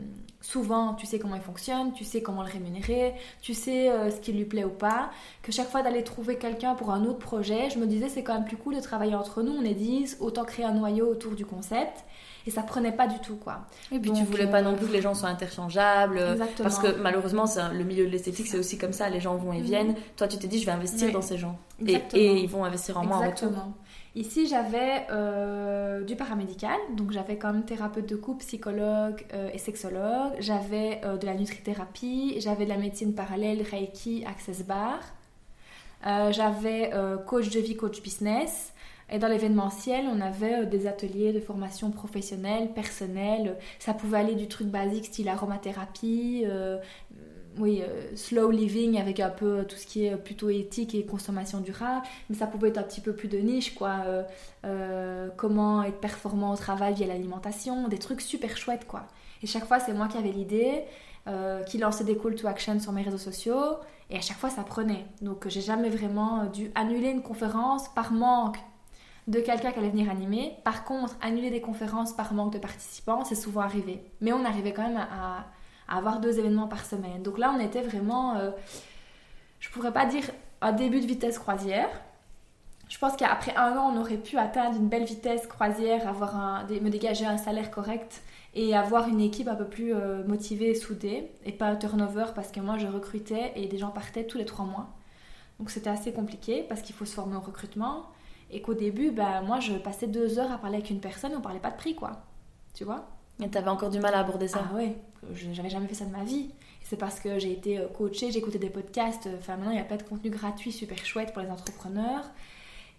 souvent 0.41 0.95
tu 0.95 1.07
sais 1.07 1.19
comment 1.19 1.35
il 1.35 1.41
fonctionne, 1.41 1.93
tu 1.93 2.05
sais 2.05 2.23
comment 2.23 2.45
le 2.45 2.49
rémunérer, 2.49 3.15
tu 3.43 3.53
sais 3.53 3.91
euh, 3.91 4.13
ce 4.13 4.21
qui 4.21 4.33
lui 4.33 4.45
plaît 4.45 4.63
ou 4.63 4.71
pas. 4.71 5.11
Que 5.43 5.51
chaque 5.51 5.71
fois 5.71 5.83
d'aller 5.83 6.05
trouver 6.05 6.39
quelqu'un 6.39 6.77
pour 6.77 6.93
un 6.93 7.05
autre 7.05 7.19
projet, 7.19 7.69
je 7.69 7.81
me 7.81 7.87
disais 7.89 8.09
c'est 8.09 8.23
quand 8.23 8.35
même 8.35 8.45
plus 8.45 8.57
cool 8.57 8.77
de 8.77 8.81
travailler 8.81 9.17
entre 9.17 9.43
nous, 9.43 9.51
on 9.51 9.65
est 9.65 9.75
10, 9.75 10.19
autant 10.21 10.45
créer 10.45 10.67
un 10.67 10.75
noyau 10.75 11.09
autour 11.09 11.33
du 11.33 11.45
concept. 11.45 12.05
Et 12.47 12.51
ça 12.51 12.63
prenait 12.63 12.93
pas 12.93 13.07
du 13.09 13.19
tout 13.19 13.37
quoi. 13.37 13.67
Et 13.91 13.99
puis 13.99 14.13
tu 14.13 14.21
Donc, 14.21 14.29
voulais 14.29 14.47
pas 14.47 14.61
euh, 14.61 14.63
non 14.63 14.75
plus 14.77 14.87
que 14.87 14.93
les 14.93 15.03
gens 15.03 15.15
soient 15.15 15.29
interchangeables. 15.29 16.19
Exactement. 16.19 16.69
Parce 16.69 16.79
que 16.79 17.01
malheureusement, 17.01 17.45
le 17.73 17.83
milieu 17.85 18.07
de 18.07 18.11
l'esthétique, 18.11 18.47
c'est 18.47 18.59
aussi 18.59 18.79
comme 18.79 18.93
ça. 18.93 19.09
Les 19.09 19.21
gens 19.21 19.35
vont 19.37 19.53
et 19.53 19.59
Mhm. 19.59 19.63
viennent. 19.65 19.95
Toi, 20.17 20.29
tu 20.29 20.39
t'es 20.39 20.47
dit, 20.47 20.61
je 20.61 20.67
vais 20.67 20.73
investir 20.73 21.09
Oui. 21.09 21.13
dans 21.13 21.23
ces 21.23 21.39
gens. 21.39 21.59
Et, 21.81 21.91
Exactement. 21.95 22.23
et 22.23 22.41
ils 22.41 22.49
vont 22.49 22.65
investir 22.65 22.97
en 22.99 23.05
moi 23.05 23.17
en 23.17 23.21
retour. 23.21 23.49
Exactement. 23.49 23.75
Ici, 24.15 24.47
j'avais 24.47 25.07
euh, 25.11 26.03
du 26.05 26.17
paramédical, 26.17 26.79
donc 26.97 27.11
j'avais 27.11 27.37
quand 27.37 27.53
même 27.53 27.65
thérapeute 27.65 28.09
de 28.09 28.17
couple, 28.17 28.45
psychologue 28.45 29.27
euh, 29.35 29.51
et 29.53 29.59
sexologue. 29.59 30.33
J'avais 30.39 31.01
euh, 31.05 31.17
de 31.19 31.27
la 31.27 31.35
nutrithérapie, 31.35 32.37
j'avais 32.41 32.65
de 32.65 32.71
la 32.71 32.79
médecine 32.79 33.13
parallèle, 33.15 33.61
Reiki, 33.61 34.25
Access 34.25 34.63
Bar. 34.65 35.01
Euh, 36.07 36.31
j'avais 36.33 36.93
euh, 36.95 37.17
coach 37.19 37.51
de 37.51 37.59
vie, 37.61 37.77
coach 37.77 38.01
business. 38.03 38.73
Et 39.11 39.19
dans 39.19 39.29
l'événementiel, 39.29 40.07
on 40.13 40.21
avait 40.21 40.63
euh, 40.63 40.67
des 40.67 40.87
ateliers 40.87 41.33
de 41.33 41.41
formation 41.41 41.91
professionnelle, 41.91 42.73
personnelle. 42.73 43.57
Ça 43.79 43.95
pouvait 43.95 44.19
aller 44.19 44.35
du 44.35 44.49
truc 44.49 44.69
basique, 44.69 45.07
style 45.07 45.29
aromathérapie, 45.29 46.43
euh, 46.45 46.79
oui, 47.59 47.83
euh, 47.83 48.15
slow 48.17 48.51
living 48.51 48.99
avec 48.99 49.21
un 49.21 49.31
peu 49.31 49.65
tout 49.65 49.77
ce 49.77 49.87
qui 49.87 50.05
est 50.05 50.17
plutôt 50.17 50.51
éthique 50.51 50.95
et 50.95 51.07
consommation 51.07 51.61
durable, 51.61 52.05
mais 52.29 52.37
ça 52.37 52.47
pouvait 52.47 52.69
être 52.69 52.79
un 52.79 52.83
petit 52.83 53.01
peu 53.01 53.15
plus 53.15 53.29
de 53.29 53.39
niche, 53.39 53.75
quoi. 53.75 54.05
Comment 55.37 55.83
être 55.85 55.99
performant 55.99 56.53
au 56.53 56.57
travail 56.57 56.95
via 56.95 57.07
l'alimentation, 57.07 57.89
des 57.89 57.99
trucs 57.99 58.21
super 58.21 58.59
chouettes, 58.59 58.87
quoi. 58.87 59.07
Et 59.43 59.47
chaque 59.47 59.65
fois, 59.65 59.81
c'est 59.81 59.95
moi 59.95 60.09
qui 60.09 60.19
avais 60.19 60.33
l'idée, 60.33 60.83
qui 61.67 61.79
lançait 61.79 62.05
des 62.05 62.19
call 62.19 62.35
to 62.35 62.47
action 62.47 62.79
sur 62.79 62.93
mes 62.93 63.01
réseaux 63.01 63.17
sociaux, 63.17 63.79
et 64.11 64.19
à 64.19 64.21
chaque 64.21 64.37
fois, 64.37 64.51
ça 64.51 64.63
prenait. 64.63 65.07
Donc, 65.23 65.49
j'ai 65.49 65.63
jamais 65.63 65.89
vraiment 65.89 66.45
dû 66.47 66.71
annuler 66.75 67.09
une 67.09 67.23
conférence 67.23 67.89
par 67.95 68.13
manque 68.13 68.59
de 69.27 69.41
quelqu'un 69.41 69.73
qui 69.73 69.79
allait 69.79 69.91
venir 69.91 70.11
animer. 70.11 70.55
Par 70.65 70.85
contre, 70.85 71.17
annuler 71.21 71.51
des 71.51 71.61
conférences 71.61 72.13
par 72.13 72.33
manque 72.33 72.53
de 72.53 72.59
participants, 72.59 73.25
c'est 73.25 73.35
souvent 73.35 73.63
arrivé. 73.63 74.03
Mais 74.21 74.33
on 74.33 74.45
arrivait 74.45 74.73
quand 74.73 74.87
même 74.87 74.97
à, 74.99 75.47
avoir 75.89 76.21
deux 76.21 76.39
événements 76.39 76.69
par 76.69 76.85
semaine. 76.85 77.23
Donc 77.23 77.39
là, 77.39 77.55
on 77.57 77.61
était 77.61 77.83
vraiment, 77.83 78.37
euh, 78.37 78.51
je 79.61 79.71
pourrais 79.71 79.93
pas 79.93 80.07
dire 80.07 80.25
un 80.61 80.73
début 80.73 81.01
de 81.01 81.07
vitesse 81.07 81.39
croisière, 81.39 81.89
je 82.89 82.99
pense 82.99 83.17
qu'après 83.17 83.55
un 83.57 83.77
an, 83.77 83.93
on 83.93 84.01
aurait 84.01 84.17
pu 84.17 84.39
atteindre 84.39 84.77
une 84.77 84.89
belle 84.89 85.05
vitesse 85.05 85.47
croisière, 85.47 86.07
avoir 86.07 86.65
me 86.69 86.89
dégager 86.89 87.27
un 87.27 87.37
salaire 87.37 87.71
correct 87.71 88.23
et 88.55 88.77
avoir 88.77 89.09
une 89.09 89.21
équipe 89.21 89.49
un 89.49 89.57
peu 89.57 89.67
plus 89.67 89.93
euh, 89.93 90.25
motivée 90.25 90.71
et 90.71 90.75
soudée 90.75 91.31
et 91.45 91.53
pas 91.53 91.67
un 91.67 91.77
turnover 91.77 92.27
parce 92.35 92.53
que 92.53 92.61
moi 92.61 92.79
je 92.79 92.87
recrutais 92.87 93.53
et 93.57 93.67
des 93.67 93.77
gens 93.77 93.91
partaient 93.91 94.25
tous 94.25 94.39
les 94.39 94.45
trois 94.45 94.65
mois. 94.65 94.89
Donc 95.59 95.71
c'était 95.71 95.91
assez 95.91 96.13
compliqué 96.13 96.65
parce 96.69 96.81
qu'il 96.81 96.95
faut 96.95 97.05
se 97.05 97.15
former 97.15 97.37
au 97.37 97.41
recrutement 97.41 98.07
et 98.51 98.63
qu'au 98.63 98.75
début, 98.75 99.11
ben, 99.11 99.43
moi 99.43 99.61
je 99.61 99.75
passais 99.75 100.07
deux 100.07 100.39
heures 100.39 100.53
à 100.53 100.59
parler 100.59 100.77
avec 100.77 100.91
une 100.91 101.01
personne 101.01 101.33
on 101.37 101.41
parlait 101.41 101.61
pas 101.61 101.71
de 101.71 101.77
prix 101.77 101.95
quoi. 101.95 102.13
Tu 102.75 102.85
vois? 102.85 103.09
Et 103.43 103.49
t'avais 103.49 103.69
encore 103.69 103.91
du 103.91 104.01
mal 104.01 104.15
à 104.15 104.21
aborder 104.21 104.49
ça 104.49 104.65
Ah 104.71 104.75
ouais, 104.75 104.97
j'avais 105.35 105.69
jamais 105.71 105.89
fait 105.89 105.95
ça 105.95 106.05
de 106.05 106.13
ma 106.13 106.25
vie. 106.25 106.51
C'est 106.83 106.97
parce 106.97 107.21
que 107.21 107.39
j'ai 107.39 107.53
été 107.53 107.79
euh, 107.79 107.89
coachée, 107.89 108.31
j'ai 108.31 108.39
écouté 108.39 108.59
des 108.59 108.71
podcasts. 108.71 109.29
Enfin 109.39 109.57
maintenant 109.57 109.73
il 109.73 109.79
y 109.79 109.81
a 109.81 109.85
pas 109.85 109.97
de 109.97 110.05
contenu 110.05 110.31
gratuit 110.31 110.73
super 110.73 111.05
chouette 111.05 111.33
pour 111.33 111.43
les 111.43 111.51
entrepreneurs 111.51 112.25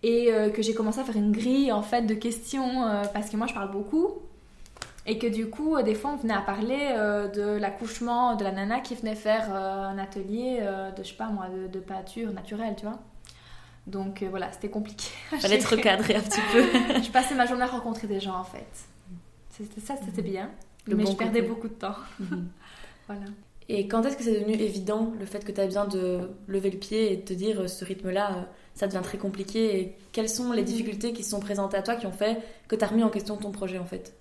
et 0.04 0.32
euh, 0.32 0.50
que 0.50 0.62
j'ai 0.62 0.74
commencé 0.74 1.00
à 1.00 1.04
faire 1.04 1.18
une 1.18 1.32
grille 1.32 1.72
en 1.72 1.82
fait 1.82 2.04
de 2.04 2.14
questions 2.14 2.86
euh, 2.86 3.04
parce 3.14 3.30
que 3.30 3.38
moi 3.38 3.48
je 3.48 3.54
parle 3.54 3.72
beaucoup 3.72 4.22
et 5.06 5.18
que 5.18 5.28
du 5.28 5.50
coup 5.50 5.76
euh, 5.76 5.84
des 5.84 5.96
fois 5.96 6.12
on 6.12 6.18
venait 6.18 6.34
à 6.34 6.42
parler 6.42 6.94
de 7.34 7.58
l'accouchement 7.58 8.36
de 8.36 8.44
la 8.44 8.52
nana 8.52 8.80
qui 8.80 8.96
venait 8.96 9.16
faire 9.16 9.54
un 9.54 9.98
atelier 9.98 10.62
de 10.96 11.04
je 11.04 11.10
sais 11.10 11.16
pas 11.16 11.30
moi 11.30 11.48
de, 11.50 11.80
peinture 11.80 12.32
naturelle 12.32 12.76
tu 12.78 12.86
vois 12.86 13.00
donc 13.88 14.24
voilà 14.30 14.52
c'était 14.52 14.70
compliqué 14.70 15.08
fallait 15.40 15.56
être 15.56 15.76
recadré 15.76 16.16
un 16.16 16.22
petit 16.22 16.42
peu 16.52 16.62
je 17.04 17.10
passais 17.10 17.36
ma 17.36 17.46
journée 17.46 17.64
à 17.64 17.68
rencontrer 17.68 18.08
des 18.08 18.20
gens 18.20 18.36
en 18.36 18.44
fait 18.44 18.68
c'était 19.50 19.82
ça 19.82 19.96
c'était 19.96 20.22
mhm. 20.22 20.30
bien 20.30 20.52
mais 20.88 21.06
je 21.06 21.14
perdais 21.14 21.42
beaucoup 21.42 21.68
de 21.68 21.74
temps 21.74 21.96
mhm. 22.20 22.48
voilà 23.08 23.26
et 23.70 23.88
quand 23.88 24.04
est-ce 24.04 24.16
que 24.16 24.24
c'est 24.24 24.40
devenu 24.40 24.54
évident 24.54 25.12
le 25.20 25.26
fait 25.26 25.44
que 25.44 25.52
tu 25.52 25.60
as 25.60 25.66
besoin 25.66 25.88
de 25.88 26.30
lever 26.48 26.70
le 26.70 26.78
pied 26.78 27.12
et 27.12 27.18
de 27.18 27.22
te 27.22 27.34
dire 27.34 27.70
ce 27.70 27.84
rythme 27.84 28.12
là 28.12 28.48
ça 28.78 28.88
devient 28.88 29.02
très 29.04 29.18
compliqué? 29.18 29.80
Et 29.80 29.96
quelles 30.12 30.30
sont 30.30 30.52
les 30.52 30.62
mhm. 30.62 30.68
difficultés 30.68 31.14
qui 31.14 31.24
se 31.24 31.32
sont 31.32 31.40
présentées 31.40 31.78
à 31.78 31.82
toi 31.82 31.96
qui 31.96 32.06
ont 32.06 32.12
fait 32.12 32.38
que 32.68 32.76
tu 32.76 32.84
as 32.84 32.88
remis 32.88 33.04
en 33.04 33.10
question 33.10 33.36
ton 33.36 33.52
projet 33.52 33.80
en 33.80 33.86
fait? 33.86 34.16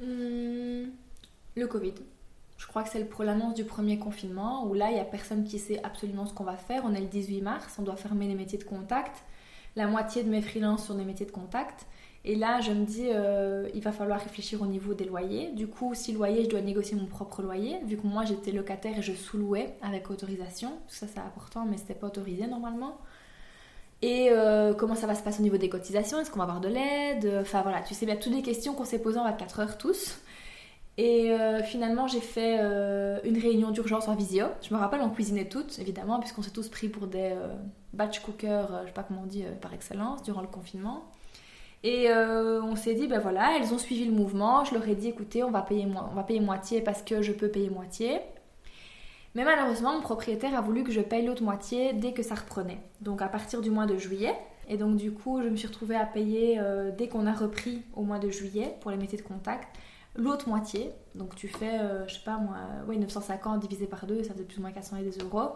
Hmm, 0.00 0.86
Le 1.56 1.66
Covid. 1.66 1.94
Je 2.56 2.66
crois 2.66 2.82
que 2.82 2.88
c'est 2.88 3.06
l'annonce 3.20 3.54
du 3.54 3.64
premier 3.64 3.98
confinement 3.98 4.66
où 4.66 4.74
là, 4.74 4.90
il 4.90 4.94
n'y 4.94 5.00
a 5.00 5.04
personne 5.04 5.44
qui 5.44 5.58
sait 5.58 5.82
absolument 5.82 6.26
ce 6.26 6.32
qu'on 6.32 6.44
va 6.44 6.56
faire. 6.56 6.82
On 6.84 6.94
est 6.94 7.00
le 7.00 7.06
18 7.06 7.42
mars, 7.42 7.76
on 7.78 7.82
doit 7.82 7.96
fermer 7.96 8.26
les 8.28 8.34
métiers 8.34 8.58
de 8.58 8.64
contact. 8.64 9.24
La 9.76 9.86
moitié 9.86 10.22
de 10.22 10.30
mes 10.30 10.40
freelances 10.40 10.86
sont 10.86 10.94
des 10.94 11.04
métiers 11.04 11.26
de 11.26 11.30
contact. 11.32 11.86
Et 12.24 12.34
là, 12.34 12.60
je 12.60 12.72
me 12.72 12.84
dis, 12.84 13.08
euh, 13.08 13.68
il 13.74 13.82
va 13.82 13.92
falloir 13.92 14.18
réfléchir 14.18 14.60
au 14.62 14.66
niveau 14.66 14.94
des 14.94 15.04
loyers. 15.04 15.52
Du 15.52 15.68
coup, 15.68 15.94
si 15.94 16.12
loyer, 16.12 16.44
je 16.44 16.48
dois 16.48 16.60
négocier 16.60 16.96
mon 16.96 17.06
propre 17.06 17.40
loyer, 17.40 17.78
vu 17.84 17.96
que 17.96 18.06
moi 18.06 18.24
j'étais 18.24 18.50
locataire 18.50 18.98
et 18.98 19.02
je 19.02 19.12
sous-louais 19.12 19.76
avec 19.82 20.10
autorisation. 20.10 20.72
Ça, 20.88 21.06
c'est 21.06 21.20
important, 21.20 21.66
mais 21.66 21.76
c'était 21.76 21.94
pas 21.94 22.08
autorisé 22.08 22.46
normalement. 22.46 22.98
Et 24.02 24.28
euh, 24.30 24.74
comment 24.74 24.96
ça 24.96 25.06
va 25.06 25.14
se 25.14 25.22
passer 25.22 25.40
au 25.40 25.42
niveau 25.42 25.56
des 25.56 25.68
cotisations? 25.68 26.18
Est-ce 26.18 26.30
qu'on 26.30 26.38
va 26.38 26.44
avoir 26.44 26.60
de 26.60 26.68
l'aide? 26.68 27.38
Enfin 27.40 27.62
voilà, 27.62 27.80
tu 27.82 27.94
sais 27.94 28.06
bien 28.06 28.16
toutes 28.16 28.34
les 28.34 28.42
questions 28.42 28.74
qu'on 28.74 28.84
s'est 28.84 28.98
posées 28.98 29.18
en 29.18 29.24
24 29.24 29.60
heures 29.60 29.78
tous. 29.78 30.18
Et 30.98 31.30
euh, 31.30 31.62
finalement, 31.62 32.06
j'ai 32.06 32.20
fait 32.20 32.56
euh, 32.58 33.18
une 33.24 33.38
réunion 33.38 33.70
d'urgence 33.70 34.08
en 34.08 34.14
visio. 34.14 34.46
Je 34.62 34.72
me 34.72 34.78
rappelle, 34.78 35.00
on 35.02 35.10
cuisinait 35.10 35.48
toutes, 35.48 35.78
évidemment, 35.78 36.18
puisqu'on 36.20 36.42
s'est 36.42 36.50
tous 36.50 36.68
pris 36.68 36.88
pour 36.88 37.06
des 37.06 37.34
batch 37.92 38.20
cookers, 38.20 38.80
je 38.82 38.86
sais 38.86 38.92
pas 38.92 39.02
comment 39.02 39.22
on 39.24 39.26
dit, 39.26 39.44
par 39.60 39.74
excellence, 39.74 40.22
durant 40.22 40.40
le 40.40 40.46
confinement. 40.46 41.04
Et 41.84 42.08
on 42.10 42.76
s'est 42.76 42.94
dit, 42.94 43.06
ben 43.06 43.20
voilà, 43.20 43.58
elles 43.58 43.74
ont 43.74 43.78
suivi 43.78 44.06
le 44.06 44.12
mouvement. 44.12 44.64
Je 44.64 44.74
leur 44.74 44.88
ai 44.88 44.94
dit, 44.94 45.08
écoutez, 45.08 45.44
on 45.44 45.50
va 45.50 45.60
payer, 45.60 45.86
on 45.86 46.14
va 46.14 46.22
payer 46.22 46.40
moitié 46.40 46.80
parce 46.80 47.02
que 47.02 47.20
je 47.20 47.32
peux 47.32 47.48
payer 47.48 47.68
moitié. 47.68 48.20
Mais 49.36 49.44
malheureusement, 49.44 49.92
mon 49.92 50.00
propriétaire 50.00 50.56
a 50.56 50.62
voulu 50.62 50.82
que 50.82 50.90
je 50.90 51.02
paye 51.02 51.26
l'autre 51.26 51.42
moitié 51.42 51.92
dès 51.92 52.14
que 52.14 52.22
ça 52.22 52.34
reprenait. 52.34 52.80
Donc 53.02 53.20
à 53.20 53.28
partir 53.28 53.60
du 53.60 53.70
mois 53.70 53.84
de 53.84 53.98
juillet. 53.98 54.34
Et 54.66 54.78
donc 54.78 54.96
du 54.96 55.12
coup, 55.12 55.42
je 55.42 55.48
me 55.48 55.56
suis 55.56 55.68
retrouvée 55.68 55.94
à 55.94 56.06
payer 56.06 56.58
euh, 56.58 56.90
dès 56.90 57.06
qu'on 57.08 57.26
a 57.26 57.34
repris 57.34 57.82
au 57.94 58.02
mois 58.02 58.18
de 58.18 58.30
juillet 58.30 58.74
pour 58.80 58.90
les 58.90 58.96
métiers 58.96 59.18
de 59.18 59.22
contact 59.22 59.68
l'autre 60.16 60.48
moitié. 60.48 60.90
Donc 61.14 61.34
tu 61.34 61.48
fais, 61.48 61.78
euh, 61.80 62.06
je 62.08 62.14
sais 62.14 62.24
pas 62.24 62.36
moi, 62.38 62.56
ouais, 62.88 62.96
950 62.96 63.60
divisé 63.60 63.86
par 63.86 64.06
deux, 64.06 64.22
ça 64.22 64.34
fait 64.34 64.42
plus 64.42 64.58
ou 64.58 64.62
moins 64.62 64.72
400 64.72 64.96
et 64.98 65.02
des 65.02 65.18
euros. 65.18 65.52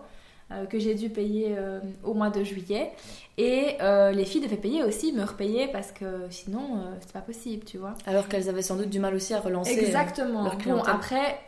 Euh, 0.52 0.66
que 0.66 0.80
j'ai 0.80 0.96
dû 0.96 1.10
payer 1.10 1.56
au 2.02 2.12
mois 2.12 2.28
de 2.28 2.42
juillet. 2.42 2.90
Et 3.38 3.76
les 3.80 4.24
filles 4.24 4.40
devaient 4.40 4.56
payer 4.56 4.82
aussi, 4.82 5.12
me 5.12 5.22
repayer 5.22 5.68
parce 5.68 5.92
que 5.92 6.26
sinon, 6.30 6.82
c'est 7.00 7.12
pas 7.12 7.20
possible, 7.20 7.64
tu 7.64 7.78
vois. 7.78 7.94
Alors 8.04 8.26
qu'elles 8.28 8.48
avaient 8.48 8.62
sans 8.62 8.76
doute 8.76 8.90
du 8.90 8.98
mal 8.98 9.14
aussi 9.14 9.32
à 9.32 9.40
relancer. 9.40 9.78
Exactement. 9.78 10.50
Bon, 10.66 10.82
après, 10.82 11.38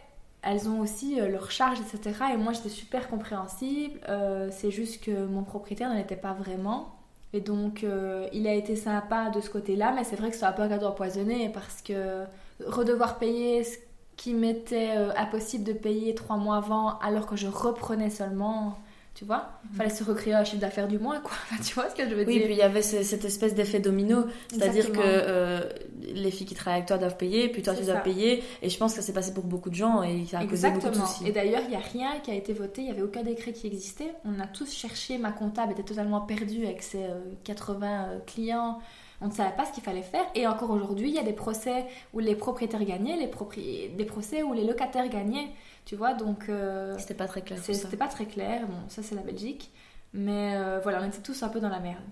elles 0.42 0.68
ont 0.68 0.80
aussi 0.80 1.20
euh, 1.20 1.28
leurs 1.28 1.50
charges, 1.50 1.78
etc. 1.80 2.24
Et 2.34 2.36
moi, 2.36 2.52
j'étais 2.52 2.68
super 2.68 3.08
compréhensible. 3.08 4.00
Euh, 4.08 4.48
c'est 4.50 4.70
juste 4.70 5.04
que 5.04 5.24
mon 5.24 5.44
propriétaire 5.44 5.88
n'en 5.88 5.98
était 5.98 6.16
pas 6.16 6.32
vraiment. 6.32 6.96
Et 7.32 7.40
donc, 7.40 7.84
euh, 7.84 8.26
il 8.32 8.46
a 8.46 8.52
été 8.52 8.76
sympa 8.76 9.30
de 9.30 9.40
ce 9.40 9.48
côté-là, 9.48 9.92
mais 9.94 10.04
c'est 10.04 10.16
vrai 10.16 10.30
que 10.30 10.36
c'est 10.36 10.44
un 10.44 10.52
peu 10.52 10.62
un 10.62 10.68
cadeau 10.68 10.86
empoisonné 10.86 11.48
parce 11.48 11.80
que 11.80 12.24
redevoir 12.66 13.18
payer 13.18 13.64
ce 13.64 13.78
qui 14.16 14.34
m'était 14.34 14.90
impossible 15.16 15.64
de 15.64 15.72
payer 15.72 16.14
trois 16.14 16.36
mois 16.36 16.56
avant 16.56 16.98
alors 16.98 17.26
que 17.26 17.36
je 17.36 17.48
reprenais 17.48 18.10
seulement 18.10 18.78
tu 19.14 19.26
vois? 19.26 19.50
Il 19.70 19.76
fallait 19.76 19.90
se 19.90 20.04
recréer 20.04 20.32
un 20.32 20.44
chiffre 20.44 20.60
d'affaires 20.60 20.88
du 20.88 20.98
mois 20.98 21.20
quoi. 21.20 21.32
Tu 21.64 21.74
vois 21.74 21.90
ce 21.90 21.94
que 21.94 22.08
je 22.08 22.14
veux 22.14 22.24
dire? 22.24 22.34
oui 22.34 22.40
puis 22.40 22.54
il 22.54 22.58
y 22.58 22.62
avait 22.62 22.80
cette 22.82 23.24
espèce 23.24 23.54
d'effet 23.54 23.78
domino. 23.78 24.24
C'est-à-dire 24.48 24.90
que 24.90 25.00
euh, 25.02 25.60
les 26.02 26.30
filles 26.30 26.46
qui 26.46 26.54
travaillent 26.54 26.78
avec 26.78 26.88
toi 26.88 26.96
doivent 26.96 27.18
payer 27.18 27.48
puis 27.48 27.62
toi 27.62 27.74
tu 27.74 27.84
dois 27.84 27.96
payer. 27.96 28.42
Et 28.62 28.70
je 28.70 28.78
pense 28.78 28.92
que 28.92 29.00
ça 29.00 29.06
s'est 29.06 29.12
passé 29.12 29.34
pour 29.34 29.44
beaucoup 29.44 29.68
de 29.68 29.74
gens 29.74 30.02
et 30.02 30.24
ça 30.26 30.38
a 30.38 30.46
causé 30.46 30.70
beaucoup 30.70 30.88
de 30.88 30.94
soucis. 30.94 31.26
Et 31.26 31.32
d'ailleurs 31.32 31.60
il 31.64 31.70
n'y 31.70 31.76
a 31.76 31.80
rien 31.80 32.20
qui 32.20 32.30
a 32.30 32.34
été 32.34 32.54
voté 32.54 32.80
il 32.80 32.84
n'y 32.86 32.90
avait 32.90 33.02
aucun 33.02 33.22
décret 33.22 33.52
qui 33.52 33.66
existait. 33.66 34.14
On 34.24 34.40
a 34.40 34.46
tous 34.46 34.72
cherché 34.72 35.18
ma 35.18 35.32
comptable 35.32 35.72
était 35.72 35.82
totalement 35.82 36.22
perdue 36.22 36.64
avec 36.64 36.82
ses 36.82 37.04
80 37.44 37.86
euh, 37.86 38.16
euh, 38.16 38.18
clients 38.26 38.78
on 39.22 39.28
ne 39.28 39.32
savait 39.32 39.54
pas 39.56 39.64
ce 39.64 39.72
qu'il 39.72 39.82
fallait 39.82 40.02
faire. 40.02 40.24
Et 40.34 40.46
encore 40.46 40.70
aujourd'hui, 40.70 41.08
il 41.08 41.14
y 41.14 41.18
a 41.18 41.22
des 41.22 41.32
procès 41.32 41.86
où 42.12 42.18
les 42.18 42.34
propriétaires 42.34 42.84
gagnaient, 42.84 43.16
les 43.16 43.88
des 43.88 44.04
procès 44.04 44.42
où 44.42 44.52
les 44.52 44.64
locataires 44.64 45.08
gagnaient. 45.08 45.48
Tu 45.84 45.96
vois, 45.96 46.12
donc. 46.14 46.48
Euh, 46.48 46.96
c'était 46.98 47.14
pas 47.14 47.28
très 47.28 47.42
clair. 47.42 47.58
C'était 47.62 47.96
pas 47.96 48.08
très 48.08 48.26
clair. 48.26 48.66
Bon, 48.66 48.88
ça, 48.88 49.02
c'est 49.02 49.14
la 49.14 49.22
Belgique. 49.22 49.70
Mais 50.12 50.54
euh, 50.56 50.80
voilà, 50.82 51.00
on 51.02 51.06
était 51.06 51.22
tous 51.22 51.42
un 51.42 51.48
peu 51.48 51.60
dans 51.60 51.68
la 51.68 51.80
merde. 51.80 52.02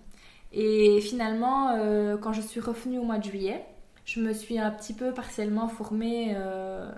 Et 0.52 1.00
finalement, 1.00 1.70
euh, 1.70 2.16
quand 2.16 2.32
je 2.32 2.40
suis 2.40 2.60
revenue 2.60 2.98
au 2.98 3.04
mois 3.04 3.18
de 3.18 3.24
juillet, 3.24 3.64
je 4.04 4.20
me 4.20 4.32
suis 4.32 4.58
un 4.58 4.70
petit 4.70 4.94
peu 4.94 5.12
partiellement 5.12 5.68
formée. 5.68 6.34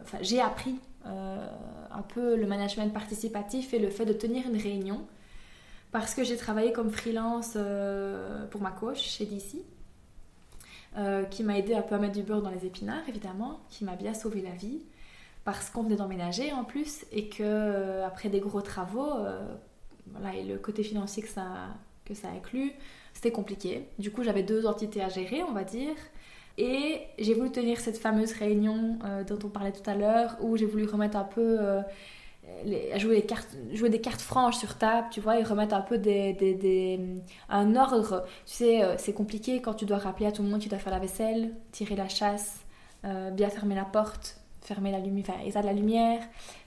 Enfin, 0.02 0.18
j'ai 0.20 0.40
appris 0.40 0.76
un 1.04 2.02
peu 2.02 2.36
le 2.36 2.46
management 2.46 2.92
participatif 2.92 3.74
et 3.74 3.78
le 3.78 3.90
fait 3.90 4.06
de 4.06 4.12
tenir 4.12 4.46
une 4.46 4.56
réunion. 4.56 5.02
Parce 5.90 6.14
que 6.14 6.24
j'ai 6.24 6.38
travaillé 6.38 6.72
comme 6.72 6.90
freelance 6.90 7.58
pour 8.50 8.62
ma 8.62 8.70
coach 8.70 9.00
chez 9.02 9.26
DC. 9.26 9.56
Qui 11.30 11.42
m'a 11.42 11.58
aidé 11.58 11.74
à 11.74 11.98
mettre 11.98 12.12
du 12.12 12.22
beurre 12.22 12.42
dans 12.42 12.50
les 12.50 12.66
épinards, 12.66 13.08
évidemment, 13.08 13.60
qui 13.70 13.84
m'a 13.84 13.96
bien 13.96 14.12
sauvé 14.14 14.42
la 14.42 14.50
vie 14.50 14.82
parce 15.44 15.70
qu'on 15.70 15.82
venait 15.82 15.96
d'emménager 15.96 16.52
en 16.52 16.64
plus 16.64 17.04
et 17.12 17.28
que 17.28 17.42
euh, 17.42 18.06
après 18.06 18.28
des 18.28 18.40
gros 18.40 18.60
travaux, 18.60 19.12
euh, 19.18 19.40
voilà, 20.12 20.36
et 20.36 20.44
le 20.44 20.58
côté 20.58 20.82
financier 20.82 21.22
que 21.22 21.28
ça, 21.28 21.44
que 22.04 22.14
ça 22.14 22.28
inclut, 22.28 22.72
c'était 23.12 23.32
compliqué. 23.32 23.88
Du 23.98 24.10
coup, 24.10 24.22
j'avais 24.22 24.42
deux 24.42 24.66
entités 24.66 25.02
à 25.02 25.08
gérer, 25.08 25.42
on 25.42 25.52
va 25.52 25.64
dire. 25.64 25.94
Et 26.58 27.00
j'ai 27.18 27.34
voulu 27.34 27.50
tenir 27.50 27.80
cette 27.80 27.98
fameuse 27.98 28.32
réunion 28.32 28.98
euh, 29.04 29.24
dont 29.24 29.38
on 29.44 29.48
parlait 29.48 29.72
tout 29.72 29.88
à 29.88 29.94
l'heure, 29.94 30.36
où 30.40 30.56
j'ai 30.56 30.66
voulu 30.66 30.84
remettre 30.84 31.16
un 31.16 31.24
peu, 31.24 31.58
jouer, 32.96 33.16
les 33.16 33.22
cartes, 33.22 33.56
jouer 33.72 33.90
des 33.90 34.00
cartes 34.00 34.20
franches 34.20 34.56
sur 34.56 34.76
table, 34.78 35.08
tu 35.10 35.20
vois, 35.20 35.38
et 35.38 35.42
remettre 35.42 35.74
un 35.74 35.80
peu 35.80 35.98
des, 35.98 36.32
des, 36.32 37.00
un 37.48 37.76
ordre. 37.76 38.24
Tu 38.46 38.54
sais, 38.54 38.82
c'est 38.98 39.12
compliqué 39.12 39.60
quand 39.60 39.74
tu 39.74 39.84
dois 39.84 39.98
rappeler 39.98 40.26
à 40.26 40.32
tout 40.32 40.42
le 40.42 40.48
monde 40.48 40.58
que 40.58 40.64
tu 40.64 40.68
dois 40.68 40.78
faire 40.78 40.92
la 40.92 40.98
vaisselle, 40.98 41.52
tirer 41.72 41.96
la 41.96 42.08
chasse, 42.08 42.60
bien 43.02 43.48
fermer 43.48 43.74
la 43.74 43.84
porte, 43.84 44.36
fermer 44.62 44.92
la 44.92 45.00
lumière, 45.00 45.24
enfin, 45.46 45.60
de 45.60 45.66
la 45.66 45.72
lumière, 45.72 46.20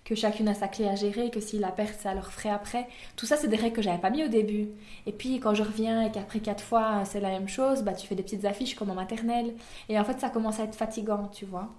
que 0.03 0.15
chacune 0.15 0.47
a 0.49 0.53
sa 0.53 0.67
clé 0.67 0.87
à 0.87 0.95
gérer, 0.95 1.29
que 1.29 1.39
s'il 1.39 1.61
la 1.61 1.71
perd, 1.71 1.93
ça 1.97 2.13
leur 2.13 2.31
ferait 2.31 2.49
après. 2.49 2.87
Tout 3.15 3.25
ça, 3.25 3.37
c'est 3.37 3.47
des 3.47 3.55
règles 3.55 3.75
que 3.75 3.81
j'avais 3.81 4.01
pas 4.01 4.09
mis 4.09 4.23
au 4.23 4.27
début. 4.27 4.69
Et 5.07 5.11
puis, 5.11 5.39
quand 5.39 5.53
je 5.55 5.63
reviens 5.63 6.03
et 6.03 6.11
qu'après 6.11 6.39
quatre 6.39 6.63
fois, 6.63 7.05
c'est 7.05 7.21
la 7.21 7.29
même 7.29 7.47
chose, 7.47 7.81
bah, 7.83 7.93
tu 7.93 8.05
fais 8.05 8.15
des 8.15 8.23
petites 8.23 8.45
affiches 8.45 8.75
comme 8.75 8.91
en 8.91 8.95
maternelle. 8.95 9.55
Et 9.89 9.97
en 9.97 10.03
fait, 10.03 10.19
ça 10.19 10.29
commence 10.29 10.59
à 10.59 10.65
être 10.65 10.75
fatigant, 10.75 11.29
tu 11.29 11.45
vois. 11.45 11.69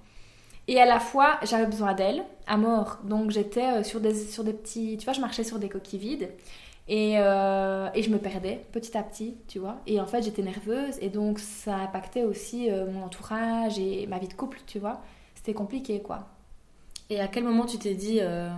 Et 0.69 0.81
à 0.81 0.87
la 0.87 0.99
fois, 0.99 1.39
j'avais 1.45 1.67
besoin 1.67 1.95
d'elle, 1.95 2.25
à 2.47 2.57
mort. 2.57 2.99
Donc, 3.05 3.31
j'étais 3.31 3.65
euh, 3.65 3.83
sur 3.83 4.01
des, 4.01 4.15
sur 4.15 4.43
des 4.45 4.53
petits... 4.53 4.97
Tu 4.99 5.05
vois, 5.05 5.13
je 5.13 5.21
marchais 5.21 5.45
sur 5.45 5.59
des 5.59 5.69
coquilles 5.69 5.99
vides. 5.99 6.29
Et, 6.89 7.15
euh, 7.19 7.89
et, 7.95 8.03
je 8.03 8.11
me 8.11 8.19
perdais 8.19 8.65
petit 8.73 8.97
à 8.97 9.03
petit, 9.03 9.37
tu 9.49 9.59
vois. 9.59 9.79
Et 9.87 10.01
en 10.01 10.07
fait, 10.07 10.23
j'étais 10.23 10.43
nerveuse 10.43 10.97
et 11.01 11.09
donc 11.09 11.41
ça 11.41 11.75
impactait 11.75 12.23
aussi 12.23 12.71
euh, 12.71 12.87
mon 12.89 13.03
entourage 13.03 13.77
et 13.79 14.07
ma 14.07 14.19
vie 14.19 14.29
de 14.29 14.35
couple, 14.35 14.61
tu 14.67 14.79
vois 14.79 15.03
compliqué, 15.55 16.01
quoi. 16.01 16.29
Et 17.11 17.21
à 17.21 17.29
quel 17.29 17.45
moment 17.45 17.67
tu 17.67 17.79
t'es 17.79 17.95
dit, 17.95 18.19
euh, 18.21 18.51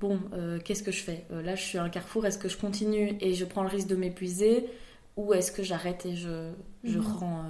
bon, 0.00 0.18
euh, 0.32 0.58
qu'est-ce 0.64 0.82
que 0.82 0.92
je 0.92 1.02
fais? 1.02 1.24
Euh, 1.30 1.42
Là, 1.42 1.54
je 1.54 1.62
suis 1.62 1.78
à 1.78 1.82
un 1.82 1.88
carrefour, 1.88 2.26
est-ce 2.26 2.38
que 2.38 2.48
je 2.48 2.56
continue 2.56 3.16
et 3.20 3.34
je 3.34 3.44
prends 3.44 3.62
le 3.62 3.68
risque 3.68 3.88
de 3.88 3.96
m'épuiser? 3.96 4.68
Ou 5.16 5.34
est-ce 5.34 5.52
que 5.52 5.62
j'arrête 5.62 6.06
et 6.06 6.16
je, 6.16 6.52
je 6.84 6.98
mhm. 6.98 7.06
rends 7.06 7.44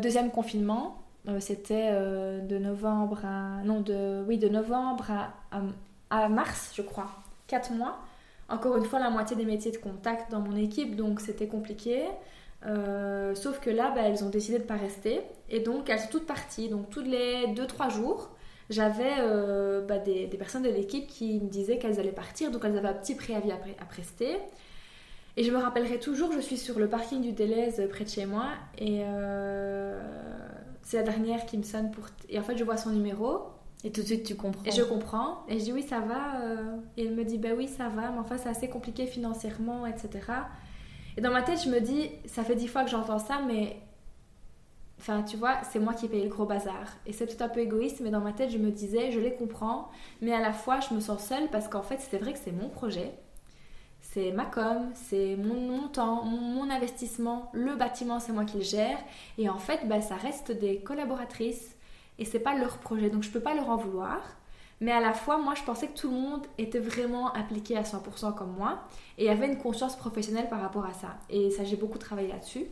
Deuxième 0.00 0.30
confinement, 0.30 1.02
c'était 1.40 1.92
de 1.92 2.58
novembre 2.58 3.20
à... 3.24 3.62
Non, 3.64 3.80
de, 3.80 4.24
oui, 4.26 4.38
de 4.38 4.48
novembre 4.48 5.10
à, 5.10 5.60
à, 6.10 6.28
mars, 6.28 6.72
je 6.74 6.82
crois. 6.82 7.10
Quatre 7.46 7.72
mois. 7.72 7.98
encore 8.48 8.76
une 8.76 8.84
fois 8.84 8.98
la 8.98 9.10
moitié 9.10 9.36
des 9.36 9.44
métiers 9.44 9.72
de 9.72 9.76
contact 9.76 10.30
dans 10.30 10.40
mon 10.40 10.56
équipe, 10.56 10.96
donc 10.96 11.20
c'était 11.20 11.48
compliqué. 11.48 12.06
Euh, 12.66 13.34
sauf 13.34 13.60
que 13.60 13.70
là, 13.70 13.92
bah, 13.94 14.02
elles 14.04 14.24
ont 14.24 14.30
décidé 14.30 14.58
de 14.58 14.62
ne 14.62 14.68
pas 14.68 14.76
rester. 14.76 15.20
Et 15.48 15.60
donc, 15.60 15.88
elles 15.88 16.00
sont 16.00 16.08
toutes 16.10 16.26
parties. 16.26 16.68
Donc, 16.68 16.90
tous 16.90 17.02
les 17.02 17.46
2-3 17.48 17.90
jours, 17.90 18.30
j'avais 18.70 19.14
euh, 19.20 19.84
bah, 19.86 19.98
des, 19.98 20.26
personnes 20.38 20.62
de 20.62 20.70
l'équipe 20.70 21.06
qui 21.06 21.40
me 21.40 21.48
disaient 21.48 21.78
qu'elles 21.78 22.00
allaient 22.00 22.12
partir. 22.12 22.50
Donc, 22.50 22.62
elles 22.64 22.76
avaient 22.76 22.88
un 22.88 22.94
petit 22.94 23.14
préavis 23.14 23.52
à, 23.52 23.58
à, 23.80 23.84
prester. 23.84 24.36
Et 25.36 25.44
je 25.44 25.52
me 25.52 25.58
rappellerai 25.58 26.00
toujours, 26.00 26.32
je 26.32 26.40
suis 26.40 26.56
sur 26.56 26.78
le 26.80 26.88
parking 26.88 27.20
du 27.22 27.32
Deleuze 27.32 27.80
près 27.90 28.04
de 28.04 28.10
chez 28.10 28.26
moi. 28.26 28.46
Et 28.76 29.02
euh, 29.04 30.00
c'est 30.88 30.96
la 30.96 31.02
dernière 31.02 31.44
qui 31.44 31.58
me 31.58 31.64
sonne 31.64 31.90
pour... 31.90 32.04
Et 32.30 32.38
en 32.38 32.42
fait, 32.42 32.56
je 32.56 32.64
vois 32.64 32.78
son 32.78 32.88
numéro. 32.88 33.42
Et 33.84 33.92
tout 33.92 34.00
de 34.00 34.06
suite, 34.06 34.24
tu 34.24 34.36
comprends. 34.36 34.64
Et 34.64 34.70
je 34.70 34.82
comprends. 34.82 35.44
Et 35.46 35.58
je 35.58 35.64
dis 35.64 35.72
oui, 35.72 35.82
ça 35.82 36.00
va. 36.00 36.40
Et 36.96 37.04
elle 37.04 37.14
me 37.14 37.24
dit 37.24 37.36
bah 37.36 37.50
oui, 37.54 37.68
ça 37.68 37.90
va. 37.90 38.10
Mais 38.10 38.18
enfin, 38.18 38.38
c'est 38.38 38.48
assez 38.48 38.70
compliqué 38.70 39.06
financièrement, 39.06 39.84
etc. 39.84 40.08
Et 41.18 41.20
dans 41.20 41.30
ma 41.30 41.42
tête, 41.42 41.60
je 41.62 41.68
me 41.68 41.78
dis, 41.80 42.08
ça 42.24 42.42
fait 42.42 42.54
dix 42.54 42.68
fois 42.68 42.84
que 42.84 42.90
j'entends 42.90 43.18
ça, 43.18 43.40
mais. 43.46 43.76
Enfin, 44.98 45.22
tu 45.22 45.36
vois, 45.36 45.58
c'est 45.70 45.78
moi 45.78 45.92
qui 45.92 46.08
paye 46.08 46.22
le 46.22 46.30
gros 46.30 46.46
bazar. 46.46 46.86
Et 47.04 47.12
c'est 47.12 47.26
tout 47.26 47.44
un 47.44 47.50
peu 47.50 47.60
égoïste, 47.60 48.00
mais 48.00 48.10
dans 48.10 48.20
ma 48.20 48.32
tête, 48.32 48.48
je 48.50 48.56
me 48.56 48.70
disais, 48.70 49.12
je 49.12 49.20
les 49.20 49.34
comprends, 49.34 49.90
mais 50.22 50.32
à 50.32 50.40
la 50.40 50.54
fois, 50.54 50.80
je 50.80 50.94
me 50.94 51.00
sens 51.00 51.22
seule 51.22 51.50
parce 51.50 51.68
qu'en 51.68 51.82
fait, 51.82 51.98
c'est 52.00 52.16
vrai 52.16 52.32
que 52.32 52.38
c'est 52.42 52.50
mon 52.50 52.70
projet. 52.70 53.12
C'est 54.12 54.32
ma 54.32 54.46
com, 54.46 54.90
c'est 54.94 55.36
mon, 55.36 55.88
temps, 55.88 56.24
mon, 56.24 56.70
investissement. 56.70 57.50
Le 57.52 57.76
bâtiment, 57.76 58.20
c'est 58.20 58.32
moi 58.32 58.44
qui 58.44 58.56
le 58.56 58.62
gère. 58.62 58.98
Et 59.36 59.50
en 59.50 59.58
fait, 59.58 59.86
bah, 59.86 60.00
ça 60.00 60.16
reste 60.16 60.50
des 60.50 60.78
collaboratrices. 60.78 61.76
Et 62.18 62.24
c'est 62.24 62.38
pas 62.38 62.56
leur 62.56 62.78
projet, 62.78 63.10
donc 63.10 63.22
je 63.22 63.30
peux 63.30 63.40
pas 63.40 63.54
leur 63.54 63.68
en 63.68 63.76
vouloir. 63.76 64.20
Mais 64.80 64.92
à 64.92 65.00
la 65.00 65.12
fois, 65.12 65.38
moi, 65.38 65.54
je 65.54 65.62
pensais 65.62 65.88
que 65.88 65.98
tout 65.98 66.08
le 66.10 66.16
monde 66.16 66.46
était 66.56 66.78
vraiment 66.78 67.32
appliqué 67.32 67.76
à 67.76 67.82
100% 67.82 68.34
comme 68.34 68.54
moi 68.56 68.78
et 69.18 69.28
avait 69.28 69.46
une 69.46 69.58
conscience 69.58 69.96
professionnelle 69.96 70.48
par 70.48 70.60
rapport 70.60 70.86
à 70.86 70.94
ça. 70.94 71.16
Et 71.28 71.50
ça, 71.50 71.64
j'ai 71.64 71.76
beaucoup 71.76 71.98
travaillé 71.98 72.28
là-dessus. 72.28 72.66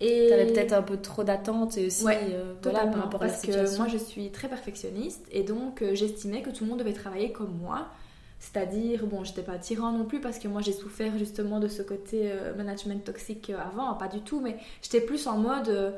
Et 0.00 0.26
tu 0.28 0.32
avais 0.32 0.46
peut-être 0.46 0.72
un 0.72 0.82
peu 0.82 0.96
trop 0.96 1.24
d'attente 1.24 1.76
et 1.76 1.86
aussi 1.86 2.06
euh, 2.08 2.54
voilà, 2.62 2.86
par 2.86 3.02
rapport 3.04 3.20
parce 3.20 3.44
à 3.44 3.50
la 3.52 3.64
que 3.64 3.76
moi, 3.76 3.86
je 3.86 3.98
suis 3.98 4.30
très 4.32 4.48
perfectionniste 4.48 5.26
et 5.30 5.42
donc 5.42 5.82
euh, 5.82 5.94
j'estimais 5.94 6.40
que 6.40 6.48
tout 6.48 6.64
le 6.64 6.70
monde 6.70 6.78
devait 6.78 6.94
travailler 6.94 7.32
comme 7.32 7.54
moi. 7.58 7.86
C'est-à-dire, 8.40 9.06
bon, 9.06 9.22
j'étais 9.22 9.42
pas 9.42 9.58
tyran 9.58 9.92
non 9.92 10.04
plus 10.04 10.20
parce 10.20 10.38
que 10.38 10.48
moi 10.48 10.60
j'ai 10.60 10.72
souffert 10.72 11.16
justement 11.18 11.60
de 11.60 11.68
ce 11.68 11.82
côté 11.82 12.32
euh, 12.32 12.54
management 12.54 13.04
toxique 13.04 13.50
avant, 13.50 13.94
pas 13.94 14.08
du 14.08 14.20
tout, 14.20 14.40
mais 14.40 14.56
j'étais 14.82 15.00
plus 15.00 15.26
en 15.26 15.36
mode 15.36 15.94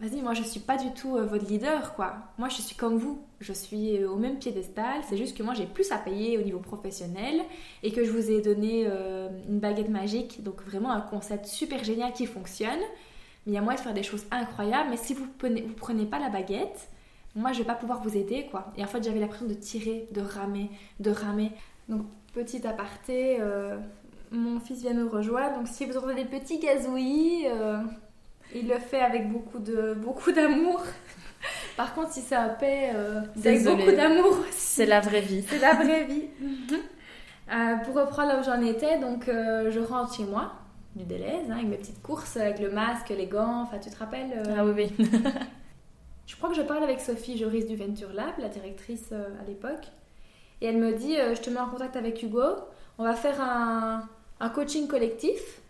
vas-y, 0.00 0.20
moi 0.20 0.34
je 0.34 0.42
suis 0.42 0.60
pas 0.60 0.76
du 0.76 0.92
tout 0.92 1.16
euh, 1.16 1.24
votre 1.24 1.46
leader, 1.46 1.94
quoi. 1.94 2.16
Moi 2.38 2.48
je 2.48 2.60
suis 2.60 2.74
comme 2.74 2.96
vous, 2.96 3.22
je 3.40 3.52
suis 3.52 3.98
euh, 3.98 4.10
au 4.10 4.16
même 4.16 4.38
piédestal, 4.38 5.02
c'est 5.08 5.16
juste 5.16 5.36
que 5.36 5.42
moi 5.42 5.54
j'ai 5.54 5.66
plus 5.66 5.92
à 5.92 5.98
payer 5.98 6.38
au 6.38 6.42
niveau 6.42 6.58
professionnel 6.58 7.40
et 7.82 7.92
que 7.92 8.04
je 8.04 8.10
vous 8.10 8.30
ai 8.30 8.40
donné 8.40 8.86
euh, 8.86 9.28
une 9.48 9.60
baguette 9.60 9.88
magique, 9.88 10.42
donc 10.42 10.62
vraiment 10.62 10.90
un 10.90 11.00
concept 11.00 11.46
super 11.46 11.82
génial 11.84 12.12
qui 12.12 12.26
fonctionne. 12.26 12.80
Mais 13.46 13.52
il 13.52 13.54
y 13.54 13.58
a 13.58 13.62
moyen 13.62 13.78
de 13.78 13.84
faire 13.84 13.94
des 13.94 14.02
choses 14.02 14.24
incroyables, 14.30 14.88
mais 14.90 14.96
si 14.96 15.12
vous 15.14 15.24
vous 15.24 15.74
prenez 15.76 16.06
pas 16.06 16.18
la 16.18 16.30
baguette, 16.30 16.88
moi 17.34 17.52
je 17.52 17.58
vais 17.58 17.64
pas 17.64 17.74
pouvoir 17.74 18.02
vous 18.02 18.16
aider, 18.16 18.46
quoi. 18.50 18.72
Et 18.76 18.84
en 18.84 18.86
fait 18.86 19.02
j'avais 19.02 19.20
l'impression 19.20 19.46
de 19.46 19.54
tirer, 19.54 20.08
de 20.12 20.20
ramer, 20.20 20.70
de 21.00 21.10
ramer. 21.10 21.52
Donc 21.88 22.02
petit 22.32 22.66
aparté, 22.66 23.38
mon 24.30 24.58
fils 24.60 24.80
vient 24.80 24.94
nous 24.94 25.08
rejoindre, 25.08 25.58
donc 25.58 25.68
si 25.68 25.84
vous 25.84 25.96
entendez 25.96 26.14
des 26.14 26.24
petits 26.24 26.58
gazouillis 26.58 27.46
il 28.54 28.68
le 28.68 28.78
fait 28.78 29.00
avec 29.00 29.30
beaucoup 29.30 29.58
de 29.58 29.94
beaucoup 29.94 30.32
d'amour. 30.32 30.82
Par 31.76 31.94
contre, 31.94 32.12
si 32.12 32.20
c'est 32.20 32.36
un 32.36 32.48
paix, 32.48 32.90
euh, 32.94 33.20
c'est 33.36 33.48
avec 33.48 33.64
beaucoup 33.64 33.96
d'amour. 33.96 34.38
C'est 34.50 34.86
la 34.86 35.00
vraie 35.00 35.20
vie. 35.20 35.44
C'est 35.46 35.58
la 35.58 35.74
vraie 35.74 36.04
vie. 36.08 36.24
Euh, 37.52 37.76
pour 37.84 37.96
reprendre 37.96 38.28
là 38.28 38.40
où 38.40 38.44
j'en 38.44 38.62
étais, 38.62 38.98
donc 38.98 39.28
euh, 39.28 39.70
je 39.70 39.80
rentre 39.80 40.14
chez 40.14 40.24
moi, 40.24 40.52
du 40.94 41.04
Deleuze, 41.04 41.50
hein, 41.50 41.56
avec 41.56 41.66
mes 41.66 41.76
petites 41.76 42.00
courses, 42.00 42.36
avec 42.36 42.60
le 42.60 42.70
masque, 42.70 43.10
les 43.10 43.26
gants, 43.26 43.62
enfin 43.62 43.78
tu 43.78 43.90
te 43.90 43.98
rappelles 43.98 44.42
Ah 44.56 44.64
oui, 44.64 44.72
oui. 44.98 45.06
je 46.26 46.36
crois 46.36 46.48
que 46.48 46.56
je 46.56 46.62
parle 46.62 46.82
avec 46.82 47.00
Sophie 47.00 47.36
Joris 47.36 47.66
du 47.66 47.76
Venture 47.76 48.12
Lab, 48.12 48.34
la 48.38 48.48
directrice 48.48 49.12
à 49.12 49.44
l'époque, 49.46 49.86
et 50.60 50.66
elle 50.66 50.78
me 50.78 50.92
dit 50.92 51.16
Je 51.16 51.40
te 51.40 51.50
mets 51.50 51.60
en 51.60 51.68
contact 51.68 51.96
avec 51.96 52.22
Hugo, 52.22 52.42
on 52.98 53.04
va 53.04 53.14
faire 53.14 53.40
un, 53.40 54.08
un 54.40 54.48
coaching 54.48 54.88
collectif. 54.88 55.60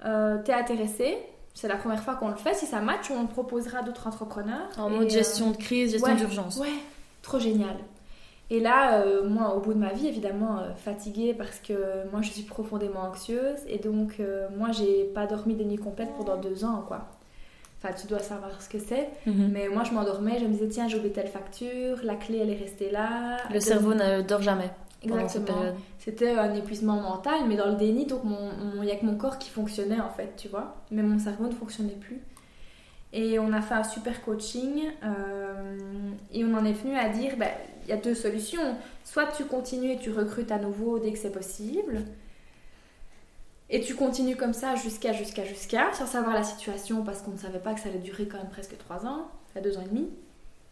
T'es 0.00 0.52
intéressé? 0.52 1.18
C'est 1.54 1.68
la 1.68 1.76
première 1.76 2.02
fois 2.02 2.14
qu'on 2.14 2.28
le 2.28 2.36
fait. 2.36 2.54
Si 2.54 2.66
ça 2.66 2.80
match, 2.80 3.10
on 3.10 3.26
proposera 3.26 3.82
d'autres 3.82 4.06
entrepreneurs. 4.06 4.68
En 4.78 4.90
mode 4.90 5.10
gestion 5.10 5.50
de 5.50 5.56
crise, 5.56 5.92
gestion 5.92 6.14
d'urgence. 6.14 6.56
Ouais, 6.58 6.72
trop 7.20 7.38
génial. 7.38 7.76
Et 8.50 8.60
là, 8.60 9.00
euh, 9.00 9.26
moi, 9.26 9.54
au 9.54 9.60
bout 9.60 9.72
de 9.72 9.78
ma 9.78 9.92
vie, 9.94 10.08
évidemment, 10.08 10.58
euh, 10.58 10.74
fatiguée 10.74 11.32
parce 11.32 11.58
que 11.58 11.72
moi, 12.10 12.20
je 12.20 12.30
suis 12.30 12.42
profondément 12.42 13.00
anxieuse. 13.00 13.60
Et 13.66 13.78
donc, 13.78 14.16
euh, 14.20 14.46
moi, 14.56 14.72
j'ai 14.72 15.04
pas 15.04 15.26
dormi 15.26 15.54
des 15.54 15.64
nuits 15.64 15.78
complètes 15.78 16.14
pendant 16.18 16.36
deux 16.36 16.64
ans, 16.64 16.84
quoi. 16.86 17.06
Enfin, 17.82 17.94
tu 17.94 18.06
dois 18.06 18.20
savoir 18.20 18.62
ce 18.62 18.68
que 18.68 18.78
c'est. 18.78 19.08
Mhm. 19.26 19.50
Mais 19.52 19.68
moi, 19.68 19.82
je 19.82 19.92
m'endormais, 19.92 20.38
je 20.38 20.44
me 20.44 20.52
disais, 20.52 20.68
tiens, 20.68 20.86
j'ai 20.86 20.96
oublié 20.96 21.12
telle 21.12 21.28
facture, 21.28 21.98
la 22.04 22.14
clé, 22.14 22.38
elle 22.38 22.50
est 22.50 22.56
restée 22.56 22.90
là. 22.90 23.38
Le 23.52 23.58
cerveau 23.58 23.94
ne 23.94 24.22
dort 24.22 24.42
jamais. 24.42 24.70
Exactement. 25.02 25.64
C'était 25.98 26.30
un 26.30 26.54
épuisement 26.54 27.00
mental, 27.00 27.40
mais 27.48 27.56
dans 27.56 27.66
le 27.66 27.74
déni, 27.74 28.06
donc 28.06 28.20
il 28.76 28.82
n'y 28.82 28.90
a 28.92 28.96
que 28.96 29.04
mon 29.04 29.16
corps 29.16 29.38
qui 29.38 29.50
fonctionnait 29.50 30.00
en 30.00 30.10
fait, 30.10 30.34
tu 30.36 30.48
vois. 30.48 30.76
Mais 30.90 31.02
mon 31.02 31.18
cerveau 31.18 31.46
ne 31.46 31.52
fonctionnait 31.52 31.98
plus. 32.00 32.20
Et 33.12 33.38
on 33.38 33.52
a 33.52 33.60
fait 33.60 33.74
un 33.74 33.84
super 33.84 34.22
coaching 34.22 34.84
euh, 35.04 35.76
et 36.32 36.44
on 36.44 36.54
en 36.54 36.64
est 36.64 36.72
venu 36.72 36.96
à 36.96 37.10
dire, 37.10 37.36
bah, 37.36 37.46
il 37.84 37.90
y 37.90 37.92
a 37.92 37.98
deux 37.98 38.14
solutions. 38.14 38.76
Soit 39.04 39.26
tu 39.36 39.44
continues 39.44 39.92
et 39.92 39.98
tu 39.98 40.10
recrutes 40.10 40.50
à 40.50 40.58
nouveau 40.58 40.98
dès 40.98 41.12
que 41.12 41.18
c'est 41.18 41.32
possible. 41.32 42.04
Et 43.74 43.80
tu 43.80 43.94
continues 43.94 44.36
comme 44.36 44.52
ça 44.52 44.74
jusqu'à, 44.74 45.12
jusqu'à, 45.12 45.44
jusqu'à, 45.44 45.90
sans 45.94 46.06
savoir 46.06 46.34
la 46.34 46.42
situation 46.42 47.02
parce 47.02 47.22
qu'on 47.22 47.30
ne 47.30 47.38
savait 47.38 47.58
pas 47.58 47.72
que 47.72 47.80
ça 47.80 47.88
allait 47.88 47.98
durer 47.98 48.28
quand 48.28 48.36
même 48.36 48.50
presque 48.50 48.76
trois 48.76 49.06
ans, 49.06 49.28
à 49.56 49.60
deux 49.62 49.78
ans 49.78 49.82
et 49.82 49.88
demi. 49.88 50.10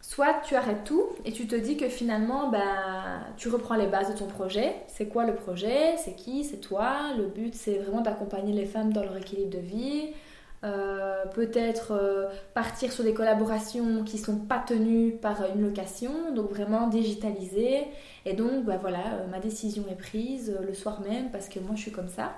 Soit 0.01 0.35
tu 0.43 0.55
arrêtes 0.55 0.83
tout 0.83 1.07
et 1.25 1.31
tu 1.31 1.47
te 1.47 1.55
dis 1.55 1.77
que 1.77 1.89
finalement, 1.89 2.49
ben, 2.49 3.23
tu 3.37 3.49
reprends 3.49 3.73
les 3.73 3.87
bases 3.87 4.13
de 4.13 4.19
ton 4.19 4.27
projet. 4.27 4.75
C'est 4.87 5.07
quoi 5.07 5.25
le 5.25 5.33
projet? 5.33 5.97
C'est 5.97 6.15
qui? 6.15 6.43
C'est 6.43 6.57
toi? 6.57 7.13
Le 7.17 7.25
but, 7.25 7.55
c'est 7.55 7.79
vraiment 7.79 8.01
d'accompagner 8.01 8.53
les 8.53 8.65
femmes 8.65 8.93
dans 8.93 9.01
leur 9.01 9.17
équilibre 9.17 9.49
de 9.49 9.59
vie. 9.59 10.09
Euh, 10.63 11.25
peut-être 11.33 11.93
euh, 11.93 12.27
partir 12.53 12.91
sur 12.91 13.03
des 13.03 13.15
collaborations 13.15 14.03
qui 14.03 14.19
sont 14.19 14.37
pas 14.37 14.59
tenues 14.59 15.13
par 15.13 15.43
une 15.55 15.63
location, 15.63 16.33
donc 16.35 16.51
vraiment 16.51 16.87
digitaliser. 16.87 17.87
Et 18.25 18.33
donc, 18.33 18.65
ben 18.65 18.77
voilà, 18.77 18.99
euh, 18.99 19.27
ma 19.27 19.39
décision 19.39 19.85
est 19.89 19.95
prise 19.95 20.55
le 20.61 20.73
soir 20.75 21.01
même 21.01 21.31
parce 21.31 21.49
que 21.49 21.59
moi 21.59 21.71
je 21.75 21.81
suis 21.81 21.91
comme 21.91 22.09
ça. 22.09 22.33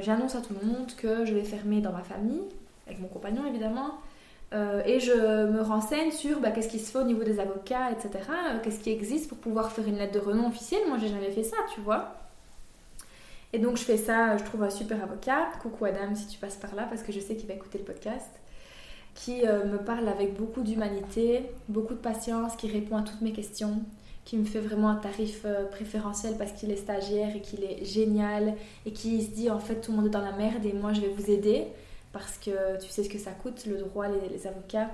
J'annonce 0.00 0.34
à 0.34 0.40
tout 0.40 0.54
le 0.60 0.66
monde 0.66 0.92
que 0.96 1.24
je 1.24 1.34
vais 1.34 1.42
fermer 1.42 1.80
dans 1.80 1.92
ma 1.92 2.02
famille, 2.02 2.42
avec 2.86 3.00
mon 3.00 3.08
compagnon 3.08 3.46
évidemment, 3.46 3.98
euh, 4.54 4.82
et 4.84 5.00
je 5.00 5.12
me 5.46 5.62
renseigne 5.62 6.10
sur 6.10 6.40
bah, 6.40 6.50
qu'est-ce 6.50 6.68
qui 6.68 6.78
se 6.78 6.90
fait 6.90 6.98
au 6.98 7.04
niveau 7.04 7.24
des 7.24 7.40
avocats, 7.40 7.90
etc. 7.90 8.10
Euh, 8.28 8.58
qu'est-ce 8.62 8.80
qui 8.80 8.90
existe 8.90 9.28
pour 9.28 9.38
pouvoir 9.38 9.72
faire 9.72 9.86
une 9.86 9.96
lettre 9.96 10.12
de 10.12 10.18
renom 10.18 10.48
officielle? 10.48 10.82
Moi, 10.88 10.98
j'ai 11.00 11.08
jamais 11.08 11.30
fait 11.30 11.42
ça, 11.42 11.56
tu 11.74 11.80
vois. 11.80 12.14
Et 13.54 13.58
donc, 13.58 13.76
je 13.76 13.82
fais 13.82 13.96
ça, 13.96 14.36
je 14.36 14.44
trouve 14.44 14.62
un 14.62 14.70
super 14.70 15.02
avocat. 15.02 15.48
Coucou 15.60 15.86
Adam, 15.86 16.14
si 16.14 16.26
tu 16.26 16.38
passes 16.38 16.56
par 16.56 16.74
là, 16.74 16.86
parce 16.88 17.02
que 17.02 17.12
je 17.12 17.20
sais 17.20 17.34
qu'il 17.34 17.48
va 17.48 17.54
écouter 17.54 17.78
le 17.78 17.84
podcast. 17.84 18.30
Qui 19.14 19.46
euh, 19.46 19.64
me 19.64 19.78
parle 19.78 20.08
avec 20.08 20.36
beaucoup 20.36 20.62
d'humanité, 20.62 21.42
beaucoup 21.68 21.94
de 21.94 21.98
patience, 21.98 22.56
qui 22.56 22.70
répond 22.70 22.96
à 22.96 23.02
toutes 23.02 23.20
mes 23.20 23.32
questions, 23.32 23.82
qui 24.24 24.36
me 24.36 24.44
fait 24.44 24.60
vraiment 24.60 24.88
un 24.88 24.96
tarif 24.96 25.44
préférentiel 25.72 26.36
parce 26.38 26.52
qu'il 26.52 26.70
est 26.70 26.76
stagiaire 26.76 27.34
et 27.34 27.40
qu'il 27.40 27.64
est 27.64 27.84
génial 27.84 28.54
et 28.86 28.92
qui 28.92 29.20
se 29.22 29.30
dit 29.30 29.50
en 29.50 29.58
fait 29.58 29.80
tout 29.80 29.90
le 29.90 29.96
monde 29.96 30.06
est 30.06 30.10
dans 30.10 30.20
la 30.20 30.32
merde 30.32 30.64
et 30.64 30.72
moi 30.72 30.92
je 30.92 31.00
vais 31.00 31.08
vous 31.08 31.30
aider 31.30 31.66
parce 32.12 32.38
que 32.38 32.80
tu 32.80 32.88
sais 32.88 33.02
ce 33.02 33.08
que 33.08 33.18
ça 33.18 33.32
coûte, 33.32 33.66
le 33.66 33.78
droit, 33.78 34.06
les, 34.08 34.46
avocats. 34.46 34.90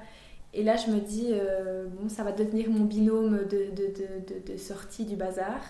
Et 0.54 0.62
là, 0.62 0.76
je 0.76 0.90
me 0.90 1.00
dis, 1.00 1.28
euh, 1.32 1.86
bon, 1.88 2.08
ça 2.08 2.22
va 2.22 2.32
devenir 2.32 2.70
mon 2.70 2.84
binôme 2.84 3.40
de, 3.50 3.70
de, 3.74 4.52
de, 4.52 4.56
sortie 4.56 5.04
du 5.04 5.16
bazar. 5.16 5.60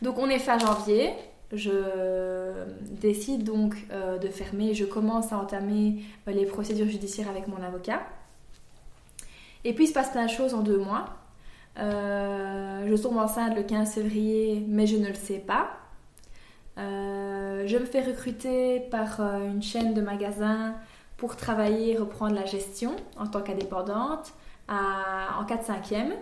Donc, 0.00 0.18
on 0.18 0.28
est 0.30 0.38
fin 0.38 0.58
janvier. 0.58 1.12
Je 1.52 2.64
décide 2.80 3.44
donc 3.44 3.76
euh, 3.92 4.18
de 4.18 4.28
fermer. 4.28 4.74
Je 4.74 4.84
commence 4.84 5.32
à 5.32 5.38
entamer 5.38 6.02
euh, 6.26 6.32
les 6.32 6.46
procédures 6.46 6.88
judiciaires 6.88 7.28
avec 7.28 7.46
mon 7.46 7.62
avocat. 7.62 8.02
Et 9.64 9.74
puis, 9.74 9.84
il 9.84 9.88
se 9.88 9.92
passe 9.92 10.10
plein 10.10 10.26
de 10.26 10.54
en 10.54 10.60
deux 10.60 10.78
mois. 10.78 11.06
Je 11.78 13.02
tombe 13.02 13.18
enceinte 13.18 13.54
le 13.56 13.62
15 13.62 13.94
février, 13.94 14.64
mais 14.68 14.86
je 14.86 14.96
ne 14.96 15.08
le 15.08 15.14
sais 15.14 15.38
pas. 15.38 15.70
Euh, 16.78 17.66
je 17.66 17.78
me 17.78 17.86
fais 17.86 18.02
recruter 18.02 18.80
par 18.80 19.20
euh, 19.20 19.50
une 19.50 19.62
chaîne 19.62 19.94
de 19.94 20.02
magasins 20.02 20.74
pour 21.16 21.36
travailler 21.36 21.96
reprendre 21.96 22.34
la 22.34 22.44
gestion 22.44 22.94
en 23.16 23.26
tant 23.26 23.40
qu'indépendante 23.40 24.34
en 24.68 25.44
4-5e. 25.44 26.12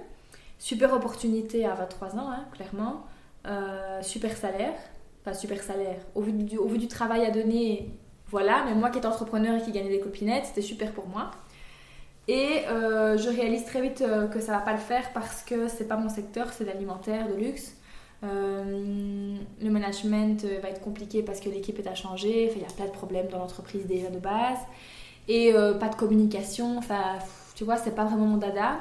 Super 0.59 0.93
opportunité 0.93 1.67
à 1.67 1.75
23 1.75 2.17
ans, 2.17 2.31
hein, 2.31 2.45
clairement. 2.53 3.05
Euh, 3.47 4.03
super 4.03 4.37
salaire. 4.37 4.75
Enfin, 5.21 5.35
super 5.35 5.63
salaire. 5.63 5.97
Au 6.15 6.21
vu, 6.21 6.33
du, 6.33 6.59
au 6.59 6.69
vu 6.69 6.79
du 6.79 6.87
travail 6.87 7.25
à 7.25 7.31
donner, 7.31 7.91
voilà. 8.29 8.63
Mais 8.67 8.75
moi 8.75 8.91
qui 8.91 8.99
étais 8.99 9.07
entrepreneur 9.07 9.57
et 9.57 9.63
qui 9.63 9.73
gagnais 9.73 9.89
des 9.89 10.01
copinettes, 10.01 10.47
c'était 10.47 10.63
super 10.63 10.93
pour 10.93 11.09
moi. 11.09 11.31
Et 12.27 12.63
je 12.69 13.29
réalise 13.29 13.65
très 13.65 13.83
vite 13.83 14.03
que 14.33 14.41
ça 14.41 14.53
va 14.53 14.59
pas 14.59 14.73
le 14.73 14.79
faire 14.79 15.13
parce 15.13 15.43
que 15.43 15.69
c'est 15.69 15.87
pas 15.87 15.97
mon 15.97 16.09
secteur, 16.09 16.53
c'est 16.53 16.65
l'alimentaire, 16.65 17.29
de 17.29 17.35
luxe. 17.35 17.77
Euh, 18.23 19.37
le 19.63 19.71
management 19.71 20.43
va 20.63 20.71
être 20.71 20.81
compliqué 20.81 21.23
parce 21.23 21.41
que 21.41 21.51
l'équipe 21.51 21.79
est 21.79 21.87
à 21.87 21.95
changer. 21.95 22.51
il 22.55 22.63
y 22.63 22.65
a 22.65 22.73
plein 22.75 22.87
de 22.87 22.91
problèmes 22.91 23.29
dans 23.29 23.39
l'entreprise 23.39 23.87
déjà 23.87 24.09
de 24.09 24.19
base. 24.19 24.59
Et 25.29 25.53
pas 25.81 25.89
de 25.89 25.97
communication. 25.97 26.81
Tu 27.55 27.65
vois, 27.65 27.77
c'est 27.77 27.95
pas 27.95 28.05
vraiment 28.05 28.27
mon 28.27 28.37
dada. 28.39 28.79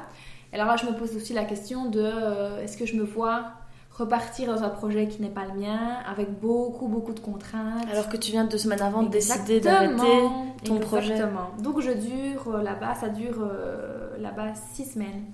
Alors 0.53 0.67
là, 0.67 0.75
je 0.77 0.85
me 0.85 0.93
pose 0.93 1.15
aussi 1.15 1.33
la 1.33 1.45
question 1.45 1.89
de 1.89 2.61
est-ce 2.61 2.77
que 2.77 2.85
je 2.85 2.95
me 2.95 3.03
vois 3.03 3.51
repartir 3.95 4.53
dans 4.53 4.63
un 4.63 4.69
projet 4.69 5.07
qui 5.07 5.21
n'est 5.21 5.29
pas 5.29 5.45
le 5.45 5.59
mien, 5.59 5.97
avec 6.07 6.39
beaucoup, 6.39 6.87
beaucoup 6.87 7.13
de 7.13 7.19
contraintes. 7.19 7.87
Alors 7.91 8.09
que 8.09 8.17
tu 8.17 8.31
viens 8.31 8.45
deux 8.45 8.57
semaines 8.57 8.81
avant 8.81 9.03
de 9.03 9.09
décider 9.09 9.59
d'arrêter 9.59 10.27
ton 10.63 10.79
projet. 10.79 11.11
Exactement. 11.11 11.51
Donc 11.59 11.79
je 11.79 11.91
dure 11.91 12.55
euh, 12.55 12.63
là-bas, 12.63 12.95
ça 12.95 13.09
dure 13.09 13.37
euh, 13.41 14.17
là-bas 14.17 14.55
six 14.73 14.85
semaines. 14.85 15.25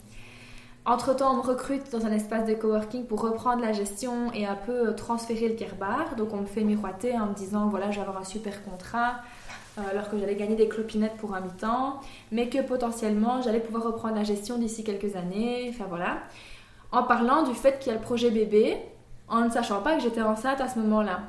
Entre-temps, 0.85 1.33
on 1.33 1.37
me 1.37 1.41
recrute 1.41 1.91
dans 1.91 2.05
un 2.05 2.11
espace 2.11 2.45
de 2.47 2.53
coworking 2.53 3.05
pour 3.05 3.21
reprendre 3.21 3.61
la 3.61 3.73
gestion 3.73 4.31
et 4.33 4.45
un 4.45 4.55
peu 4.55 4.89
euh, 4.89 4.93
transférer 4.93 5.47
le 5.47 5.55
kerbar. 5.55 6.15
Donc 6.17 6.33
on 6.33 6.41
me 6.41 6.45
fait 6.45 6.63
miroiter 6.63 7.17
en 7.17 7.27
me 7.27 7.33
disant, 7.33 7.69
voilà, 7.69 7.91
je 7.91 7.95
vais 7.95 8.01
avoir 8.01 8.17
un 8.17 8.25
super 8.25 8.63
contrat, 8.63 9.21
alors 9.89 10.09
que 10.09 10.17
j'allais 10.17 10.35
gagner 10.35 10.57
des 10.57 10.67
clopinettes 10.67 11.15
pour 11.15 11.33
un 11.33 11.39
mi-temps, 11.39 12.01
mais 12.33 12.49
que 12.49 12.61
potentiellement 12.61 13.41
j'allais 13.41 13.61
pouvoir 13.61 13.85
reprendre 13.85 14.15
la 14.15 14.25
gestion 14.25 14.57
d'ici 14.57 14.83
quelques 14.83 15.15
années. 15.15 15.67
Enfin 15.69 15.85
voilà 15.87 16.17
en 16.91 17.03
parlant 17.03 17.43
du 17.43 17.53
fait 17.53 17.79
qu'il 17.79 17.91
y 17.91 17.95
a 17.95 17.97
le 17.97 18.03
projet 18.03 18.31
bébé, 18.31 18.77
en 19.27 19.41
ne 19.41 19.49
sachant 19.49 19.81
pas 19.81 19.95
que 19.95 20.01
j'étais 20.01 20.21
enceinte 20.21 20.59
à 20.61 20.67
ce 20.67 20.79
moment-là. 20.79 21.21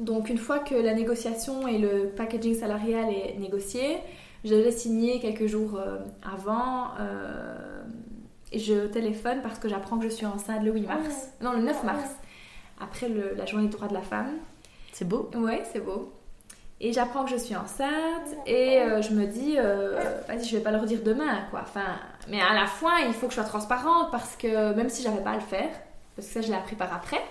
Donc 0.00 0.28
une 0.28 0.38
fois 0.38 0.58
que 0.58 0.74
la 0.74 0.94
négociation 0.94 1.68
et 1.68 1.78
le 1.78 2.08
packaging 2.16 2.54
salarial 2.54 3.10
est 3.10 3.38
négocié, 3.38 3.98
je 4.44 4.54
l'ai 4.54 4.72
signé 4.72 5.20
quelques 5.20 5.46
jours 5.46 5.76
euh, 5.76 5.98
avant. 6.22 6.88
Euh, 7.00 7.82
et 8.52 8.58
je 8.58 8.86
téléphone 8.86 9.40
parce 9.42 9.58
que 9.58 9.68
j'apprends 9.68 9.98
que 9.98 10.04
je 10.04 10.10
suis 10.10 10.26
enceinte 10.26 10.62
le 10.62 10.72
8 10.72 10.80
mars. 10.82 11.28
Non, 11.40 11.52
le 11.52 11.62
9 11.62 11.84
mars. 11.84 12.10
Après 12.80 13.08
la 13.08 13.46
journée 13.46 13.66
du 13.66 13.72
droit 13.72 13.88
de 13.88 13.94
la 13.94 14.02
femme. 14.02 14.32
C'est 14.92 15.08
beau. 15.08 15.30
Ouais, 15.34 15.62
c'est 15.72 15.80
beau. 15.80 16.12
Et 16.80 16.92
j'apprends 16.92 17.24
que 17.24 17.30
je 17.30 17.36
suis 17.36 17.56
enceinte 17.56 18.28
et 18.46 18.80
euh, 18.80 19.00
je 19.00 19.12
me 19.12 19.26
dis, 19.26 19.56
vas-y, 19.56 20.44
je 20.44 20.56
vais 20.56 20.62
pas 20.62 20.72
leur 20.72 20.84
dire 20.84 21.00
demain, 21.04 21.44
quoi. 21.50 21.60
Enfin, 21.62 21.98
mais 22.28 22.40
à 22.40 22.52
la 22.54 22.66
fois, 22.66 22.94
il 23.06 23.14
faut 23.14 23.26
que 23.26 23.32
je 23.32 23.36
sois 23.36 23.48
transparente 23.48 24.10
parce 24.10 24.36
que 24.36 24.74
même 24.74 24.90
si 24.90 25.02
j'avais 25.02 25.22
pas 25.22 25.30
à 25.30 25.36
le 25.36 25.40
faire, 25.40 25.70
parce 26.16 26.28
que 26.28 26.34
ça, 26.34 26.40
je 26.40 26.48
l'ai 26.48 26.54
appris 26.54 26.76
par 26.76 26.92
après, 26.92 27.22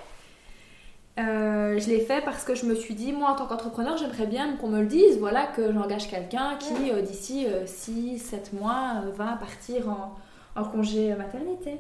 euh, 1.20 1.80
je 1.80 1.88
l'ai 1.90 2.00
fait 2.00 2.24
parce 2.26 2.44
que 2.44 2.56
je 2.56 2.66
me 2.66 2.74
suis 2.74 2.96
dit, 2.96 3.12
moi 3.12 3.30
en 3.30 3.36
tant 3.36 3.46
qu'entrepreneur, 3.46 3.98
j'aimerais 3.98 4.26
bien 4.26 4.56
qu'on 4.56 4.70
me 4.70 4.82
le 4.82 4.88
dise, 4.88 5.20
voilà, 5.20 5.46
que 5.46 5.72
j'engage 5.72 6.10
quelqu'un 6.10 6.56
qui, 6.58 6.92
euh, 6.92 7.02
d'ici 7.02 7.46
6, 7.66 8.18
7 8.18 8.54
mois, 8.54 9.04
euh, 9.06 9.12
va 9.12 9.38
partir 9.40 9.90
en, 9.90 10.64
congé 10.64 11.14
maternité. 11.16 11.80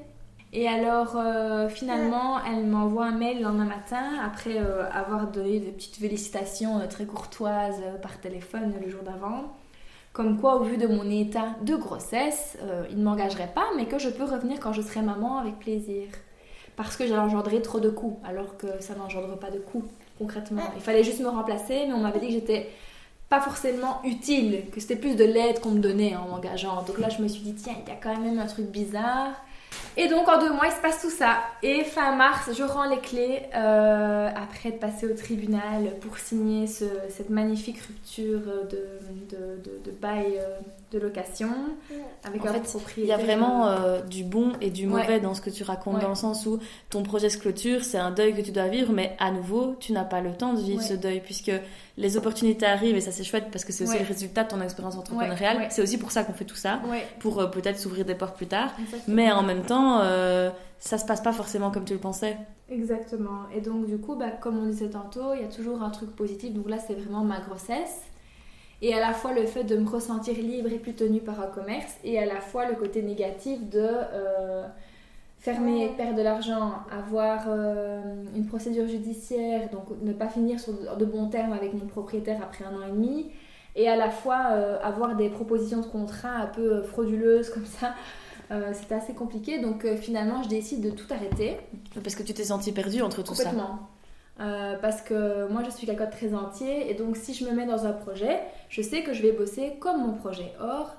Et 0.55 0.67
alors, 0.67 1.17
finalement, 1.71 2.37
elle 2.45 2.65
m'envoie 2.65 3.07
un 3.07 3.17
mail 3.17 3.37
le 3.37 3.43
lendemain 3.43 3.65
matin, 3.65 4.19
après 4.23 4.59
avoir 4.91 5.27
donné 5.27 5.59
des 5.59 5.71
petites 5.71 5.95
félicitations 5.95 6.79
très 6.87 7.05
courtoises 7.05 7.81
par 8.03 8.19
téléphone 8.19 8.73
le 8.79 8.89
jour 8.89 9.01
d'avant 9.01 9.51
comme 10.13 10.39
quoi 10.39 10.57
au 10.57 10.63
vu 10.63 10.77
de 10.77 10.85
mon 10.85 11.09
état 11.09 11.55
de 11.63 11.75
grossesse, 11.75 12.57
euh, 12.61 12.85
il 12.91 12.99
ne 12.99 13.03
m'engagerait 13.03 13.51
pas, 13.53 13.65
mais 13.75 13.87
que 13.87 13.97
je 13.97 14.09
peux 14.09 14.23
revenir 14.23 14.59
quand 14.59 14.71
je 14.71 14.83
serai 14.83 15.01
maman 15.01 15.39
avec 15.39 15.57
plaisir. 15.59 16.07
Parce 16.75 16.95
que 16.95 17.05
j'allais 17.07 17.61
trop 17.61 17.79
de 17.79 17.89
coûts, 17.89 18.19
alors 18.23 18.57
que 18.57 18.67
ça 18.79 18.95
n'engendre 18.95 19.37
pas 19.37 19.49
de 19.49 19.57
coûts, 19.57 19.83
concrètement. 20.19 20.61
Il 20.75 20.81
fallait 20.81 21.03
juste 21.03 21.19
me 21.19 21.27
remplacer, 21.27 21.85
mais 21.87 21.93
on 21.93 21.99
m'avait 21.99 22.19
dit 22.19 22.27
que 22.27 22.33
j'étais 22.33 22.69
pas 23.27 23.41
forcément 23.41 24.01
utile, 24.03 24.65
que 24.71 24.79
c'était 24.79 24.95
plus 24.95 25.15
de 25.15 25.23
l'aide 25.23 25.59
qu'on 25.59 25.71
me 25.71 25.79
donnait 25.79 26.15
en 26.15 26.27
m'engageant. 26.27 26.83
Donc 26.83 26.99
là, 26.99 27.09
je 27.09 27.21
me 27.21 27.27
suis 27.27 27.41
dit, 27.41 27.55
tiens, 27.55 27.75
il 27.83 27.89
y 27.89 27.95
a 27.95 27.99
quand 27.99 28.15
même 28.19 28.39
un 28.39 28.45
truc 28.45 28.67
bizarre. 28.67 29.33
Et 29.95 30.07
donc 30.07 30.27
en 30.27 30.39
deux 30.39 30.51
mois, 30.51 30.65
il 30.65 30.71
se 30.71 30.81
passe 30.81 31.01
tout 31.01 31.09
ça. 31.09 31.37
Et 31.61 31.83
fin 31.83 32.15
mars, 32.15 32.49
je 32.57 32.63
rends 32.63 32.89
les 32.89 32.99
clés 32.99 33.43
euh, 33.55 34.29
après 34.35 34.69
être 34.69 34.79
passé 34.79 35.05
au 35.05 35.13
tribunal 35.13 35.91
pour 36.01 36.17
signer 36.17 36.65
cette 36.67 37.29
magnifique 37.29 37.79
rupture 37.79 38.41
de, 38.69 38.87
de, 39.29 39.91
bail 39.91 40.37
euh, 40.39 40.57
de 40.91 40.99
location 40.99 41.49
avec 42.23 42.45
un 42.45 42.53
Il 42.97 43.05
y 43.05 43.11
a 43.11 43.17
vraiment 43.17 43.67
euh, 43.67 44.01
du 44.01 44.23
bon 44.23 44.53
et 44.61 44.71
du 44.71 44.87
mauvais 44.87 45.19
dans 45.19 45.35
ce 45.35 45.41
que 45.41 45.51
tu 45.51 45.63
racontes, 45.63 45.99
dans 46.01 46.09
le 46.09 46.15
sens 46.15 46.45
où 46.47 46.59
ton 46.89 47.03
projet 47.03 47.29
se 47.29 47.37
clôture, 47.37 47.83
c'est 47.83 47.99
un 47.99 48.11
deuil 48.11 48.33
que 48.33 48.41
tu 48.41 48.51
dois 48.51 48.67
vivre, 48.67 48.91
mais 48.93 49.15
à 49.19 49.31
nouveau, 49.31 49.75
tu 49.79 49.91
n'as 49.91 50.05
pas 50.05 50.21
le 50.21 50.33
temps 50.33 50.53
de 50.53 50.61
vivre 50.61 50.81
ce 50.81 50.93
deuil 50.93 51.21
puisque 51.21 51.51
les 51.95 52.17
opportunités 52.17 52.65
arrivent 52.65 52.95
et 52.95 53.01
ça 53.01 53.11
c'est 53.11 53.23
chouette 53.23 53.49
parce 53.51 53.65
que 53.65 53.71
c'est 53.71 53.83
aussi 53.83 53.99
le 53.99 54.05
résultat 54.05 54.43
de 54.43 54.49
ton 54.49 54.61
expérience 54.61 54.95
entrepreneuriale. 54.95 55.67
C'est 55.69 55.81
aussi 55.81 55.97
pour 55.97 56.11
ça 56.11 56.23
qu'on 56.23 56.33
fait 56.33 56.45
tout 56.45 56.55
ça, 56.55 56.81
pour 57.19 57.49
peut-être 57.51 57.77
s'ouvrir 57.77 58.05
des 58.05 58.15
portes 58.15 58.35
plus 58.35 58.47
tard. 58.47 58.71
Mais 59.07 59.31
en 59.31 59.43
même 59.43 59.63
temps, 59.63 59.99
euh, 60.01 60.49
ça 60.79 60.97
se 60.97 61.05
passe 61.05 61.21
pas 61.21 61.33
forcément 61.33 61.71
comme 61.71 61.85
tu 61.85 61.93
le 61.93 61.99
pensais. 61.99 62.37
Exactement. 62.69 63.43
Et 63.55 63.61
donc, 63.61 63.85
du 63.85 63.97
coup, 63.97 64.15
bah, 64.15 64.31
comme 64.31 64.57
on 64.57 64.65
disait 64.65 64.89
tantôt, 64.89 65.33
il 65.35 65.41
y 65.41 65.45
a 65.45 65.47
toujours 65.47 65.83
un 65.83 65.89
truc 65.91 66.15
positif. 66.15 66.53
Donc 66.53 66.69
là, 66.69 66.77
c'est 66.79 66.95
vraiment 66.95 67.23
ma 67.23 67.39
grossesse. 67.39 68.01
Et 68.81 68.93
à 68.93 68.99
la 68.99 69.13
fois 69.13 69.31
le 69.31 69.45
fait 69.45 69.63
de 69.63 69.77
me 69.77 69.87
ressentir 69.87 70.35
libre 70.35 70.69
et 70.69 70.77
plus 70.77 70.93
tenue 70.93 71.21
par 71.21 71.39
un 71.39 71.47
commerce. 71.47 71.95
Et 72.03 72.19
à 72.19 72.25
la 72.25 72.41
fois 72.41 72.67
le 72.67 72.75
côté 72.75 73.01
négatif 73.01 73.69
de 73.69 73.79
euh, 73.79 74.67
fermer, 75.43 75.89
perdre 75.95 76.17
de 76.17 76.21
l'argent, 76.21 76.73
avoir 76.91 77.45
euh, 77.47 78.01
une 78.35 78.47
procédure 78.47 78.87
judiciaire, 78.87 79.69
donc 79.69 79.85
ne 80.01 80.13
pas 80.13 80.27
finir 80.27 80.59
sur 80.59 80.73
de, 80.97 81.05
bons 81.05 81.27
termes 81.27 81.53
avec 81.53 81.73
mon 81.73 81.85
propriétaire 81.85 82.39
après 82.41 82.65
un 82.65 82.75
an 82.75 82.87
et 82.87 82.91
demi. 82.91 83.31
Et 83.75 83.89
à 83.89 83.95
la 83.95 84.09
fois 84.09 84.35
avoir 84.83 85.15
des 85.15 85.29
propositions 85.29 85.81
de 85.81 85.87
contrat 85.87 86.29
un 86.29 86.45
peu 86.45 86.83
frauduleuses 86.83 87.49
comme 87.49 87.65
ça 87.65 87.93
euh, 88.51 88.71
c'était 88.73 88.95
assez 88.95 89.13
compliqué. 89.13 89.59
Donc 89.59 89.85
euh, 89.85 89.95
finalement, 89.95 90.43
je 90.43 90.49
décide 90.49 90.81
de 90.81 90.91
tout 90.91 91.11
arrêter. 91.11 91.57
Parce 92.01 92.15
que 92.15 92.23
tu 92.23 92.33
t'es 92.33 92.43
sentie 92.43 92.71
perdue 92.71 93.01
entre 93.01 93.23
tout 93.23 93.33
ça 93.33 93.45
Complètement. 93.45 93.89
Euh, 94.39 94.75
parce 94.81 95.01
que 95.01 95.47
moi, 95.51 95.61
je 95.63 95.69
suis 95.69 95.85
quelqu'un 95.85 96.05
de 96.05 96.11
très 96.11 96.33
entier. 96.33 96.89
Et 96.89 96.93
donc, 96.95 97.17
si 97.17 97.33
je 97.33 97.45
me 97.45 97.51
mets 97.51 97.65
dans 97.65 97.85
un 97.85 97.93
projet, 97.93 98.39
je 98.69 98.81
sais 98.81 99.03
que 99.03 99.13
je 99.13 99.21
vais 99.21 99.31
bosser 99.31 99.75
comme 99.79 100.01
mon 100.01 100.13
projet. 100.13 100.53
Or, 100.59 100.95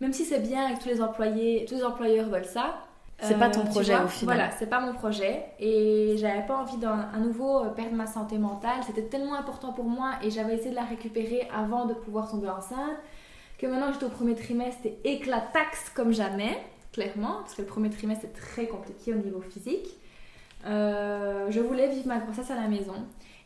même 0.00 0.12
si 0.12 0.24
c'est 0.24 0.40
bien 0.40 0.68
et 0.68 0.74
que 0.74 0.82
tous 0.82 0.88
les 0.88 1.02
employés, 1.02 1.64
tous 1.68 1.76
les 1.76 1.84
employeurs 1.84 2.28
veulent 2.28 2.44
ça, 2.44 2.76
c'est 3.20 3.38
pas 3.38 3.50
ton 3.50 3.64
projet 3.64 3.96
au 3.96 4.08
final. 4.08 4.36
Voilà, 4.36 4.50
c'est 4.52 4.68
pas 4.68 4.80
mon 4.80 4.92
projet 4.92 5.44
et 5.58 6.16
j'avais 6.18 6.46
pas 6.46 6.56
envie 6.56 6.76
d'un 6.76 7.10
nouveau 7.18 7.64
perdre 7.76 7.94
ma 7.94 8.06
santé 8.06 8.38
mentale. 8.38 8.78
C'était 8.86 9.02
tellement 9.02 9.34
important 9.34 9.72
pour 9.72 9.86
moi 9.86 10.12
et 10.22 10.30
j'avais 10.30 10.54
essayé 10.54 10.70
de 10.70 10.76
la 10.76 10.84
récupérer 10.84 11.48
avant 11.54 11.86
de 11.86 11.94
pouvoir 11.94 12.30
tomber 12.30 12.48
enceinte 12.48 12.96
que 13.58 13.66
maintenant 13.66 13.88
que 13.88 13.94
j'étais 13.94 14.06
au 14.06 14.10
premier 14.10 14.36
trimestre, 14.36 14.80
c'était 14.82 14.98
éclataxe 15.04 15.90
comme 15.94 16.12
jamais 16.12 16.56
clairement, 16.92 17.38
parce 17.40 17.54
que 17.54 17.62
le 17.62 17.68
premier 17.68 17.90
trimestre 17.90 18.24
est 18.24 18.40
très 18.40 18.66
compliqué 18.66 19.12
au 19.12 19.16
niveau 19.16 19.40
physique. 19.40 19.96
Euh, 20.66 21.46
je 21.50 21.60
voulais 21.60 21.88
vivre 21.88 22.08
ma 22.08 22.18
grossesse 22.18 22.50
à 22.50 22.56
la 22.56 22.66
maison 22.68 22.94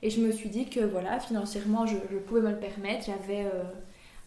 et 0.03 0.11
je 0.11 0.21
me 0.21 0.33
suis 0.33 0.49
dit 0.49 0.69
que 0.69 0.81
voilà, 0.81 1.21
financièrement, 1.21 1.87
je, 1.87 1.97
pouvais 2.27 2.41
me 2.41 2.51
le 2.51 2.59
permettre. 2.59 3.07
J'avais 3.07 3.45
euh, 3.45 3.63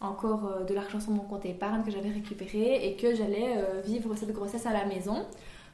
encore 0.06 0.46
euh, 0.46 0.64
de 0.64 0.74
l'argent 0.74 1.00
sur 1.00 1.12
mon 1.12 1.24
compte 1.24 1.46
épargne 1.46 1.84
que 1.84 1.92
j'avais 1.92 2.10
récupéré 2.10 2.88
et 2.88 2.96
que 2.96 3.16
j'allais 3.16 3.58
vivre 3.86 4.16
cette 4.16 4.32
grossesse 4.32 4.66
à 4.66 4.74
la 4.74 4.86
maison 4.86 5.26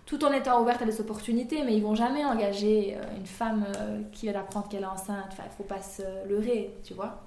tout 0.08 0.26
en 0.26 0.34
étant 0.34 0.62
ouverte 0.62 0.82
à 0.82 0.86
des 0.86 1.00
opportunités, 1.00 1.64
mais 1.64 1.76
ils 1.76 1.84
vont 1.84 1.96
jamais 1.96 2.26
engager 2.26 2.98
une 3.16 3.26
femme 3.26 3.66
qui 4.12 4.26
vient 4.26 4.34
d'apprendre 4.34 4.68
qu'elle 4.68 4.82
est 4.82 4.86
enceinte. 4.86 5.28
Enfin, 5.32 5.44
il 5.46 5.56
faut 5.56 5.64
pas 5.64 5.82
se 5.82 6.02
leurrer, 6.28 6.74
tu 6.84 6.96
vois. 6.96 7.22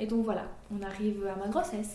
Et 0.00 0.06
donc 0.06 0.24
voilà, 0.24 0.44
on 0.74 0.82
arrive 0.82 1.26
à 1.26 1.36
ma 1.36 1.48
grossesse 1.48 1.94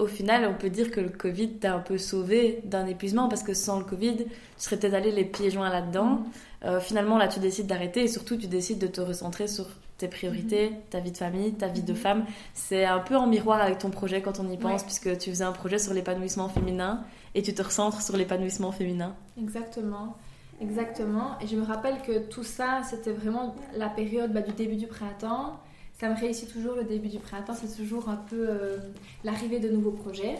au 0.00 0.06
final, 0.06 0.46
on 0.46 0.54
peut 0.54 0.70
dire 0.70 0.90
que 0.90 1.00
le 1.00 1.10
Covid 1.10 1.50
t'a 1.58 1.74
un 1.74 1.78
peu 1.78 1.98
sauvé 1.98 2.60
d'un 2.64 2.86
épuisement 2.86 3.28
parce 3.28 3.42
que 3.42 3.52
sans 3.52 3.78
le 3.78 3.84
Covid, 3.84 4.16
tu 4.16 4.24
serais 4.56 4.78
peut-être 4.78 4.94
allé 4.94 5.12
les 5.12 5.24
pieds 5.24 5.50
joints 5.50 5.68
là-dedans. 5.68 6.04
Mm. 6.04 6.24
Euh, 6.64 6.80
finalement, 6.80 7.18
là, 7.18 7.28
tu 7.28 7.38
décides 7.38 7.66
d'arrêter 7.66 8.04
et 8.04 8.08
surtout, 8.08 8.36
tu 8.36 8.46
décides 8.46 8.78
de 8.78 8.86
te 8.86 9.00
recentrer 9.00 9.46
sur 9.46 9.66
tes 10.00 10.08
priorités, 10.08 10.68
mm-hmm. 10.68 10.90
ta 10.90 11.00
vie 11.00 11.12
de 11.12 11.16
famille, 11.16 11.52
ta 11.52 11.68
vie 11.68 11.82
de 11.82 11.92
mm-hmm. 11.92 11.96
femme. 11.96 12.24
C'est 12.54 12.84
un 12.84 12.98
peu 12.98 13.16
en 13.16 13.26
miroir 13.26 13.60
avec 13.60 13.78
ton 13.78 13.90
projet 13.90 14.20
quand 14.22 14.40
on 14.40 14.50
y 14.50 14.56
pense, 14.56 14.82
puisque 14.82 15.16
tu 15.18 15.30
faisais 15.30 15.44
un 15.44 15.52
projet 15.52 15.78
sur 15.78 15.94
l'épanouissement 15.94 16.48
féminin 16.48 17.04
et 17.34 17.42
tu 17.42 17.54
te 17.54 17.62
recentres 17.62 18.02
sur 18.02 18.16
l'épanouissement 18.16 18.72
féminin. 18.72 19.14
Exactement. 19.40 20.16
Exactement. 20.60 21.38
Et 21.40 21.46
je 21.46 21.56
me 21.56 21.62
rappelle 21.62 22.02
que 22.02 22.18
tout 22.18 22.44
ça, 22.44 22.82
c'était 22.88 23.12
vraiment 23.12 23.54
la 23.76 23.88
période 23.88 24.32
bah, 24.32 24.42
du 24.42 24.52
début 24.52 24.76
du 24.76 24.86
printemps 24.86 25.58
ça 26.00 26.08
me 26.08 26.18
réussit 26.18 26.50
toujours 26.50 26.76
le 26.76 26.84
début 26.84 27.08
du 27.08 27.18
printemps, 27.18 27.52
c'est 27.52 27.76
toujours 27.76 28.08
un 28.08 28.16
peu 28.16 28.48
euh, 28.48 28.78
l'arrivée 29.22 29.60
de 29.60 29.68
nouveaux 29.68 29.90
projets. 29.90 30.36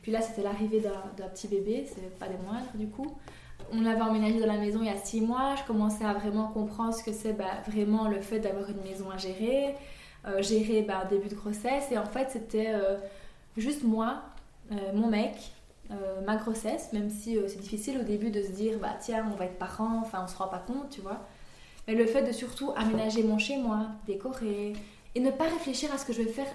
Puis 0.00 0.10
là, 0.10 0.22
c'était 0.22 0.42
l'arrivée 0.42 0.80
d'un 0.80 1.28
petit 1.28 1.48
bébé, 1.48 1.84
c'est 1.86 2.18
pas 2.18 2.28
des 2.28 2.38
moindres 2.38 2.72
du 2.74 2.88
coup. 2.88 3.14
On 3.72 3.86
avait 3.86 4.02
emménagé 4.02 4.38
dans 4.38 4.46
la 4.46 4.58
maison 4.58 4.80
il 4.82 4.86
y 4.86 4.90
a 4.90 4.96
six 4.96 5.20
mois, 5.20 5.54
je 5.56 5.64
commençais 5.64 6.04
à 6.04 6.12
vraiment 6.12 6.48
comprendre 6.48 6.94
ce 6.94 7.02
que 7.02 7.12
c'est 7.12 7.32
bah, 7.32 7.62
vraiment 7.66 8.06
le 8.06 8.20
fait 8.20 8.38
d'avoir 8.38 8.68
une 8.68 8.82
maison 8.82 9.10
à 9.10 9.16
gérer, 9.16 9.74
euh, 10.26 10.42
gérer 10.42 10.82
bah, 10.82 11.02
un 11.04 11.08
début 11.08 11.28
de 11.28 11.34
grossesse. 11.34 11.90
Et 11.90 11.98
en 11.98 12.04
fait, 12.04 12.28
c'était 12.30 12.68
euh, 12.68 12.98
juste 13.56 13.82
moi, 13.82 14.22
mon 14.94 15.08
mec, 15.08 15.36
ma 16.24 16.36
grossesse, 16.36 16.94
même 16.94 17.10
si 17.10 17.36
c'est 17.46 17.60
difficile 17.60 17.98
au 18.00 18.04
début 18.04 18.30
de 18.30 18.42
se 18.42 18.52
dire, 18.52 18.78
bah 18.78 18.94
tiens, 18.98 19.28
on 19.30 19.36
va 19.36 19.44
être 19.44 19.58
parents, 19.58 20.00
enfin 20.00 20.22
on 20.24 20.28
se 20.28 20.36
rend 20.36 20.48
pas 20.48 20.62
compte, 20.66 20.88
tu 20.88 21.02
vois. 21.02 21.20
Mais 21.86 21.94
le 21.94 22.06
fait 22.06 22.22
de 22.22 22.32
surtout 22.32 22.72
aménager 22.76 23.22
mon 23.22 23.36
chez 23.36 23.58
moi, 23.58 23.88
décorer, 24.06 24.72
et 25.14 25.20
ne 25.20 25.30
pas 25.30 25.44
réfléchir 25.44 25.92
à 25.92 25.98
ce 25.98 26.06
que 26.06 26.12
je 26.12 26.22
vais 26.22 26.30
faire 26.30 26.46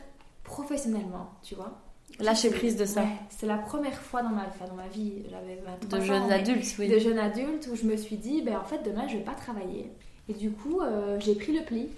professionnellement, 0.43 1.29
tu 1.43 1.55
vois. 1.55 1.77
Lâcher 2.19 2.49
prise 2.49 2.77
de 2.77 2.85
ça. 2.85 3.01
Ouais, 3.03 3.09
c'est 3.29 3.45
la 3.45 3.57
première 3.57 3.99
fois 4.01 4.23
dans 4.23 4.29
ma, 4.29 4.47
enfin, 4.47 4.65
dans 4.65 4.75
ma 4.75 4.87
vie, 4.87 5.23
j'avais 5.29 5.61
23 5.65 5.99
De 5.99 6.27
mais 6.27 6.33
adultes, 6.33 6.75
oui. 6.79 6.87
de 6.87 6.97
jeune 6.97 7.19
adulte 7.19 7.69
où 7.71 7.75
je 7.75 7.85
me 7.85 7.95
suis 7.95 8.17
dit, 8.17 8.41
ben 8.41 8.57
en 8.57 8.63
fait 8.63 8.81
demain 8.83 9.07
je 9.07 9.17
vais 9.17 9.23
pas 9.23 9.35
travailler. 9.35 9.91
Et 10.29 10.33
du 10.33 10.51
coup, 10.51 10.81
euh, 10.81 11.19
j'ai 11.19 11.35
pris 11.35 11.57
le 11.57 11.63
pli 11.63 11.89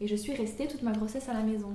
et 0.00 0.06
je 0.08 0.16
suis 0.16 0.34
restée 0.34 0.66
toute 0.66 0.82
ma 0.82 0.92
grossesse 0.92 1.28
à 1.28 1.32
la 1.34 1.42
maison. 1.42 1.72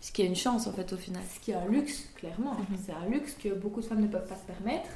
Ce 0.00 0.12
qui 0.12 0.22
est 0.22 0.26
une 0.26 0.36
chance 0.36 0.66
en 0.66 0.72
fait 0.72 0.92
au 0.92 0.96
final. 0.96 1.22
Ce 1.34 1.40
qui 1.40 1.52
est 1.52 1.54
un 1.54 1.66
luxe, 1.66 2.08
clairement. 2.16 2.54
Mhm. 2.54 2.78
C'est 2.84 2.92
un 2.92 3.08
luxe 3.08 3.34
que 3.34 3.54
beaucoup 3.54 3.80
de 3.80 3.86
femmes 3.86 4.02
ne 4.02 4.08
peuvent 4.08 4.26
pas 4.28 4.36
se 4.36 4.44
permettre. 4.44 4.88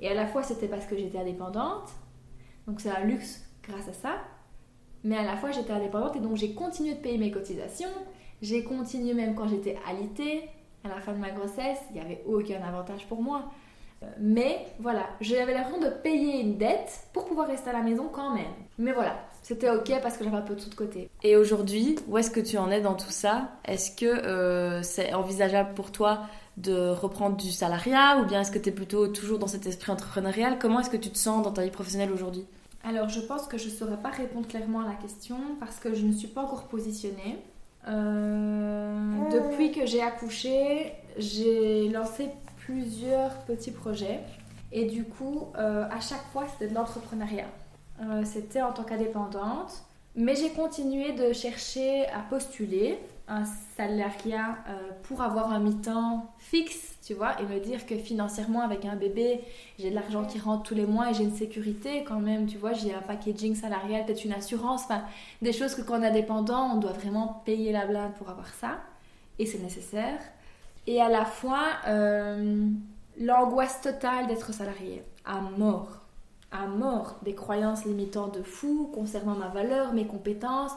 Et 0.00 0.08
à 0.08 0.14
la 0.14 0.26
fois, 0.26 0.42
c'était 0.42 0.68
parce 0.68 0.86
que 0.86 0.96
j'étais 0.96 1.18
indépendante. 1.18 1.90
Donc, 2.66 2.80
c'est 2.80 2.90
un 2.90 3.04
luxe 3.04 3.42
grâce 3.62 3.88
à 3.88 3.92
ça. 3.92 4.18
Mais 5.04 5.16
à 5.16 5.24
la 5.24 5.36
fois, 5.36 5.52
j'étais 5.52 5.72
indépendante 5.72 6.16
et 6.16 6.20
donc 6.20 6.36
j'ai 6.36 6.52
continué 6.52 6.94
de 6.94 7.00
payer 7.00 7.16
mes 7.16 7.30
cotisations. 7.30 7.88
J'ai 8.42 8.62
continué 8.64 9.14
même 9.14 9.34
quand 9.34 9.48
j'étais 9.48 9.78
alitée. 9.88 10.42
À 10.90 10.94
la 10.96 11.00
fin 11.00 11.12
de 11.12 11.18
ma 11.18 11.30
grossesse, 11.30 11.78
il 11.90 11.94
n'y 11.94 12.00
avait 12.00 12.22
aucun 12.26 12.62
avantage 12.62 13.06
pour 13.06 13.20
moi. 13.20 13.42
Euh, 14.02 14.06
Mais 14.20 14.66
voilà, 14.78 15.06
j'avais 15.20 15.54
l'impression 15.54 15.80
de 15.80 15.88
payer 15.88 16.40
une 16.40 16.58
dette 16.58 17.08
pour 17.12 17.24
pouvoir 17.24 17.48
rester 17.48 17.70
à 17.70 17.72
la 17.72 17.82
maison 17.82 18.08
quand 18.12 18.34
même. 18.34 18.52
Mais 18.78 18.92
voilà, 18.92 19.16
c'était 19.42 19.70
ok 19.70 19.90
parce 20.02 20.16
que 20.16 20.24
j'avais 20.24 20.36
un 20.36 20.42
peu 20.42 20.54
de 20.54 20.60
tout 20.60 20.70
de 20.70 20.74
côté. 20.74 21.08
Et 21.22 21.36
aujourd'hui, 21.36 21.96
où 22.06 22.18
est-ce 22.18 22.30
que 22.30 22.40
tu 22.40 22.58
en 22.58 22.70
es 22.70 22.80
dans 22.80 22.94
tout 22.94 23.10
ça? 23.10 23.48
Est-ce 23.64 23.90
que 23.90 24.06
euh, 24.06 24.82
c'est 24.82 25.14
envisageable 25.14 25.74
pour 25.74 25.90
toi 25.92 26.20
de 26.56 26.90
reprendre 26.90 27.36
du 27.36 27.50
salariat 27.50 28.18
ou 28.20 28.26
bien 28.26 28.40
est-ce 28.42 28.50
que 28.50 28.58
tu 28.58 28.68
es 28.68 28.72
plutôt 28.72 29.08
toujours 29.08 29.38
dans 29.38 29.46
cet 29.46 29.66
esprit 29.66 29.92
entrepreneurial? 29.92 30.58
Comment 30.58 30.80
est-ce 30.80 30.90
que 30.90 30.96
tu 30.96 31.10
te 31.10 31.18
sens 31.18 31.42
dans 31.42 31.52
ta 31.52 31.62
vie 31.62 31.70
professionnelle 31.70 32.12
aujourd'hui? 32.12 32.46
Alors, 32.84 33.08
je 33.08 33.20
pense 33.20 33.46
que 33.46 33.58
je 33.58 33.66
ne 33.66 33.70
saurais 33.70 33.96
pas 33.96 34.10
répondre 34.10 34.46
clairement 34.46 34.80
à 34.80 34.86
la 34.86 34.94
question 34.94 35.36
parce 35.58 35.78
que 35.78 35.94
je 35.94 36.04
ne 36.04 36.12
suis 36.12 36.28
pas 36.28 36.42
encore 36.42 36.68
positionnée. 36.68 37.38
Euh, 37.88 39.30
depuis 39.30 39.72
que 39.72 39.86
j'ai 39.86 40.02
accouché, 40.02 40.92
j'ai 41.16 41.88
lancé 41.88 42.28
plusieurs 42.58 43.32
petits 43.44 43.70
projets. 43.70 44.20
Et 44.72 44.86
du 44.86 45.04
coup, 45.04 45.48
euh, 45.56 45.84
à 45.90 46.00
chaque 46.00 46.24
fois, 46.32 46.44
c'était 46.52 46.68
de 46.70 46.74
l'entrepreneuriat. 46.74 47.46
Euh, 48.02 48.24
c'était 48.24 48.62
en 48.62 48.72
tant 48.72 48.82
qu'indépendante, 48.82 49.84
mais 50.14 50.34
j'ai 50.34 50.50
continué 50.50 51.12
de 51.12 51.32
chercher 51.32 52.06
à 52.08 52.20
postuler 52.28 52.98
un 53.28 53.44
salariat 53.76 54.56
pour 55.02 55.20
avoir 55.20 55.52
un 55.52 55.58
mi-temps 55.58 56.32
fixe, 56.38 56.95
tu 57.06 57.14
vois, 57.14 57.40
et 57.40 57.44
me 57.44 57.60
dire 57.60 57.86
que 57.86 57.96
financièrement, 57.96 58.62
avec 58.62 58.84
un 58.84 58.96
bébé, 58.96 59.40
j'ai 59.78 59.90
de 59.90 59.94
l'argent 59.94 60.24
qui 60.24 60.40
rentre 60.40 60.64
tous 60.64 60.74
les 60.74 60.86
mois 60.86 61.10
et 61.10 61.14
j'ai 61.14 61.22
une 61.22 61.36
sécurité 61.36 62.02
quand 62.02 62.18
même, 62.18 62.46
tu 62.46 62.58
vois, 62.58 62.72
j'ai 62.72 62.92
un 62.92 63.00
packaging 63.00 63.54
salarial, 63.54 64.04
peut-être 64.04 64.24
une 64.24 64.32
assurance, 64.32 64.82
des 65.40 65.52
choses 65.52 65.76
que 65.76 65.82
quand 65.82 66.00
on 66.00 66.02
est 66.02 66.08
indépendant, 66.08 66.72
on 66.74 66.78
doit 66.78 66.92
vraiment 66.92 67.42
payer 67.44 67.70
la 67.70 67.86
blinde 67.86 68.12
pour 68.14 68.28
avoir 68.28 68.52
ça, 68.54 68.78
et 69.38 69.46
c'est 69.46 69.58
nécessaire. 69.58 70.18
Et 70.88 71.00
à 71.00 71.08
la 71.08 71.24
fois, 71.24 71.64
euh, 71.86 72.66
l'angoisse 73.20 73.80
totale 73.80 74.26
d'être 74.26 74.52
salarié, 74.52 75.04
à 75.24 75.40
mort, 75.40 76.00
à 76.50 76.66
mort, 76.66 77.18
des 77.22 77.36
croyances 77.36 77.84
limitantes 77.84 78.36
de 78.36 78.42
fou 78.42 78.90
concernant 78.92 79.36
ma 79.36 79.48
valeur, 79.48 79.92
mes 79.92 80.08
compétences, 80.08 80.72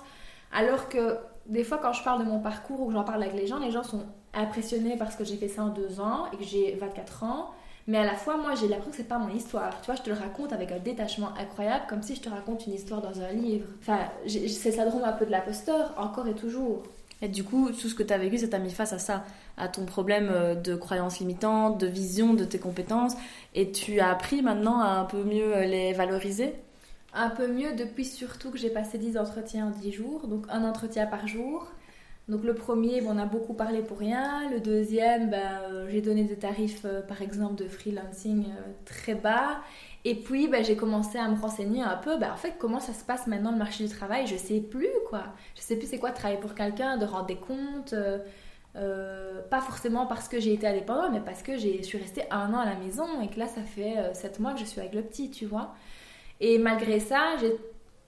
alors 0.52 0.90
que 0.90 1.18
des 1.48 1.64
fois, 1.64 1.80
quand 1.80 1.94
je 1.94 2.04
parle 2.04 2.20
de 2.24 2.30
mon 2.30 2.40
parcours 2.40 2.82
ou 2.82 2.88
que 2.88 2.94
j'en 2.94 3.04
parle 3.04 3.24
avec 3.24 3.34
les 3.34 3.48
gens, 3.48 3.58
les 3.58 3.72
gens 3.72 3.84
sont 3.84 4.06
impressionnés 4.34 4.96
parce 4.98 5.16
que 5.16 5.24
j'ai 5.24 5.38
fait 5.38 5.48
ça 5.48 5.64
en 5.64 5.70
deux 5.70 6.00
ans 6.00 6.26
et 6.34 6.38
que 6.38 6.44
j'ai 6.44 6.76
24 6.76 7.24
ans. 7.24 7.52
Mais 7.88 7.98
à 7.98 8.06
la 8.06 8.14
fois, 8.14 8.38
moi, 8.38 8.54
j'ai 8.54 8.68
l'impression 8.68 8.92
que 8.92 8.98
c'est 8.98 9.08
pas 9.08 9.18
mon 9.18 9.34
histoire. 9.34 9.82
Tu 9.82 9.88
vois, 9.88 9.96
je 9.96 10.04
te 10.04 10.10
le 10.10 10.16
raconte 10.16 10.54
avec 10.54 10.72
un 10.72 10.78
détachement 10.78 11.30
incroyable, 11.40 11.86
comme 11.90 12.04
si 12.04 12.16
je 12.16 12.22
te 12.22 12.30
raconte 12.30 12.68
une 12.68 12.74
histoire 12.74 13.02
dans 13.02 13.20
un 13.22 13.32
livre. 13.32 13.66
Enfin, 13.82 14.00
c'est 14.28 14.42
le 14.42 14.76
syndrome 14.76 15.04
un 15.04 15.14
peu 15.14 15.26
de 15.26 15.32
l'imposteur, 15.32 15.96
encore 15.98 16.28
et 16.28 16.36
toujours. 16.36 16.84
Et 17.22 17.28
du 17.28 17.44
coup, 17.44 17.70
tout 17.72 17.90
ce 17.90 17.96
que 17.96 18.04
tu 18.04 18.14
as 18.14 18.18
vécu, 18.18 18.38
ça 18.38 18.48
t'a 18.48 18.60
mis 18.60 18.70
face 18.70 18.94
à 18.94 19.00
ça, 19.00 19.26
à 19.58 19.68
ton 19.68 19.86
problème 19.86 20.30
euh, 20.32 20.56
de 20.56 20.76
croyances 20.76 21.20
limitantes, 21.20 21.80
de 21.80 21.88
vision 21.88 22.34
de 22.34 22.46
tes 22.46 22.60
compétences, 22.60 23.16
et 23.56 23.72
tu 23.72 24.00
as 24.00 24.10
appris 24.10 24.42
maintenant 24.42 24.80
à 24.80 24.90
un 24.90 25.06
peu 25.06 25.24
mieux 25.24 25.56
euh, 25.56 25.66
les 25.66 25.92
valoriser? 25.94 26.54
Un 27.14 27.30
peu 27.30 27.48
mieux 27.48 27.74
depuis 27.76 28.06
surtout 28.06 28.52
que 28.52 28.58
j'ai 28.58 28.70
passé 28.70 28.98
10 29.00 29.18
entretiens 29.18 29.68
en 29.68 29.72
10 29.72 29.92
jours, 29.92 30.28
donc 30.28 30.46
un 30.50 30.64
entretien 30.64 31.08
par 31.08 31.28
jour. 31.28 31.68
Donc 32.30 32.44
le 32.44 32.54
premier, 32.54 33.02
bon, 33.02 33.16
on 33.16 33.18
a 33.18 33.26
beaucoup 33.26 33.56
parlé 33.56 33.82
pour 33.82 33.98
rien. 33.98 34.50
Le 34.52 34.60
deuxième, 34.60 35.32
ben, 35.32 35.62
euh, 35.64 35.88
j'ai 35.90 36.00
donné 36.00 36.24
des 36.24 36.36
tarifs, 36.36 36.86
euh, 36.86 37.02
par 37.02 37.24
exemple, 37.24 37.56
de 37.56 37.68
freelancing 37.68 38.46
euh, 38.46 38.72
très 38.86 39.16
bas. 39.16 39.62
Et 40.06 40.14
puis, 40.14 40.48
ben, 40.48 40.64
j'ai 40.64 40.76
commencé 40.76 41.18
à 41.18 41.28
me 41.28 41.36
renseigner 41.36 41.82
un 41.82 41.98
peu, 41.98 42.20
ben, 42.20 42.32
en 42.32 42.36
fait, 42.36 42.54
comment 42.60 42.80
ça 42.80 42.94
se 42.94 43.04
passe 43.04 43.26
maintenant 43.26 43.52
le 43.52 43.58
marché 43.58 43.84
du 43.84 43.90
travail? 43.90 44.28
Je 44.28 44.36
sais 44.36 44.60
plus, 44.60 44.88
quoi. 45.10 45.24
Je 45.56 45.62
sais 45.62 45.76
plus 45.76 45.88
c'est 45.88 45.98
quoi 45.98 46.12
travailler 46.12 46.40
pour 46.40 46.54
quelqu'un, 46.54 46.98
de 46.98 47.06
rendre 47.06 47.26
des 47.26 47.36
comptes. 47.36 47.96
pas 49.50 49.62
forcément 49.62 50.06
parce 50.06 50.28
que 50.30 50.40
j'ai 50.40 50.54
été 50.54 50.68
indépendante, 50.68 51.10
mais 51.12 51.22
parce 51.22 51.42
que 51.42 51.58
je 51.58 51.82
suis 51.82 51.98
restée 51.98 52.24
un 52.30 52.54
an 52.54 52.60
à 52.60 52.66
la 52.66 52.76
maison 52.76 53.22
et 53.24 53.28
que 53.30 53.40
là, 53.40 53.48
ça 53.48 53.62
fait 53.64 54.14
7 54.14 54.40
mois 54.40 54.54
que 54.54 54.60
je 54.60 54.66
suis 54.66 54.80
avec 54.80 54.94
le 54.94 55.02
petit, 55.02 55.32
tu 55.32 55.46
vois. 55.48 55.74
Et 56.40 56.60
malgré 56.60 57.00
ça, 57.00 57.36
j'ai 57.42 57.56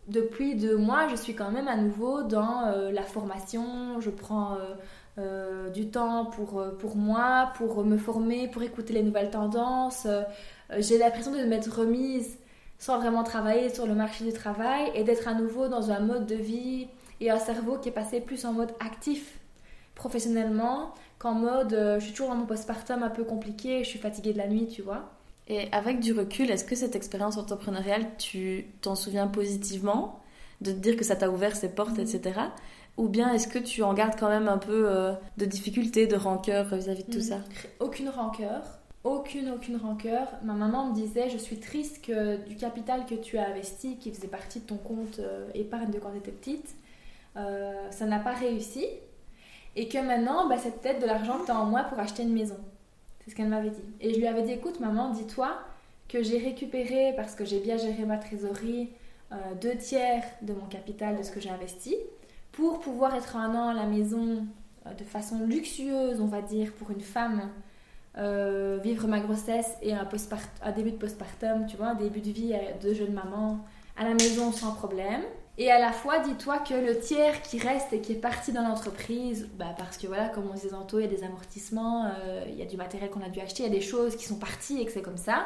depuis 0.07 0.55
deux 0.55 0.77
mois, 0.77 1.07
je 1.07 1.15
suis 1.15 1.35
quand 1.35 1.51
même 1.51 1.67
à 1.67 1.77
nouveau 1.77 2.23
dans 2.23 2.65
euh, 2.65 2.91
la 2.91 3.03
formation. 3.03 3.99
Je 4.01 4.09
prends 4.09 4.55
euh, 4.55 4.57
euh, 5.19 5.69
du 5.69 5.89
temps 5.89 6.25
pour, 6.25 6.63
pour 6.79 6.95
moi, 6.95 7.51
pour 7.55 7.83
me 7.83 7.97
former, 7.97 8.47
pour 8.47 8.63
écouter 8.63 8.93
les 8.93 9.03
nouvelles 9.03 9.29
tendances. 9.29 10.07
J'ai 10.77 10.97
l'impression 10.97 11.31
de 11.31 11.43
m'être 11.43 11.79
remise 11.79 12.37
sans 12.79 12.97
vraiment 12.97 13.23
travailler 13.23 13.69
sur 13.69 13.85
le 13.85 13.93
marché 13.93 14.25
du 14.25 14.33
travail 14.33 14.91
et 14.95 15.03
d'être 15.03 15.27
à 15.27 15.33
nouveau 15.33 15.67
dans 15.67 15.91
un 15.91 15.99
mode 15.99 16.25
de 16.25 16.35
vie 16.35 16.87
et 17.19 17.29
un 17.29 17.37
cerveau 17.37 17.77
qui 17.77 17.89
est 17.89 17.91
passé 17.91 18.21
plus 18.21 18.45
en 18.45 18.53
mode 18.53 18.71
actif 18.79 19.39
professionnellement 19.93 20.95
qu'en 21.19 21.33
mode 21.33 21.77
je 21.99 22.03
suis 22.03 22.13
toujours 22.13 22.29
dans 22.29 22.37
mon 22.37 22.45
postpartum 22.45 23.03
un 23.03 23.09
peu 23.09 23.23
compliqué, 23.23 23.83
je 23.83 23.89
suis 23.89 23.99
fatiguée 23.99 24.33
de 24.33 24.39
la 24.39 24.47
nuit, 24.47 24.67
tu 24.67 24.81
vois. 24.81 25.11
Et 25.53 25.67
avec 25.73 25.99
du 25.99 26.13
recul, 26.13 26.49
est-ce 26.49 26.63
que 26.63 26.75
cette 26.75 26.95
expérience 26.95 27.35
entrepreneuriale, 27.35 28.05
tu 28.17 28.67
t'en 28.81 28.95
souviens 28.95 29.27
positivement 29.27 30.21
De 30.61 30.71
te 30.71 30.77
dire 30.77 30.95
que 30.95 31.03
ça 31.03 31.17
t'a 31.17 31.29
ouvert 31.29 31.55
ses 31.57 31.69
portes, 31.75 31.99
etc. 31.99 32.39
Ou 32.95 33.09
bien 33.09 33.33
est-ce 33.33 33.49
que 33.49 33.59
tu 33.59 33.83
en 33.83 33.93
gardes 33.93 34.15
quand 34.17 34.29
même 34.29 34.47
un 34.47 34.57
peu 34.57 34.89
euh, 34.89 35.11
de 35.37 35.43
difficulté, 35.45 36.07
de 36.07 36.15
rancœur 36.15 36.73
vis-à-vis 36.73 37.03
de 37.03 37.11
tout 37.11 37.17
Mhm. 37.17 37.23
ça? 37.23 37.37
Aucune 37.81 38.07
rancœur. 38.07 38.61
Aucune, 39.03 39.49
aucune 39.49 39.75
rancœur. 39.75 40.27
Ma 40.43 40.53
maman 40.53 40.87
me 40.89 40.93
disait, 40.95 41.29
je 41.29 41.37
suis 41.37 41.57
triste 41.59 42.05
que 42.05 42.37
du 42.47 42.55
capital 42.55 43.05
que 43.05 43.15
tu 43.15 43.37
as 43.37 43.47
investi, 43.49 43.97
qui 43.97 44.11
faisait 44.13 44.27
partie 44.27 44.59
de 44.61 44.65
ton 44.65 44.77
compte 44.77 45.19
euh, 45.19 45.49
épargne 45.53 45.91
de 45.91 45.99
quand 45.99 46.11
tu 46.11 46.17
étais 46.19 46.31
petite, 46.31 46.75
euh, 47.35 47.73
ça 47.91 48.05
n'a 48.05 48.19
pas 48.19 48.33
réussi. 48.33 48.85
Et 49.75 49.89
que 49.89 49.97
maintenant, 49.97 50.47
bah, 50.47 50.55
c'est 50.61 50.79
peut-être 50.81 51.01
de 51.01 51.07
l'argent 51.07 51.39
que 51.39 51.45
tu 51.45 51.51
as 51.51 51.59
en 51.59 51.65
moins 51.65 51.83
pour 51.83 51.99
acheter 51.99 52.23
une 52.23 52.33
maison. 52.33 52.57
Ce 53.31 53.35
qu'elle 53.37 53.47
m'avait 53.47 53.69
dit. 53.69 53.81
Et 54.01 54.13
je 54.13 54.19
lui 54.19 54.27
avais 54.27 54.41
dit, 54.41 54.51
écoute 54.51 54.81
maman, 54.81 55.11
dis-toi 55.11 55.57
que 56.09 56.21
j'ai 56.21 56.37
récupéré, 56.37 57.13
parce 57.15 57.33
que 57.33 57.45
j'ai 57.45 57.61
bien 57.61 57.77
géré 57.77 58.03
ma 58.03 58.17
trésorerie, 58.17 58.89
euh, 59.31 59.35
deux 59.61 59.77
tiers 59.77 60.21
de 60.41 60.51
mon 60.51 60.65
capital 60.65 61.17
de 61.17 61.23
ce 61.23 61.31
que 61.31 61.39
j'ai 61.39 61.49
investi, 61.49 61.95
pour 62.51 62.81
pouvoir 62.81 63.15
être 63.15 63.37
un 63.37 63.55
an 63.55 63.69
à 63.69 63.73
la 63.73 63.85
maison 63.85 64.45
euh, 64.85 64.93
de 64.93 65.05
façon 65.05 65.45
luxueuse, 65.45 66.19
on 66.19 66.25
va 66.25 66.41
dire, 66.41 66.73
pour 66.73 66.91
une 66.91 66.99
femme, 66.99 67.49
euh, 68.17 68.79
vivre 68.83 69.07
ma 69.07 69.21
grossesse 69.21 69.77
et 69.81 69.93
un, 69.93 70.05
un 70.61 70.71
début 70.73 70.91
de 70.91 70.97
postpartum, 70.97 71.67
tu 71.67 71.77
vois, 71.77 71.91
un 71.91 71.95
début 71.95 72.19
de 72.19 72.31
vie 72.31 72.53
de 72.83 72.93
jeune 72.93 73.13
maman 73.13 73.59
à 73.97 74.03
la 74.03 74.13
maison 74.13 74.51
sans 74.51 74.73
problème. 74.73 75.21
Et 75.61 75.69
à 75.69 75.77
la 75.77 75.91
fois, 75.91 76.17
dis-toi 76.17 76.57
que 76.57 76.73
le 76.73 76.97
tiers 76.97 77.39
qui 77.43 77.59
reste 77.59 77.93
et 77.93 78.01
qui 78.01 78.13
est 78.13 78.15
parti 78.15 78.51
dans 78.51 78.63
l'entreprise, 78.63 79.47
bah 79.59 79.75
parce 79.77 79.95
que 79.95 80.07
voilà, 80.07 80.27
comme 80.27 80.49
on 80.49 80.55
disait 80.55 80.69
tantôt, 80.69 80.97
il 80.97 81.03
y 81.03 81.07
a 81.07 81.07
des 81.07 81.23
amortissements, 81.23 82.05
euh, 82.05 82.43
il 82.47 82.55
y 82.55 82.63
a 82.63 82.65
du 82.65 82.77
matériel 82.77 83.11
qu'on 83.11 83.21
a 83.21 83.29
dû 83.29 83.39
acheter, 83.41 83.61
il 83.61 83.71
y 83.71 83.71
a 83.71 83.79
des 83.79 83.85
choses 83.85 84.15
qui 84.15 84.25
sont 84.25 84.39
parties 84.39 84.81
et 84.81 84.85
que 84.87 84.91
c'est 84.91 85.03
comme 85.03 85.17
ça. 85.17 85.45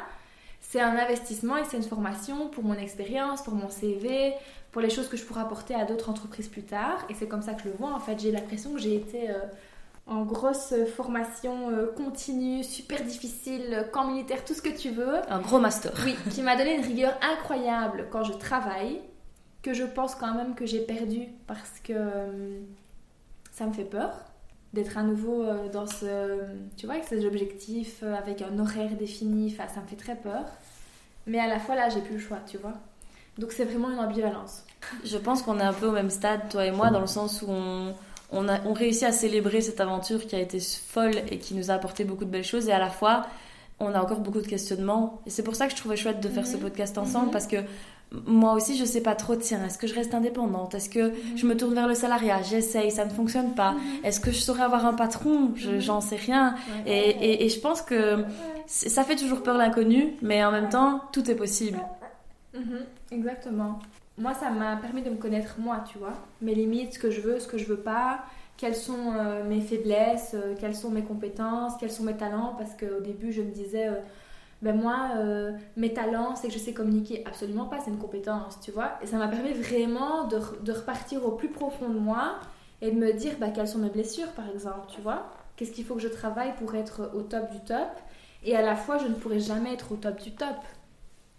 C'est 0.61 0.79
un 0.79 0.95
investissement 0.95 1.57
et 1.57 1.65
c'est 1.65 1.75
une 1.75 1.83
formation 1.83 2.47
pour 2.47 2.63
mon 2.63 2.75
expérience, 2.75 3.41
pour 3.41 3.55
mon 3.55 3.69
CV, 3.69 4.33
pour 4.71 4.81
les 4.81 4.89
choses 4.89 5.09
que 5.09 5.17
je 5.17 5.25
pourrais 5.25 5.41
apporter 5.41 5.75
à 5.75 5.83
d'autres 5.83 6.09
entreprises 6.09 6.47
plus 6.47 6.63
tard. 6.63 7.05
Et 7.09 7.13
c'est 7.13 7.27
comme 7.27 7.41
ça 7.41 7.53
que 7.53 7.63
je 7.63 7.67
le 7.67 7.73
vois. 7.73 7.93
En 7.93 7.99
fait, 7.99 8.17
j'ai 8.17 8.31
l'impression 8.31 8.71
que 8.73 8.79
j'ai 8.79 8.95
été 8.95 9.29
euh, 9.29 9.39
en 10.07 10.23
grosse 10.23 10.73
formation 10.95 11.71
euh, 11.71 11.87
continue, 11.87 12.63
super 12.63 13.03
difficile, 13.03 13.89
camp 13.91 14.07
militaire, 14.07 14.45
tout 14.45 14.53
ce 14.53 14.61
que 14.61 14.69
tu 14.69 14.91
veux. 14.91 15.29
Un 15.29 15.41
gros 15.41 15.59
master. 15.59 15.91
Oui, 16.05 16.15
qui 16.31 16.41
m'a 16.41 16.55
donné 16.55 16.75
une 16.75 16.85
rigueur 16.85 17.19
incroyable 17.21 18.07
quand 18.13 18.23
je 18.23 18.31
travaille, 18.31 19.01
que 19.65 19.73
je 19.73 19.83
pense 19.83 20.13
quand 20.13 20.35
même 20.35 20.53
que 20.53 20.65
j'ai 20.67 20.79
perdu 20.79 21.21
parce 21.47 21.79
que 21.83 21.93
euh, 21.95 22.59
ça 23.51 23.65
me 23.65 23.73
fait 23.73 23.83
peur 23.83 24.11
d'être 24.73 24.95
à 24.97 25.01
nouveau 25.03 25.41
euh, 25.41 25.69
dans 25.69 25.87
ce, 25.87 26.37
tu 26.77 26.85
vois, 26.85 26.95
avec 26.95 27.07
ces 27.07 27.25
objectifs, 27.25 28.01
euh, 28.03 28.13
avec 28.15 28.41
un 28.43 28.59
horaire 28.59 28.91
défini, 28.99 29.51
enfin, 29.51 29.67
ça 29.73 29.81
me 29.81 29.87
fait 29.87 29.95
très 29.95 30.15
peur. 30.15 30.43
Mais 31.25 31.39
à 31.39 31.47
la 31.47 31.59
fois, 31.59 31.73
là, 31.75 31.89
j'ai 31.89 32.01
plus 32.01 32.15
le 32.15 32.19
choix, 32.19 32.37
tu 32.45 32.57
vois. 32.57 32.73
Donc 33.39 33.51
c'est 33.53 33.65
vraiment 33.65 33.89
une 33.89 33.97
ambivalence. 33.99 34.63
Je 35.03 35.17
pense 35.17 35.41
qu'on 35.41 35.59
est 35.59 35.63
un 35.63 35.73
peu 35.73 35.87
au 35.87 35.91
même 35.91 36.11
stade, 36.11 36.47
toi 36.49 36.63
et 36.65 36.71
moi, 36.71 36.91
dans 36.91 36.99
le 37.01 37.07
sens 37.07 37.41
où 37.41 37.47
on, 37.49 37.93
on, 38.31 38.47
a, 38.47 38.61
on 38.65 38.73
réussit 38.73 39.03
à 39.03 39.11
célébrer 39.11 39.61
cette 39.61 39.81
aventure 39.81 40.27
qui 40.27 40.35
a 40.35 40.39
été 40.39 40.59
folle 40.59 41.17
et 41.31 41.39
qui 41.39 41.55
nous 41.55 41.71
a 41.71 41.73
apporté 41.73 42.03
beaucoup 42.03 42.25
de 42.25 42.29
belles 42.29 42.43
choses, 42.43 42.67
et 42.69 42.71
à 42.71 42.79
la 42.79 42.89
fois, 42.89 43.25
on 43.79 43.93
a 43.95 43.99
encore 44.01 44.19
beaucoup 44.19 44.41
de 44.41 44.47
questionnements. 44.47 45.21
Et 45.25 45.29
c'est 45.31 45.43
pour 45.43 45.55
ça 45.55 45.65
que 45.65 45.71
je 45.71 45.77
trouvais 45.77 45.97
chouette 45.97 46.21
de 46.21 46.29
faire 46.29 46.45
ce 46.45 46.55
Mhm. 46.57 46.61
podcast 46.63 46.97
ensemble, 46.97 47.25
Mhm. 47.27 47.31
parce 47.31 47.47
que 47.47 47.57
moi 48.27 48.53
aussi, 48.53 48.77
je 48.77 48.85
sais 48.85 49.01
pas 49.01 49.15
trop, 49.15 49.35
tiens, 49.35 49.65
est-ce 49.65 49.77
que 49.77 49.87
je 49.87 49.93
reste 49.95 50.13
indépendante? 50.13 50.73
Est-ce 50.75 50.89
que 50.89 51.09
Mhm. 51.09 51.15
je 51.37 51.45
me 51.47 51.57
tourne 51.57 51.73
vers 51.73 51.87
le 51.87 51.95
salariat? 51.95 52.41
J'essaye, 52.43 52.91
ça 52.91 53.05
ne 53.05 53.09
fonctionne 53.09 53.53
pas. 53.55 53.75
Est-ce 54.03 54.19
que 54.19 54.31
je 54.31 54.39
saurais 54.39 54.63
avoir 54.63 54.85
un 54.85 54.93
patron? 54.93 55.51
Je- 55.55 55.71
Mhm. 55.71 55.79
J'en 55.81 56.01
sais 56.01 56.15
rien. 56.15 56.55
Et, 56.85 56.91
et- 57.09 57.45
et 57.45 57.49
je 57.49 57.59
pense 57.59 57.81
que 57.81 58.23
ça 58.67 59.03
fait 59.03 59.15
toujours 59.15 59.43
peur 59.43 59.57
l'inconnu, 59.57 60.13
mais 60.21 60.43
en 60.45 60.51
même 60.51 60.69
temps, 60.69 61.01
tout 61.11 61.29
est 61.29 61.35
possible. 61.35 61.79
Mhm, 62.53 62.85
exactement. 63.11 63.79
Moi, 64.17 64.33
ça 64.33 64.49
m'a 64.49 64.77
permis 64.77 65.01
de 65.01 65.09
me 65.09 65.17
connaître 65.17 65.55
moi, 65.59 65.83
tu 65.91 65.97
vois. 65.97 66.13
Mes 66.41 66.55
limites, 66.55 66.93
ce 66.93 66.99
que 66.99 67.11
je 67.11 67.19
veux, 67.19 67.39
ce 67.39 67.47
que 67.47 67.57
je 67.57 67.65
veux 67.65 67.75
pas, 67.79 68.19
quelles 68.55 68.75
sont 68.75 69.11
euh, 69.17 69.43
mes 69.43 69.59
faiblesses, 69.59 70.31
euh, 70.35 70.55
quelles 70.57 70.75
sont 70.75 70.89
mes 70.89 71.01
compétences, 71.01 71.73
quels 71.79 71.91
sont 71.91 72.03
mes 72.03 72.15
talents? 72.15 72.55
Parce 72.57 72.71
qu'au 72.75 73.01
début, 73.03 73.33
je 73.33 73.41
me 73.41 73.51
disais, 73.51 73.87
euh, 73.87 73.95
ben 74.61 74.75
moi, 74.75 75.09
euh, 75.17 75.51
mes 75.77 75.93
talents, 75.93 76.35
c'est 76.35 76.47
que 76.47 76.53
je 76.53 76.59
sais 76.59 76.73
communiquer. 76.73 77.23
Absolument 77.25 77.65
pas, 77.65 77.79
c'est 77.83 77.91
une 77.91 77.97
compétence, 77.97 78.59
tu 78.61 78.71
vois. 78.71 78.93
Et 79.01 79.05
ça 79.05 79.17
m'a 79.17 79.27
permis 79.27 79.53
vraiment 79.53 80.25
de, 80.27 80.39
de 80.63 80.71
repartir 80.71 81.25
au 81.25 81.31
plus 81.31 81.49
profond 81.49 81.89
de 81.89 81.99
moi 81.99 82.39
et 82.81 82.91
de 82.91 82.95
me 82.95 83.13
dire, 83.13 83.33
bah, 83.39 83.49
quelles 83.49 83.67
sont 83.67 83.79
mes 83.79 83.89
blessures, 83.89 84.31
par 84.31 84.49
exemple, 84.49 84.87
tu 84.87 85.01
vois. 85.01 85.31
Qu'est-ce 85.55 85.71
qu'il 85.71 85.85
faut 85.85 85.95
que 85.95 86.01
je 86.01 86.07
travaille 86.07 86.53
pour 86.55 86.75
être 86.75 87.11
au 87.13 87.21
top 87.21 87.51
du 87.51 87.59
top. 87.59 87.89
Et 88.43 88.55
à 88.55 88.61
la 88.61 88.75
fois, 88.75 88.97
je 88.97 89.07
ne 89.07 89.13
pourrai 89.13 89.39
jamais 89.39 89.73
être 89.73 89.91
au 89.91 89.95
top 89.95 90.21
du 90.21 90.31
top. 90.31 90.57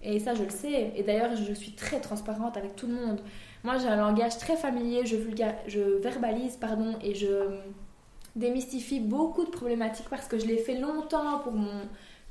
Et 0.03 0.19
ça, 0.21 0.35
je 0.35 0.43
le 0.43 0.51
sais. 0.51 0.93
Et 0.97 1.03
d'ailleurs, 1.03 1.35
je 1.37 1.53
suis 1.53 1.73
très 1.73 2.01
transparente 2.01 2.57
avec 2.57 2.77
tout 2.77 2.87
le 2.87 2.95
monde. 2.95 3.21
Moi, 3.65 3.79
j'ai 3.79 3.89
un 3.89 3.97
langage 3.97 4.39
très 4.39 4.57
familier, 4.57 5.05
je, 5.07 5.17
vulga- 5.17 5.57
je 5.67 5.81
verbalise, 5.81 6.57
pardon, 6.57 6.95
et 7.03 7.15
je 7.15 7.27
démystifie 8.37 9.01
beaucoup 9.01 9.45
de 9.45 9.51
problématiques 9.51 10.09
parce 10.09 10.29
que 10.29 10.39
je 10.39 10.47
l'ai 10.47 10.59
fait 10.59 10.79
longtemps 10.79 11.39
pour 11.41 11.53
mon... 11.53 11.83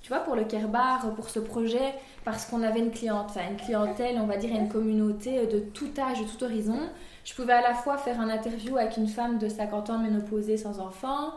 Tu 0.06 0.10
vois, 0.10 0.20
pour 0.20 0.36
le 0.36 0.44
Kerbar, 0.44 1.16
pour 1.16 1.30
ce 1.30 1.40
projet, 1.40 1.96
parce 2.26 2.46
qu'on 2.46 2.62
avait 2.62 2.78
une 2.78 2.92
cliente, 2.92 3.26
enfin 3.28 3.42
une 3.50 3.58
clientèle, 3.58 4.20
on 4.22 4.28
va 4.28 4.38
dire, 4.38 4.52
une 4.52 4.70
communauté 4.70 5.48
de 5.48 5.58
tout 5.58 5.90
âge, 5.98 6.22
de 6.22 6.28
tout 6.28 6.44
horizon. 6.44 6.78
Je 7.24 7.34
pouvais 7.34 7.54
à 7.54 7.62
la 7.62 7.74
fois 7.74 7.98
faire 7.98 8.22
un 8.22 8.30
interview 8.30 8.78
avec 8.78 8.98
une 8.98 9.08
femme 9.08 9.40
de 9.40 9.50
50 9.50 9.90
ans 9.90 9.98
ménopausée 9.98 10.58
sans 10.58 10.80
enfant, 10.80 11.32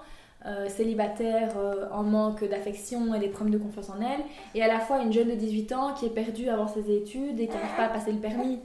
euh, 0.44 0.68
célibataire 0.68 1.54
euh, 1.56 1.86
en 1.92 2.02
manque 2.02 2.44
d'affection 2.46 3.14
et 3.14 3.18
des 3.18 3.28
problèmes 3.28 3.58
de 3.58 3.64
confiance 3.64 3.88
en 3.88 4.02
elle, 4.02 4.20
et 4.54 4.62
à 4.62 4.68
la 4.68 4.80
fois 4.80 5.00
une 5.00 5.14
jeune 5.14 5.28
de 5.28 5.34
18 5.34 5.72
ans 5.72 5.94
qui 5.94 6.04
est 6.04 6.10
perdue 6.10 6.50
avant 6.50 6.68
ses 6.68 6.94
études 6.94 7.40
et 7.40 7.46
qui 7.46 7.54
n'arrive 7.54 7.74
pas 7.74 7.84
à 7.84 7.88
passer 7.88 8.12
le 8.12 8.18
permis. 8.18 8.58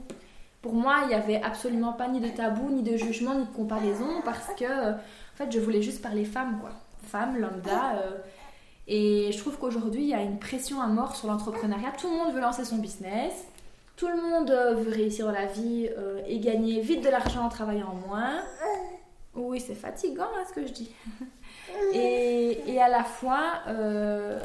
Pour 0.60 0.74
moi, 0.74 0.96
il 1.04 1.08
n'y 1.08 1.14
avait 1.14 1.40
absolument 1.40 1.94
pas 1.94 2.08
ni 2.08 2.20
de 2.20 2.28
tabou, 2.28 2.68
ni 2.68 2.82
de 2.82 2.98
jugement, 2.98 3.36
ni 3.36 3.46
de 3.46 3.56
comparaison, 3.56 4.20
parce 4.22 4.48
que, 4.48 4.64
euh, 4.64 4.92
en 4.92 5.36
fait, 5.36 5.50
je 5.50 5.60
voulais 5.60 5.80
juste 5.80 6.02
parler 6.02 6.26
femmes, 6.26 6.58
quoi. 6.60 6.72
Femmes, 7.06 7.38
lambda. 7.38 7.94
Et 8.86 9.30
je 9.32 9.38
trouve 9.38 9.56
qu'aujourd'hui, 9.58 10.02
il 10.02 10.08
y 10.08 10.14
a 10.14 10.20
une 10.22 10.38
pression 10.38 10.80
à 10.80 10.86
mort 10.86 11.16
sur 11.16 11.28
l'entrepreneuriat. 11.28 11.92
Tout 11.98 12.08
le 12.10 12.16
monde 12.16 12.34
veut 12.34 12.40
lancer 12.40 12.64
son 12.64 12.76
business. 12.76 13.32
Tout 13.96 14.08
le 14.08 14.16
monde 14.16 14.50
euh, 14.50 14.74
veut 14.74 14.90
réussir 14.90 15.26
dans 15.26 15.32
la 15.32 15.46
vie 15.46 15.88
euh, 15.96 16.20
et 16.26 16.40
gagner 16.40 16.80
vite 16.80 17.02
de 17.04 17.08
l'argent 17.08 17.44
en 17.44 17.48
travaillant 17.48 17.94
moins. 18.08 18.40
Oui, 19.34 19.60
c'est 19.60 19.74
fatigant, 19.74 20.24
hein, 20.36 20.44
ce 20.48 20.52
que 20.52 20.66
je 20.66 20.72
dis. 20.72 20.90
Et, 21.92 22.70
et 22.70 22.80
à 22.80 22.88
la 22.88 23.02
fois, 23.02 23.54
euh, 23.66 24.38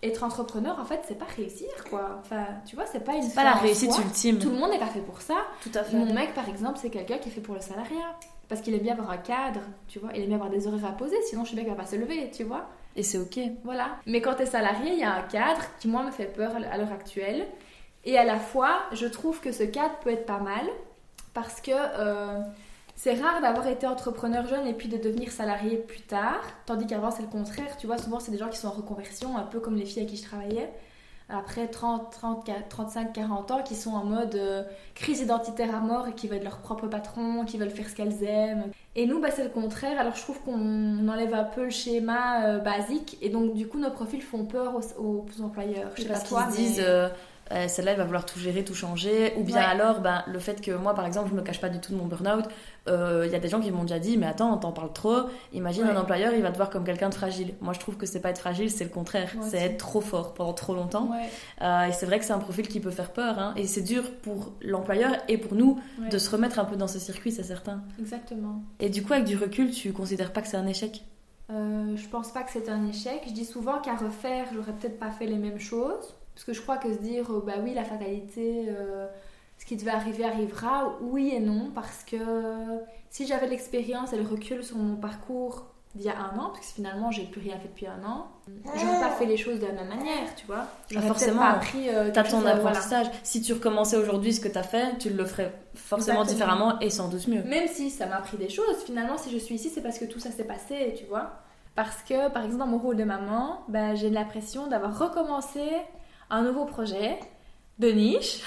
être 0.00 0.22
entrepreneur, 0.22 0.78
en 0.78 0.84
fait, 0.84 1.00
c'est 1.08 1.18
pas 1.18 1.24
réussir, 1.24 1.68
quoi. 1.90 2.20
Enfin, 2.20 2.46
tu 2.66 2.76
vois, 2.76 2.86
c'est 2.86 3.02
pas 3.02 3.14
une 3.14 3.28
pas 3.32 3.42
la 3.42 3.54
réussite 3.54 3.90
soi. 3.90 4.04
ultime. 4.04 4.38
Tout 4.38 4.50
le 4.50 4.56
monde 4.56 4.70
n'est 4.70 4.78
pas 4.78 4.86
fait 4.86 5.00
pour 5.00 5.20
ça. 5.20 5.34
Tout 5.60 5.72
à 5.74 5.82
fait. 5.82 5.96
Mon 5.96 6.12
mec, 6.12 6.34
par 6.34 6.48
exemple, 6.48 6.78
c'est 6.80 6.90
quelqu'un 6.90 7.18
qui 7.18 7.30
est 7.30 7.32
fait 7.32 7.40
pour 7.40 7.56
le 7.56 7.60
salariat. 7.60 8.16
Parce 8.48 8.60
qu'il 8.60 8.74
aime 8.74 8.80
bien 8.80 8.92
avoir 8.92 9.10
un 9.10 9.18
cadre, 9.18 9.60
tu 9.88 9.98
vois. 9.98 10.10
Il 10.14 10.20
aime 10.22 10.28
bien 10.28 10.36
avoir 10.36 10.50
des 10.50 10.68
horaires 10.68 10.86
à 10.86 10.92
poser, 10.92 11.16
sinon 11.22 11.44
je 11.44 11.50
sais 11.50 11.56
bien 11.56 11.64
qu'il 11.64 11.72
va 11.74 11.82
pas 11.82 11.88
se 11.88 11.96
lever, 11.96 12.30
tu 12.30 12.44
vois. 12.44 12.68
Et 12.98 13.04
c'est 13.04 13.18
ok. 13.18 13.38
Voilà. 13.62 13.96
Mais 14.06 14.20
quand 14.20 14.34
tu 14.34 14.42
es 14.42 14.46
salarié, 14.46 14.92
il 14.92 14.98
y 14.98 15.04
a 15.04 15.14
un 15.14 15.22
cadre 15.22 15.62
qui, 15.78 15.86
moi, 15.86 16.02
me 16.02 16.10
fait 16.10 16.26
peur 16.26 16.50
à 16.68 16.76
l'heure 16.76 16.90
actuelle. 16.90 17.46
Et 18.04 18.18
à 18.18 18.24
la 18.24 18.40
fois, 18.40 18.80
je 18.90 19.06
trouve 19.06 19.40
que 19.40 19.52
ce 19.52 19.62
cadre 19.62 19.94
peut 20.02 20.10
être 20.10 20.26
pas 20.26 20.40
mal 20.40 20.66
parce 21.32 21.60
que 21.60 21.70
euh, 21.72 22.40
c'est 22.96 23.14
rare 23.14 23.40
d'avoir 23.40 23.68
été 23.68 23.86
entrepreneur 23.86 24.44
jeune 24.48 24.66
et 24.66 24.72
puis 24.72 24.88
de 24.88 24.96
devenir 24.96 25.30
salarié 25.30 25.76
plus 25.76 26.00
tard. 26.00 26.40
Tandis 26.66 26.88
qu'avant, 26.88 27.12
c'est 27.12 27.22
le 27.22 27.28
contraire. 27.28 27.76
Tu 27.76 27.86
vois, 27.86 27.98
souvent, 27.98 28.18
c'est 28.18 28.32
des 28.32 28.38
gens 28.38 28.48
qui 28.48 28.58
sont 28.58 28.66
en 28.66 28.72
reconversion, 28.72 29.38
un 29.38 29.44
peu 29.44 29.60
comme 29.60 29.76
les 29.76 29.84
filles 29.84 30.02
à 30.02 30.06
qui 30.06 30.16
je 30.16 30.24
travaillais. 30.24 30.68
Après 31.28 31.68
30, 31.68 32.10
30, 32.10 32.50
35, 32.68 33.12
40 33.12 33.50
ans, 33.52 33.62
qui 33.62 33.76
sont 33.76 33.92
en 33.92 34.04
mode 34.04 34.34
euh, 34.34 34.64
crise 34.96 35.20
identitaire 35.20 35.72
à 35.72 35.80
mort 35.80 36.08
et 36.08 36.14
qui 36.14 36.26
veulent 36.26 36.42
leur 36.42 36.58
propre 36.58 36.88
patron, 36.88 37.44
qui 37.44 37.58
veulent 37.58 37.70
faire 37.70 37.88
ce 37.88 37.94
qu'elles 37.94 38.24
aiment. 38.24 38.64
Et 38.98 39.06
nous, 39.06 39.20
bah, 39.20 39.28
c'est 39.30 39.44
le 39.44 39.48
contraire. 39.50 40.00
Alors, 40.00 40.16
je 40.16 40.22
trouve 40.22 40.40
qu'on 40.40 41.08
enlève 41.08 41.32
un 41.32 41.44
peu 41.44 41.66
le 41.66 41.70
schéma 41.70 42.46
euh, 42.46 42.58
basique 42.58 43.16
et 43.22 43.28
donc, 43.28 43.54
du 43.54 43.68
coup, 43.68 43.78
nos 43.78 43.92
profils 43.92 44.20
font 44.20 44.44
peur 44.44 44.74
aux, 44.98 45.00
aux 45.00 45.24
employeurs. 45.40 45.92
Je 45.94 46.02
sais 46.02 46.08
pas 46.08 46.18
toi, 46.18 46.46
mais- 46.50 46.56
disent, 46.56 46.82
euh, 46.84 47.08
euh, 47.52 47.66
celle-là, 47.68 47.92
elle 47.92 47.98
va 47.98 48.04
vouloir 48.04 48.26
tout 48.26 48.38
gérer, 48.38 48.64
tout 48.64 48.74
changer. 48.74 49.32
Ou 49.36 49.42
bien 49.44 49.56
Ouais. 49.56 49.62
alors, 49.64 50.00
ben, 50.00 50.22
le 50.26 50.38
fait 50.38 50.60
que 50.60 50.72
moi, 50.72 50.94
par 50.94 51.06
exemple, 51.06 51.30
je 51.30 51.34
me 51.34 51.42
cache 51.42 51.60
pas 51.60 51.68
du 51.68 51.80
tout 51.80 51.92
de 51.92 51.96
mon 51.98 52.06
burn-out. 52.06 52.44
euh, 52.88 53.24
Il 53.26 53.32
y 53.32 53.34
a 53.34 53.38
des 53.38 53.48
gens 53.48 53.60
qui 53.60 53.70
m'ont 53.70 53.82
déjà 53.82 53.98
dit, 53.98 54.16
mais 54.16 54.26
attends, 54.26 54.56
t'en 54.58 54.72
parles 54.72 54.92
trop. 54.92 55.22
Imagine 55.52 55.84
Ouais. 55.84 55.90
un 55.90 55.96
employeur, 56.00 56.32
il 56.34 56.42
va 56.42 56.50
te 56.50 56.56
voir 56.56 56.70
comme 56.70 56.84
quelqu'un 56.84 57.08
de 57.08 57.14
fragile. 57.14 57.54
Moi, 57.60 57.72
je 57.74 57.80
trouve 57.80 57.96
que 57.96 58.06
c'est 58.06 58.20
pas 58.20 58.30
être 58.30 58.38
fragile, 58.38 58.70
c'est 58.70 58.84
le 58.84 58.90
contraire. 58.90 59.30
C'est 59.42 59.58
être 59.58 59.78
trop 59.78 60.00
fort 60.00 60.34
pendant 60.34 60.52
trop 60.52 60.74
longtemps. 60.74 61.10
Euh, 61.62 61.84
et 61.84 61.92
c'est 61.92 62.06
vrai 62.06 62.18
que 62.18 62.24
c'est 62.24 62.32
un 62.32 62.38
profil 62.38 62.68
qui 62.68 62.80
peut 62.80 62.90
faire 62.90 63.12
peur. 63.12 63.38
hein. 63.38 63.52
Et 63.56 63.66
c'est 63.66 63.82
dur 63.82 64.04
pour 64.22 64.52
l'employeur 64.62 65.12
et 65.28 65.38
pour 65.38 65.54
nous 65.54 65.80
de 66.10 66.18
se 66.18 66.30
remettre 66.30 66.58
un 66.58 66.64
peu 66.64 66.76
dans 66.76 66.88
ce 66.88 66.98
circuit, 66.98 67.32
c'est 67.32 67.42
certain. 67.42 67.82
exactement. 67.98 68.62
Et 68.80 68.88
du 68.90 69.02
coup, 69.02 69.12
avec 69.12 69.24
du 69.26 69.36
recul, 69.36 69.70
tu 69.70 69.92
considères 69.92 70.32
pas 70.32 70.42
que 70.42 70.48
c'est 70.48 70.56
un 70.56 70.66
échec? 70.66 71.04
Euh, 71.50 71.96
je 71.96 72.06
pense 72.08 72.30
pas 72.30 72.42
que 72.42 72.50
c'est 72.52 72.68
un 72.68 72.86
échec. 72.86 73.22
Je 73.26 73.32
dis 73.32 73.44
souvent 73.46 73.78
qu'à 73.80 73.96
refaire, 73.96 74.46
j'aurais 74.54 74.72
peut-être 74.72 74.98
pas 74.98 75.10
fait 75.10 75.24
les 75.26 75.36
mêmes 75.38 75.58
choses. 75.58 76.14
Parce 76.38 76.44
que 76.44 76.52
je 76.52 76.62
crois 76.62 76.76
que 76.76 76.94
se 76.94 77.00
dire, 77.00 77.32
euh, 77.32 77.42
bah 77.44 77.54
oui, 77.60 77.74
la 77.74 77.82
fatalité, 77.82 78.66
euh, 78.68 79.08
ce 79.58 79.66
qui 79.66 79.76
devait 79.76 79.90
arriver 79.90 80.24
arrivera, 80.24 80.96
oui 81.00 81.32
et 81.34 81.40
non. 81.40 81.72
Parce 81.74 82.04
que 82.04 82.16
si 83.10 83.26
j'avais 83.26 83.48
l'expérience 83.48 84.12
et 84.12 84.18
le 84.18 84.22
recul 84.22 84.62
sur 84.62 84.76
mon 84.76 84.94
parcours 84.94 85.66
d'il 85.96 86.06
y 86.06 86.10
a 86.10 86.16
un 86.16 86.38
an, 86.38 86.50
parce 86.50 86.68
que 86.68 86.74
finalement 86.74 87.10
j'ai 87.10 87.24
plus 87.24 87.40
rien 87.40 87.58
fait 87.58 87.66
depuis 87.66 87.88
un 87.88 88.04
an, 88.04 88.28
j'aurais 88.76 89.00
pas 89.00 89.10
fait 89.10 89.26
les 89.26 89.36
choses 89.36 89.58
de 89.58 89.66
la 89.66 89.72
même 89.72 89.88
manière, 89.88 90.32
tu 90.36 90.46
vois. 90.46 90.66
J'aurais 90.88 91.06
peut-être 91.06 91.18
forcément. 91.18 91.40
pas 91.40 91.50
appris 91.50 91.88
euh, 91.88 92.12
T'as 92.14 92.22
ton 92.22 92.36
euh, 92.36 92.40
voilà. 92.42 92.56
apprentissage. 92.56 93.06
Si 93.24 93.42
tu 93.42 93.52
recommençais 93.52 93.96
aujourd'hui 93.96 94.32
ce 94.32 94.40
que 94.40 94.46
t'as 94.46 94.62
fait, 94.62 94.96
tu 94.98 95.10
le 95.10 95.24
ferais 95.24 95.52
forcément 95.74 96.22
Exactement. 96.22 96.54
différemment 96.54 96.80
et 96.80 96.90
sans 96.90 97.08
doute 97.08 97.26
mieux. 97.26 97.42
Même 97.42 97.66
si 97.66 97.90
ça 97.90 98.06
m'a 98.06 98.18
appris 98.18 98.36
des 98.36 98.48
choses, 98.48 98.76
finalement, 98.86 99.18
si 99.18 99.32
je 99.32 99.38
suis 99.38 99.56
ici, 99.56 99.70
c'est 99.74 99.82
parce 99.82 99.98
que 99.98 100.04
tout 100.04 100.20
ça 100.20 100.30
s'est 100.30 100.44
passé, 100.44 100.94
tu 100.96 101.04
vois. 101.06 101.32
Parce 101.74 102.02
que, 102.02 102.28
par 102.30 102.44
exemple, 102.44 102.60
dans 102.60 102.70
mon 102.70 102.78
rôle 102.78 102.96
de 102.96 103.04
maman, 103.04 103.62
ben, 103.68 103.96
j'ai 103.96 104.10
l'impression 104.10 104.66
d'avoir 104.66 104.98
recommencé 104.98 105.62
un 106.30 106.42
nouveau 106.42 106.64
projet 106.64 107.18
de 107.78 107.88
niche 107.90 108.42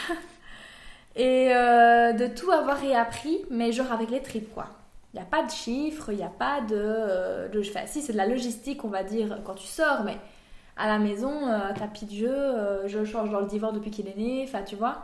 et 1.16 1.54
euh, 1.54 2.14
de 2.14 2.28
tout 2.28 2.52
avoir 2.52 2.78
réappris, 2.78 3.40
mais 3.50 3.72
genre 3.72 3.92
avec 3.92 4.10
les 4.10 4.22
tripes, 4.22 4.54
quoi. 4.54 4.68
Il 5.14 5.18
n'y 5.18 5.24
a 5.24 5.26
pas 5.26 5.44
de 5.44 5.52
chiffres, 5.52 6.12
il 6.12 6.18
n'y 6.18 6.24
a 6.24 6.30
pas 6.30 6.62
de... 6.62 6.76
euh, 6.78 7.50
de 7.50 7.60
enfin, 7.60 7.82
si, 7.86 8.02
c'est 8.02 8.14
de 8.14 8.18
la 8.18 8.28
logistique, 8.28 8.86
on 8.86 8.88
va 8.88 9.04
dire, 9.04 9.40
quand 9.44 9.56
tu 9.56 9.68
sors, 9.68 10.04
mais 10.06 10.18
à 10.78 10.88
la 10.88 11.00
maison, 11.00 11.48
euh, 11.50 11.74
tapis 11.74 12.06
de 12.06 12.12
jeu, 12.12 12.32
euh, 12.32 12.88
je 12.88 13.04
change 13.04 13.30
dans 13.30 13.42
le 13.42 13.48
divan 13.48 13.74
depuis 13.74 13.92
qu'il 13.92 14.08
est 14.08 14.16
né, 14.16 14.46
enfin, 14.48 14.64
tu 14.64 14.76
vois. 14.76 15.04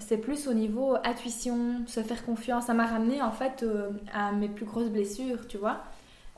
C'est 0.00 0.18
plus 0.18 0.48
au 0.48 0.54
niveau 0.54 0.96
intuition, 1.04 1.86
se 1.86 2.00
faire 2.00 2.24
confiance. 2.24 2.66
Ça 2.66 2.74
m'a 2.74 2.84
ramené 2.84 3.22
en 3.22 3.30
fait 3.30 3.64
à 4.12 4.32
mes 4.32 4.48
plus 4.48 4.64
grosses 4.64 4.88
blessures, 4.88 5.46
tu 5.46 5.56
vois. 5.56 5.76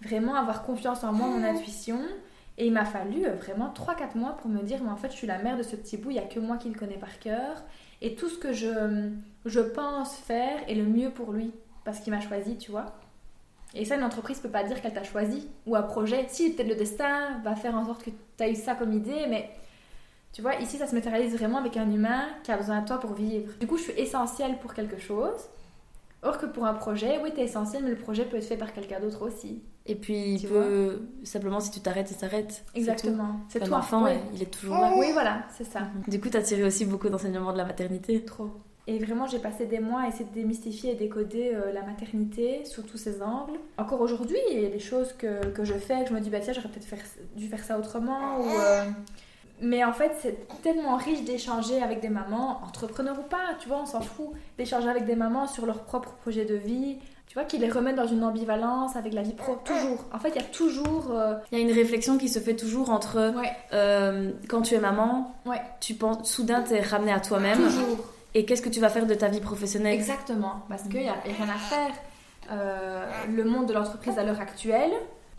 Vraiment 0.03 0.35
avoir 0.35 0.63
confiance 0.63 1.03
en 1.03 1.11
moi, 1.15 1.27
mon 1.27 1.43
intuition. 1.43 1.99
Et 2.61 2.67
il 2.67 2.73
m'a 2.75 2.85
fallu 2.85 3.27
euh, 3.27 3.33
vraiment 3.33 3.73
3-4 3.73 4.19
mois 4.19 4.37
pour 4.37 4.51
me 4.51 4.61
dire, 4.61 4.81
mais 4.85 4.91
en 4.91 4.97
fait, 4.97 5.11
je 5.11 5.17
suis 5.17 5.27
la 5.27 5.39
mère 5.39 5.57
de 5.57 5.63
ce 5.63 5.77
petit 5.77 5.97
bout, 5.97 6.11
il 6.11 6.15
n'y 6.15 6.19
a 6.19 6.27
que 6.27 6.39
moi 6.39 6.59
qui 6.59 6.69
le 6.69 6.79
connais 6.79 6.99
par 6.99 7.19
cœur. 7.19 7.65
Et 8.03 8.15
tout 8.15 8.29
ce 8.29 8.37
que 8.37 8.53
je, 8.53 9.09
je 9.47 9.61
pense 9.61 10.15
faire 10.15 10.59
est 10.69 10.75
le 10.75 10.85
mieux 10.85 11.09
pour 11.09 11.33
lui, 11.33 11.53
parce 11.87 12.01
qu'il 12.01 12.13
m'a 12.13 12.21
choisi, 12.21 12.59
tu 12.59 12.71
vois. 12.71 12.85
Et 13.73 13.87
ça, 13.87 13.97
une 13.97 14.05
entreprise 14.05 14.41
peut 14.41 14.51
pas 14.51 14.63
dire 14.63 14.83
qu'elle 14.83 14.93
t'a 14.93 15.05
choisi, 15.05 15.49
ou 15.65 15.75
un 15.75 15.81
projet. 15.81 16.27
Si, 16.29 16.53
peut-être 16.53 16.69
le 16.69 16.75
destin 16.75 17.39
va 17.43 17.57
faire 17.57 17.75
en 17.75 17.87
sorte 17.87 18.05
que 18.05 18.11
tu 18.11 18.45
as 18.45 18.51
eu 18.51 18.55
ça 18.55 18.75
comme 18.75 18.93
idée, 18.93 19.25
mais 19.27 19.49
tu 20.35 20.43
vois, 20.43 20.57
ici, 20.57 20.77
ça 20.77 20.87
se 20.87 20.95
matérialise 20.95 21.35
vraiment 21.35 21.57
avec 21.57 21.79
un 21.79 21.91
humain 21.91 22.29
qui 22.43 22.53
a 22.53 22.59
besoin 22.59 22.83
de 22.83 22.87
toi 22.87 23.01
pour 23.01 23.15
vivre. 23.15 23.55
Du 23.59 23.67
coup, 23.67 23.79
je 23.79 23.85
suis 23.85 23.99
essentielle 23.99 24.59
pour 24.59 24.75
quelque 24.75 24.99
chose. 24.99 25.49
Or 26.23 26.37
que 26.39 26.47
pour 26.47 26.67
un 26.67 26.75
projet, 26.75 27.19
oui, 27.23 27.31
t'es 27.35 27.43
essentiel, 27.45 27.83
mais 27.83 27.91
le 27.91 27.97
projet 27.97 28.25
peut 28.27 28.37
être 28.37 28.45
fait 28.45 28.57
par 28.59 28.73
quelqu'un 28.75 29.01
d'autre 29.01 29.23
aussi. 29.27 29.63
Et 29.87 29.95
puis, 29.95 30.35
il 30.35 30.47
peut 30.47 31.01
simplement, 31.25 31.61
si 31.61 31.71
tu 31.71 31.81
t'arrêtes, 31.81 32.11
il 32.11 32.17
s'arrête. 32.17 32.63
Exactement. 32.75 33.41
C'est 33.49 33.61
toi. 33.61 33.79
enfant, 33.79 34.05
ouais. 34.05 34.21
il 34.35 34.43
est 34.43 34.51
toujours 34.51 34.77
là. 34.77 34.93
Oui, 34.97 35.07
voilà, 35.13 35.45
c'est 35.57 35.65
ça. 35.65 35.81
Du 36.09 36.21
coup, 36.21 36.29
t'as 36.29 36.43
tiré 36.43 36.63
aussi 36.65 36.85
beaucoup 36.85 37.09
d'enseignements 37.09 37.53
de 37.53 37.59
la 37.59 37.65
maternité. 37.65 38.23
Trop. 38.25 38.51
Et 38.87 38.99
vraiment, 38.99 39.27
j'ai 39.27 39.39
passé 39.39 39.67
des 39.67 39.79
mois 39.81 40.03
à 40.03 40.09
essayer 40.09 40.25
de 40.25 40.35
démystifier 40.35 40.93
et 40.93 40.95
décoder 40.95 41.53
euh, 41.55 41.73
la 41.73 41.83
maternité 41.83 42.65
sous 42.65 42.83
tous 42.83 42.97
ses 42.99 43.23
angles. 43.23 43.59
Encore 43.79 44.01
aujourd'hui, 44.01 44.39
il 44.51 44.61
y 44.61 44.67
a 44.67 44.71
des 44.71 44.79
choses 44.81 45.13
que, 45.15 45.47
que 45.47 45.65
je 45.65 45.75
fais, 45.75 46.03
que 46.03 46.11
je 46.11 46.15
me 46.15 46.21
dis, 46.21 46.29
bah 46.29 46.41
tiens, 46.41 46.53
j'aurais 46.53 46.69
peut-être 46.69 46.85
faire- 46.87 46.99
dû 47.37 47.47
faire 47.47 47.63
ça 47.65 47.79
autrement. 47.79 48.41
Ou, 48.41 48.45
euh, 48.45 48.85
Mais 49.63 49.85
en 49.85 49.93
fait, 49.93 50.13
c'est 50.21 50.49
tellement 50.63 50.97
riche 50.97 51.23
d'échanger 51.25 51.83
avec 51.83 52.01
des 52.01 52.09
mamans, 52.09 52.61
entrepreneurs 52.67 53.19
ou 53.19 53.23
pas, 53.23 53.55
tu 53.61 53.69
vois, 53.69 53.81
on 53.83 53.87
s'en 53.87 54.01
fout, 54.01 54.29
d'échanger 54.59 54.89
avec 54.89 55.05
des 55.05 55.17
mamans 55.17 55.47
sur 55.47 55.67
leur 55.67 55.81
propre 55.85 56.13
projet 56.23 56.45
de 56.47 56.55
vie. 56.55 56.97
tu 57.27 57.35
vois, 57.35 57.45
qui 57.45 57.59
les 57.59 57.71
remettent 57.71 57.97
dans 57.97 58.07
une 58.09 58.25
ambivalence 58.25 58.97
avec 58.97 59.13
la 59.13 59.23
vie 59.23 59.35
pro, 59.35 59.57
toujours. 59.65 60.05
En 60.13 60.19
fait, 60.19 60.31
il 60.31 60.37
y 60.37 60.39
a 60.39 60.43
toujours... 60.49 61.09
euh, 61.13 61.35
Il 61.53 61.59
y 61.59 61.61
a 61.61 61.65
une 61.65 61.73
réflexion 61.73 62.19
qui 62.19 62.29
se 62.29 62.39
fait 62.41 62.57
toujours 62.57 62.91
entre 62.91 63.33
Ouais, 63.39 63.53
euh, 63.73 64.33
quand 64.49 64.63
tu 64.63 64.75
es 64.75 64.81
maman, 64.81 65.35
ouais, 65.47 65.61
tu 65.81 65.95
penses 65.95 66.29
soudain 66.29 66.63
t'es 66.63 66.81
ramené 66.81 67.13
à 67.13 67.21
toi-même 67.21 67.59
toujours. 67.59 67.99
et 68.35 68.45
qu'est-ce 68.47 68.63
que 68.63 68.69
tu 68.71 68.81
vas 68.81 68.89
faire 68.89 69.07
de 69.07 69.15
ta 69.15 69.29
vie 69.29 69.41
professionnelle? 69.41 69.95
Exactement, 69.95 70.63
parce 70.69 70.83
qu'il 70.85 70.95
n'y 71.03 71.09
a, 71.09 71.15
y 71.27 71.31
a 71.31 71.35
rien 71.37 71.55
à 71.55 71.59
faire. 71.59 71.91
Euh, 72.51 73.07
le 73.33 73.45
monde 73.45 73.67
de 73.67 73.75
l'entreprise 73.75 74.19
à 74.19 74.25
l'heure 74.25 74.41
actuelle, 74.41 74.91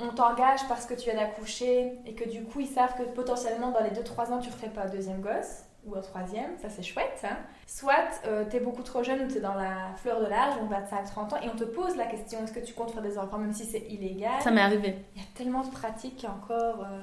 on 0.01 0.09
t'engage 0.13 0.61
parce 0.67 0.85
que 0.85 0.93
tu 0.93 1.09
viens 1.09 1.19
d'accoucher 1.19 1.93
et 2.05 2.13
que 2.13 2.27
du 2.27 2.43
coup 2.43 2.59
ils 2.61 2.67
savent 2.67 2.95
que 2.97 3.03
potentiellement 3.03 3.71
dans 3.71 3.81
les 3.83 3.89
2-3 3.91 4.31
ans 4.31 4.39
tu 4.39 4.49
refais 4.49 4.69
pas 4.69 4.81
un 4.83 4.89
deuxième 4.89 5.21
gosse 5.21 5.63
ou 5.85 5.95
un 5.95 6.01
troisième, 6.01 6.55
ça 6.61 6.69
c'est 6.69 6.83
chouette. 6.83 7.19
Hein. 7.23 7.37
Soit 7.65 8.21
euh, 8.27 8.45
t'es 8.49 8.59
beaucoup 8.59 8.83
trop 8.83 9.01
jeune 9.03 9.21
ou 9.23 9.27
t'es 9.27 9.39
dans 9.39 9.55
la 9.55 9.93
fleur 9.97 10.19
de 10.21 10.27
l'âge, 10.27 10.53
donc 10.59 10.69
25-30 10.71 11.33
ans, 11.33 11.41
et 11.43 11.49
on 11.51 11.55
te 11.55 11.63
pose 11.63 11.95
la 11.97 12.05
question 12.05 12.43
est-ce 12.43 12.51
que 12.53 12.59
tu 12.59 12.73
comptes 12.73 12.91
faire 12.91 13.01
des 13.01 13.17
enfants 13.17 13.39
même 13.39 13.53
si 13.53 13.65
c'est 13.65 13.83
illégal? 13.89 14.39
Ça 14.41 14.51
m'est 14.51 14.61
arrivé. 14.61 14.95
Il 15.15 15.21
y 15.21 15.25
a 15.25 15.27
tellement 15.35 15.61
de 15.63 15.71
pratiques 15.71 16.23
encore. 16.29 16.81
euh, 16.83 16.99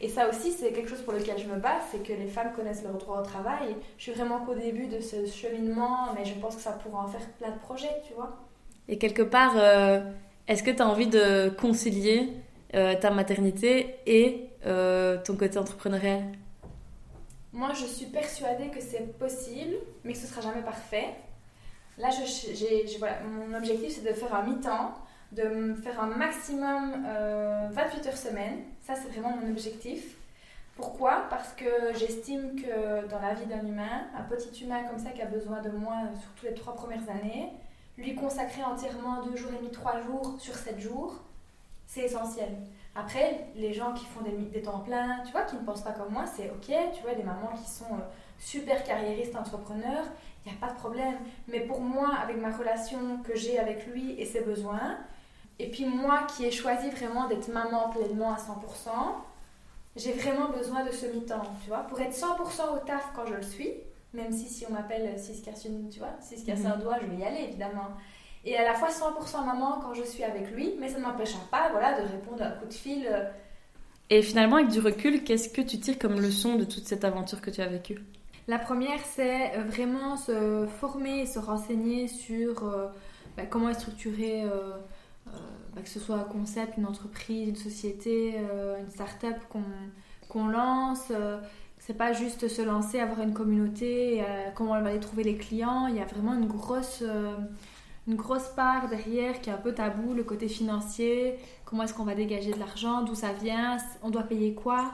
Et 0.00 0.08
ça 0.08 0.28
aussi, 0.28 0.52
c'est 0.52 0.70
quelque 0.72 0.88
chose 0.90 1.02
pour 1.02 1.12
lequel 1.12 1.38
je 1.38 1.46
me 1.48 1.56
bats, 1.56 1.80
c'est 1.90 2.04
que 2.04 2.12
les 2.12 2.28
femmes 2.28 2.52
connaissent 2.54 2.84
leur 2.84 2.94
droit 2.94 3.18
au 3.18 3.24
travail. 3.24 3.74
Je 3.98 4.02
suis 4.04 4.12
vraiment 4.12 4.38
qu'au 4.44 4.54
début 4.54 4.86
de 4.86 5.00
ce 5.00 5.26
cheminement, 5.26 6.12
mais 6.14 6.24
je 6.24 6.34
pense 6.34 6.54
que 6.54 6.62
ça 6.62 6.70
pourra 6.72 7.02
en 7.04 7.08
faire 7.08 7.26
plein 7.38 7.50
de 7.50 7.58
projets, 7.58 8.00
tu 8.06 8.12
vois. 8.14 8.30
Et 8.86 8.96
quelque 8.98 9.22
part, 9.22 9.54
euh, 9.56 10.00
est-ce 10.48 10.62
que 10.62 10.70
tu 10.70 10.82
as 10.82 10.88
envie 10.88 11.06
de 11.06 11.48
concilier 11.48 12.28
euh, 12.74 12.94
ta 13.00 13.10
maternité 13.10 13.96
et 14.06 14.50
euh, 14.66 15.18
ton 15.22 15.36
côté 15.36 15.58
entrepreneurial? 15.58 16.22
Moi, 17.52 17.72
je 17.72 17.86
suis 17.86 18.06
persuadée 18.06 18.68
que 18.68 18.80
c'est 18.80 19.16
possible, 19.18 19.76
mais 20.02 20.12
que 20.12 20.18
ce 20.18 20.26
sera 20.26 20.40
jamais 20.40 20.62
parfait. 20.62 21.14
Là, 21.98 22.08
mon 23.24 23.56
objectif, 23.56 23.94
c'est 23.94 24.08
de 24.08 24.12
faire 24.12 24.34
un 24.34 24.42
mi-temps, 24.42 24.92
de 25.30 25.74
faire 25.82 26.00
un 26.00 26.08
maximum 26.08 27.04
euh, 27.06 27.68
28 27.70 28.06
heures 28.08 28.16
semaine. 28.16 28.58
Ça, 28.80 28.94
c'est 28.96 29.08
vraiment 29.08 29.36
mon 29.36 29.48
objectif. 29.50 30.16
Pourquoi? 30.76 31.26
Parce 31.30 31.52
que 31.52 31.96
j'estime 31.96 32.56
que 32.60 33.06
dans 33.08 33.20
la 33.20 33.34
vie 33.34 33.46
d'un 33.46 33.64
humain, 33.64 34.08
un 34.18 34.22
petit 34.22 34.64
humain 34.64 34.82
comme 34.90 34.98
ça 34.98 35.10
qui 35.10 35.22
a 35.22 35.26
besoin 35.26 35.62
de 35.62 35.70
moi, 35.70 35.94
euh, 36.02 36.16
surtout 36.20 36.46
les 36.46 36.54
trois 36.54 36.74
premières 36.74 37.08
années, 37.08 37.50
lui 37.96 38.14
consacrer 38.14 38.62
entièrement 38.62 39.22
deux 39.22 39.36
jours 39.36 39.50
et 39.52 39.58
demi, 39.58 39.70
trois 39.70 40.00
jours 40.00 40.34
sur 40.38 40.54
sept 40.54 40.78
jours, 40.80 41.14
c'est 41.86 42.02
essentiel. 42.02 42.56
Après, 42.96 43.46
les 43.56 43.72
gens 43.72 43.92
qui 43.92 44.04
font 44.04 44.20
des, 44.22 44.62
temps 44.62 44.80
pleins, 44.80 45.20
tu 45.24 45.32
vois, 45.32 45.42
qui 45.42 45.56
ne 45.56 45.62
pensent 45.62 45.82
pas 45.82 45.92
comme 45.92 46.12
moi, 46.12 46.24
c'est 46.26 46.50
ok. 46.50 46.74
Tu 46.94 47.02
vois, 47.02 47.14
des 47.14 47.24
mamans 47.24 47.52
qui 47.56 47.68
sont 47.68 47.92
euh, 47.92 48.04
super 48.38 48.84
carriéristes, 48.84 49.34
entrepreneurs, 49.34 50.04
il 50.44 50.52
n'y 50.52 50.58
a 50.58 50.60
pas 50.60 50.72
de 50.72 50.78
problème. 50.78 51.16
Mais 51.48 51.60
pour 51.60 51.80
moi, 51.80 52.14
avec 52.22 52.36
ma 52.36 52.56
relation 52.56 53.18
que 53.24 53.34
j'ai 53.34 53.58
avec 53.58 53.86
lui 53.86 54.12
et 54.20 54.24
ses 54.24 54.42
besoins, 54.42 54.98
et 55.58 55.70
puis 55.70 55.86
moi 55.86 56.22
qui 56.28 56.46
ai 56.46 56.50
choisi 56.50 56.88
vraiment 56.90 57.26
d'être 57.26 57.48
maman 57.48 57.90
pleinement 57.90 58.32
à 58.32 58.36
100%, 58.36 58.90
j'ai 59.96 60.12
vraiment 60.12 60.50
besoin 60.50 60.84
de 60.84 60.90
ce 60.90 61.06
mi-temps, 61.06 61.42
tu 61.62 61.68
vois, 61.68 61.80
pour 61.84 62.00
être 62.00 62.14
100% 62.14 62.74
au 62.74 62.78
taf 62.84 63.10
quand 63.14 63.26
je 63.26 63.34
le 63.34 63.42
suis, 63.42 63.72
même 64.14 64.32
si 64.32 64.48
si 64.48 64.66
on 64.68 64.72
m'appelle 64.72 65.18
6 65.18 65.42
casse 65.42 65.64
une, 65.66 65.88
tu 65.90 65.98
vois, 66.00 66.14
6 66.20 66.44
casse 66.44 66.64
un 66.64 66.76
doigt, 66.78 66.98
je 67.00 67.06
vais 67.06 67.16
y 67.16 67.24
aller 67.24 67.44
évidemment. 67.48 67.88
Et 68.44 68.56
à 68.56 68.64
la 68.64 68.74
fois 68.74 68.90
100% 68.90 69.44
maman 69.44 69.80
quand 69.82 69.94
je 69.94 70.02
suis 70.02 70.22
avec 70.24 70.50
lui, 70.50 70.74
mais 70.80 70.88
ça 70.88 70.98
ne 70.98 71.04
m'empêchera 71.04 71.42
pas, 71.50 71.70
voilà, 71.72 72.00
de 72.00 72.06
répondre 72.06 72.42
à 72.42 72.46
un 72.48 72.50
coup 72.52 72.66
de 72.66 72.74
fil. 72.74 73.06
euh, 73.10 73.24
Et 74.10 74.22
finalement, 74.22 74.56
avec 74.56 74.68
du 74.70 74.80
recul, 74.80 75.24
qu'est-ce 75.24 75.48
que 75.50 75.60
tu 75.60 75.78
tires 75.78 75.98
comme 75.98 76.20
leçon 76.20 76.56
de 76.56 76.64
toute 76.64 76.86
cette 76.86 77.04
aventure 77.04 77.40
que 77.42 77.50
tu 77.50 77.60
as 77.60 77.66
vécue? 77.68 77.98
La 78.46 78.58
première, 78.58 79.00
c'est 79.04 79.56
euh, 79.56 79.64
vraiment 79.64 80.16
se 80.16 80.66
former 80.66 81.20
et 81.22 81.26
se 81.26 81.38
renseigner 81.38 82.08
sur 82.08 82.64
euh, 82.68 82.88
bah, 83.36 83.46
comment 83.46 83.70
est 83.70 83.74
structuré, 83.74 84.42
euh, 84.44 84.76
euh, 85.28 85.30
bah, 85.74 85.82
que 85.82 85.88
ce 85.88 85.98
soit 86.00 86.16
un 86.16 86.24
concept, 86.24 86.76
une 86.76 86.86
entreprise, 86.86 87.48
une 87.48 87.56
société, 87.56 88.34
euh, 88.38 88.78
une 88.80 88.90
start-up 88.90 89.36
qu'on 89.48 89.64
qu'on 90.28 90.46
lance. 90.48 91.10
C'est 91.86 91.94
pas 91.94 92.14
juste 92.14 92.48
se 92.48 92.62
lancer, 92.62 92.98
avoir 92.98 93.20
une 93.20 93.34
communauté, 93.34 94.22
euh, 94.22 94.48
comment 94.54 94.72
on 94.72 94.80
va 94.80 94.88
aller 94.88 95.00
trouver 95.00 95.22
les 95.22 95.36
clients. 95.36 95.86
Il 95.86 95.96
y 95.96 96.00
a 96.00 96.06
vraiment 96.06 96.32
une 96.32 96.46
grosse, 96.46 97.02
euh, 97.02 97.36
une 98.08 98.14
grosse 98.14 98.48
part 98.56 98.88
derrière 98.88 99.42
qui 99.42 99.50
est 99.50 99.52
un 99.52 99.58
peu 99.58 99.74
tabou, 99.74 100.14
le 100.14 100.24
côté 100.24 100.48
financier, 100.48 101.38
comment 101.66 101.82
est-ce 101.82 101.92
qu'on 101.92 102.04
va 102.04 102.14
dégager 102.14 102.52
de 102.52 102.58
l'argent, 102.58 103.02
d'où 103.02 103.14
ça 103.14 103.34
vient, 103.34 103.76
on 104.02 104.08
doit 104.08 104.22
payer 104.22 104.54
quoi. 104.54 104.92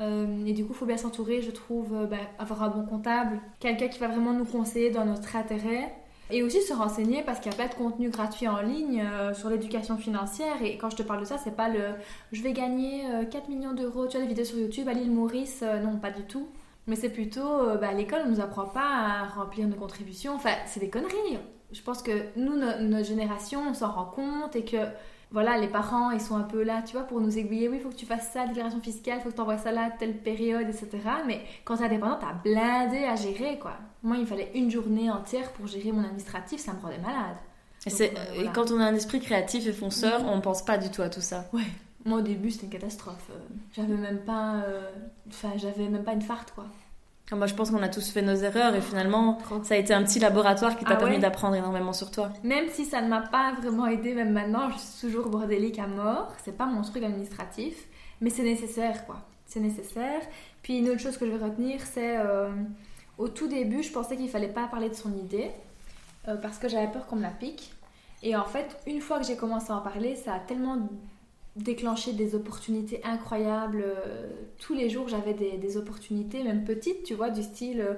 Euh, 0.00 0.46
et 0.46 0.54
du 0.54 0.64
coup, 0.64 0.72
il 0.72 0.76
faut 0.76 0.86
bien 0.86 0.96
s'entourer, 0.96 1.42
je 1.42 1.50
trouve, 1.50 2.06
bah, 2.10 2.16
avoir 2.38 2.62
un 2.62 2.68
bon 2.70 2.86
comptable, 2.86 3.38
quelqu'un 3.58 3.88
qui 3.88 3.98
va 3.98 4.08
vraiment 4.08 4.32
nous 4.32 4.46
conseiller 4.46 4.88
dans 4.88 5.04
notre 5.04 5.36
intérêt. 5.36 5.94
Et 6.30 6.42
aussi 6.42 6.60
se 6.62 6.72
renseigner 6.72 7.22
parce 7.22 7.40
qu'il 7.40 7.50
y 7.50 7.54
a 7.54 7.56
plein 7.58 7.68
de 7.68 7.74
contenu 7.74 8.08
gratuit 8.10 8.46
en 8.48 8.60
ligne 8.62 9.02
euh, 9.04 9.34
sur 9.34 9.48
l'éducation 9.50 9.96
financière. 9.96 10.62
Et 10.62 10.78
quand 10.78 10.90
je 10.90 10.96
te 10.96 11.02
parle 11.02 11.20
de 11.20 11.24
ça, 11.24 11.38
c'est 11.38 11.56
pas 11.56 11.68
le 11.68 11.80
je 12.32 12.42
vais 12.42 12.52
gagner 12.52 13.04
euh, 13.10 13.24
4 13.24 13.48
millions 13.48 13.72
d'euros, 13.72 14.06
tu 14.06 14.16
as 14.16 14.20
des 14.20 14.26
vidéos 14.26 14.44
sur 14.44 14.58
YouTube 14.58 14.88
à 14.88 14.92
l'île 14.92 15.10
Maurice, 15.10 15.60
euh, 15.62 15.80
non, 15.80 15.96
pas 15.98 16.10
du 16.10 16.22
tout. 16.22 16.48
Mais 16.86 16.96
c'est 16.96 17.10
plutôt, 17.10 17.40
euh, 17.60 17.76
bah, 17.76 17.92
l'école, 17.92 18.22
on 18.26 18.30
nous 18.30 18.40
apprend 18.40 18.66
pas 18.66 18.80
à 18.86 19.26
remplir 19.28 19.66
nos 19.68 19.76
contributions. 19.76 20.34
Enfin, 20.34 20.54
c'est 20.66 20.80
des 20.80 20.90
conneries. 20.90 21.38
Je 21.72 21.82
pense 21.82 22.02
que 22.02 22.10
nous, 22.36 22.56
no- 22.56 22.78
notre 22.80 23.06
génération, 23.06 23.60
on 23.68 23.74
s'en 23.74 23.90
rend 23.92 24.06
compte 24.06 24.56
et 24.56 24.64
que 24.64 24.76
voilà, 25.32 25.58
les 25.58 25.68
parents, 25.68 26.10
ils 26.10 26.20
sont 26.20 26.36
un 26.36 26.42
peu 26.42 26.62
là, 26.64 26.82
tu 26.82 26.92
vois, 26.96 27.02
pour 27.06 27.20
nous 27.20 27.38
aiguiller. 27.38 27.68
Oui, 27.68 27.76
il 27.78 27.82
faut 27.82 27.90
que 27.90 27.94
tu 27.94 28.06
fasses 28.06 28.30
ça, 28.32 28.46
déclaration 28.46 28.80
fiscale, 28.80 29.18
il 29.18 29.22
faut 29.22 29.30
que 29.30 29.34
tu 29.36 29.40
envoies 29.40 29.58
ça 29.58 29.70
là, 29.72 29.90
telle 29.98 30.16
période, 30.18 30.68
etc. 30.68 30.88
Mais 31.26 31.40
quand 31.64 31.76
t'es 31.76 31.84
indépendant, 31.84 32.18
t'as 32.20 32.32
blindé 32.32 33.04
à 33.04 33.14
gérer, 33.16 33.58
quoi. 33.60 33.74
Moi, 34.02 34.16
il 34.16 34.22
me 34.22 34.26
fallait 34.26 34.50
une 34.54 34.70
journée 34.70 35.10
entière 35.10 35.50
pour 35.52 35.66
gérer 35.66 35.92
mon 35.92 36.02
administratif, 36.04 36.60
ça 36.60 36.72
me 36.72 36.80
rendait 36.80 36.98
malade. 36.98 37.36
et, 37.86 37.90
Donc, 37.90 38.00
euh, 38.00 38.42
et 38.42 38.48
quand 38.54 38.70
on 38.70 38.80
a 38.80 38.84
un 38.84 38.94
esprit 38.94 39.20
créatif 39.20 39.66
et 39.66 39.72
fonceur, 39.72 40.22
Mhm. 40.22 40.28
on 40.30 40.40
pense 40.40 40.64
pas 40.64 40.78
du 40.78 40.90
tout 40.90 41.02
à 41.02 41.08
tout 41.10 41.20
ça. 41.20 41.46
Ouais. 41.52 41.62
Moi, 42.06 42.18
au 42.18 42.22
début, 42.22 42.50
c'était 42.50 42.64
une 42.66 42.72
catastrophe. 42.72 43.26
Euh, 43.30 43.38
J'avais 43.76 43.94
même 43.94 44.20
pas... 44.20 44.54
euh, 44.66 44.90
Enfin, 45.28 45.50
j'avais 45.56 45.88
même 45.88 46.02
pas 46.04 46.12
une 46.14 46.22
farte, 46.22 46.52
quoi. 46.54 46.64
Moi, 47.32 47.46
je 47.46 47.54
pense 47.54 47.70
qu'on 47.70 47.80
a 47.82 47.88
tous 47.88 48.10
fait 48.10 48.22
nos 48.22 48.34
erreurs 48.34 48.74
et 48.74 48.80
finalement, 48.80 49.38
ça 49.62 49.74
a 49.74 49.76
été 49.76 49.94
un 49.94 50.02
petit 50.02 50.18
laboratoire 50.18 50.76
qui 50.76 50.84
t'a 50.84 50.94
Ah 50.94 50.96
permis 50.96 51.14
ouais 51.14 51.20
d'apprendre 51.20 51.54
énormément 51.54 51.92
sur 51.92 52.10
toi. 52.10 52.30
Même 52.42 52.64
si 52.70 52.84
ça 52.84 53.00
ne 53.02 53.08
m'a 53.08 53.20
pas 53.20 53.52
vraiment 53.60 53.86
aidé, 53.86 54.14
même 54.14 54.32
maintenant, 54.32 54.68
je 54.70 54.78
suis 54.78 55.06
toujours 55.08 55.28
bordélique 55.28 55.78
à 55.78 55.86
mort. 55.86 56.32
C'est 56.44 56.56
pas 56.56 56.66
mon 56.66 56.82
truc 56.82 57.04
administratif, 57.04 57.76
mais 58.20 58.30
c'est 58.30 58.42
nécessaire, 58.42 59.06
quoi. 59.06 59.20
C'est 59.46 59.60
nécessaire. 59.60 60.20
Puis 60.62 60.78
une 60.78 60.88
autre 60.90 60.98
chose 61.00 61.16
que 61.18 61.24
je 61.26 61.30
vais 61.30 61.44
retenir, 61.44 61.80
c'est 61.86 62.16
euh, 62.16 62.50
au 63.20 63.28
tout 63.28 63.48
début, 63.48 63.82
je 63.82 63.92
pensais 63.92 64.16
qu'il 64.16 64.28
fallait 64.28 64.48
pas 64.48 64.66
parler 64.66 64.88
de 64.88 64.94
son 64.94 65.14
idée 65.16 65.50
euh, 66.26 66.36
parce 66.36 66.58
que 66.58 66.68
j'avais 66.68 66.90
peur 66.90 67.06
qu'on 67.06 67.16
me 67.16 67.22
la 67.22 67.30
pique. 67.30 67.72
Et 68.22 68.34
en 68.34 68.44
fait, 68.44 68.78
une 68.86 69.00
fois 69.00 69.18
que 69.18 69.26
j'ai 69.26 69.36
commencé 69.36 69.70
à 69.70 69.76
en 69.76 69.80
parler, 69.80 70.16
ça 70.16 70.34
a 70.34 70.38
tellement 70.40 70.78
déclenché 71.56 72.12
des 72.12 72.34
opportunités 72.34 73.00
incroyables. 73.04 73.82
Euh, 73.84 74.30
Tous 74.58 74.74
les 74.74 74.88
jours, 74.88 75.08
j'avais 75.08 75.34
des, 75.34 75.76
opportunités, 75.76 76.42
même 76.42 76.64
petites, 76.64 77.02
tu 77.04 77.14
vois, 77.14 77.30
du 77.30 77.42
style. 77.42 77.80
euh, 77.80 77.94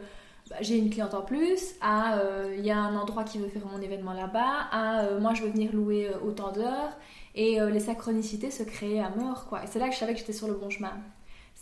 bah, 0.50 0.56
j'ai 0.60 0.76
une 0.76 0.90
cliente 0.90 1.14
en 1.14 1.22
plus, 1.22 1.76
euh, 1.84 2.54
il 2.58 2.66
y 2.66 2.70
a 2.72 2.78
un 2.78 2.96
endroit 2.96 3.22
qui 3.22 3.38
veut 3.38 3.48
faire 3.48 3.64
mon 3.66 3.80
événement 3.80 4.12
là-bas, 4.12 4.66
à 4.72 5.02
euh, 5.04 5.20
moi 5.20 5.34
je 5.34 5.42
veux 5.44 5.50
venir 5.50 5.72
louer 5.72 6.10
autant 6.26 6.50
d'heures, 6.50 6.98
et 7.36 7.60
les 7.60 7.80
synchronicités 7.80 8.50
se 8.50 8.64
créaient 8.64 8.98
à 9.00 9.10
mort 9.10 9.46
quoi. 9.46 9.62
Et 9.62 9.66
c'est 9.68 9.78
là 9.78 9.88
que 9.88 9.94
je 9.94 10.00
savais 10.00 10.14
que 10.14 10.18
j'étais 10.18 10.32
sur 10.32 10.48
le 10.48 10.54
bon 10.54 10.68
chemin. 10.68 10.92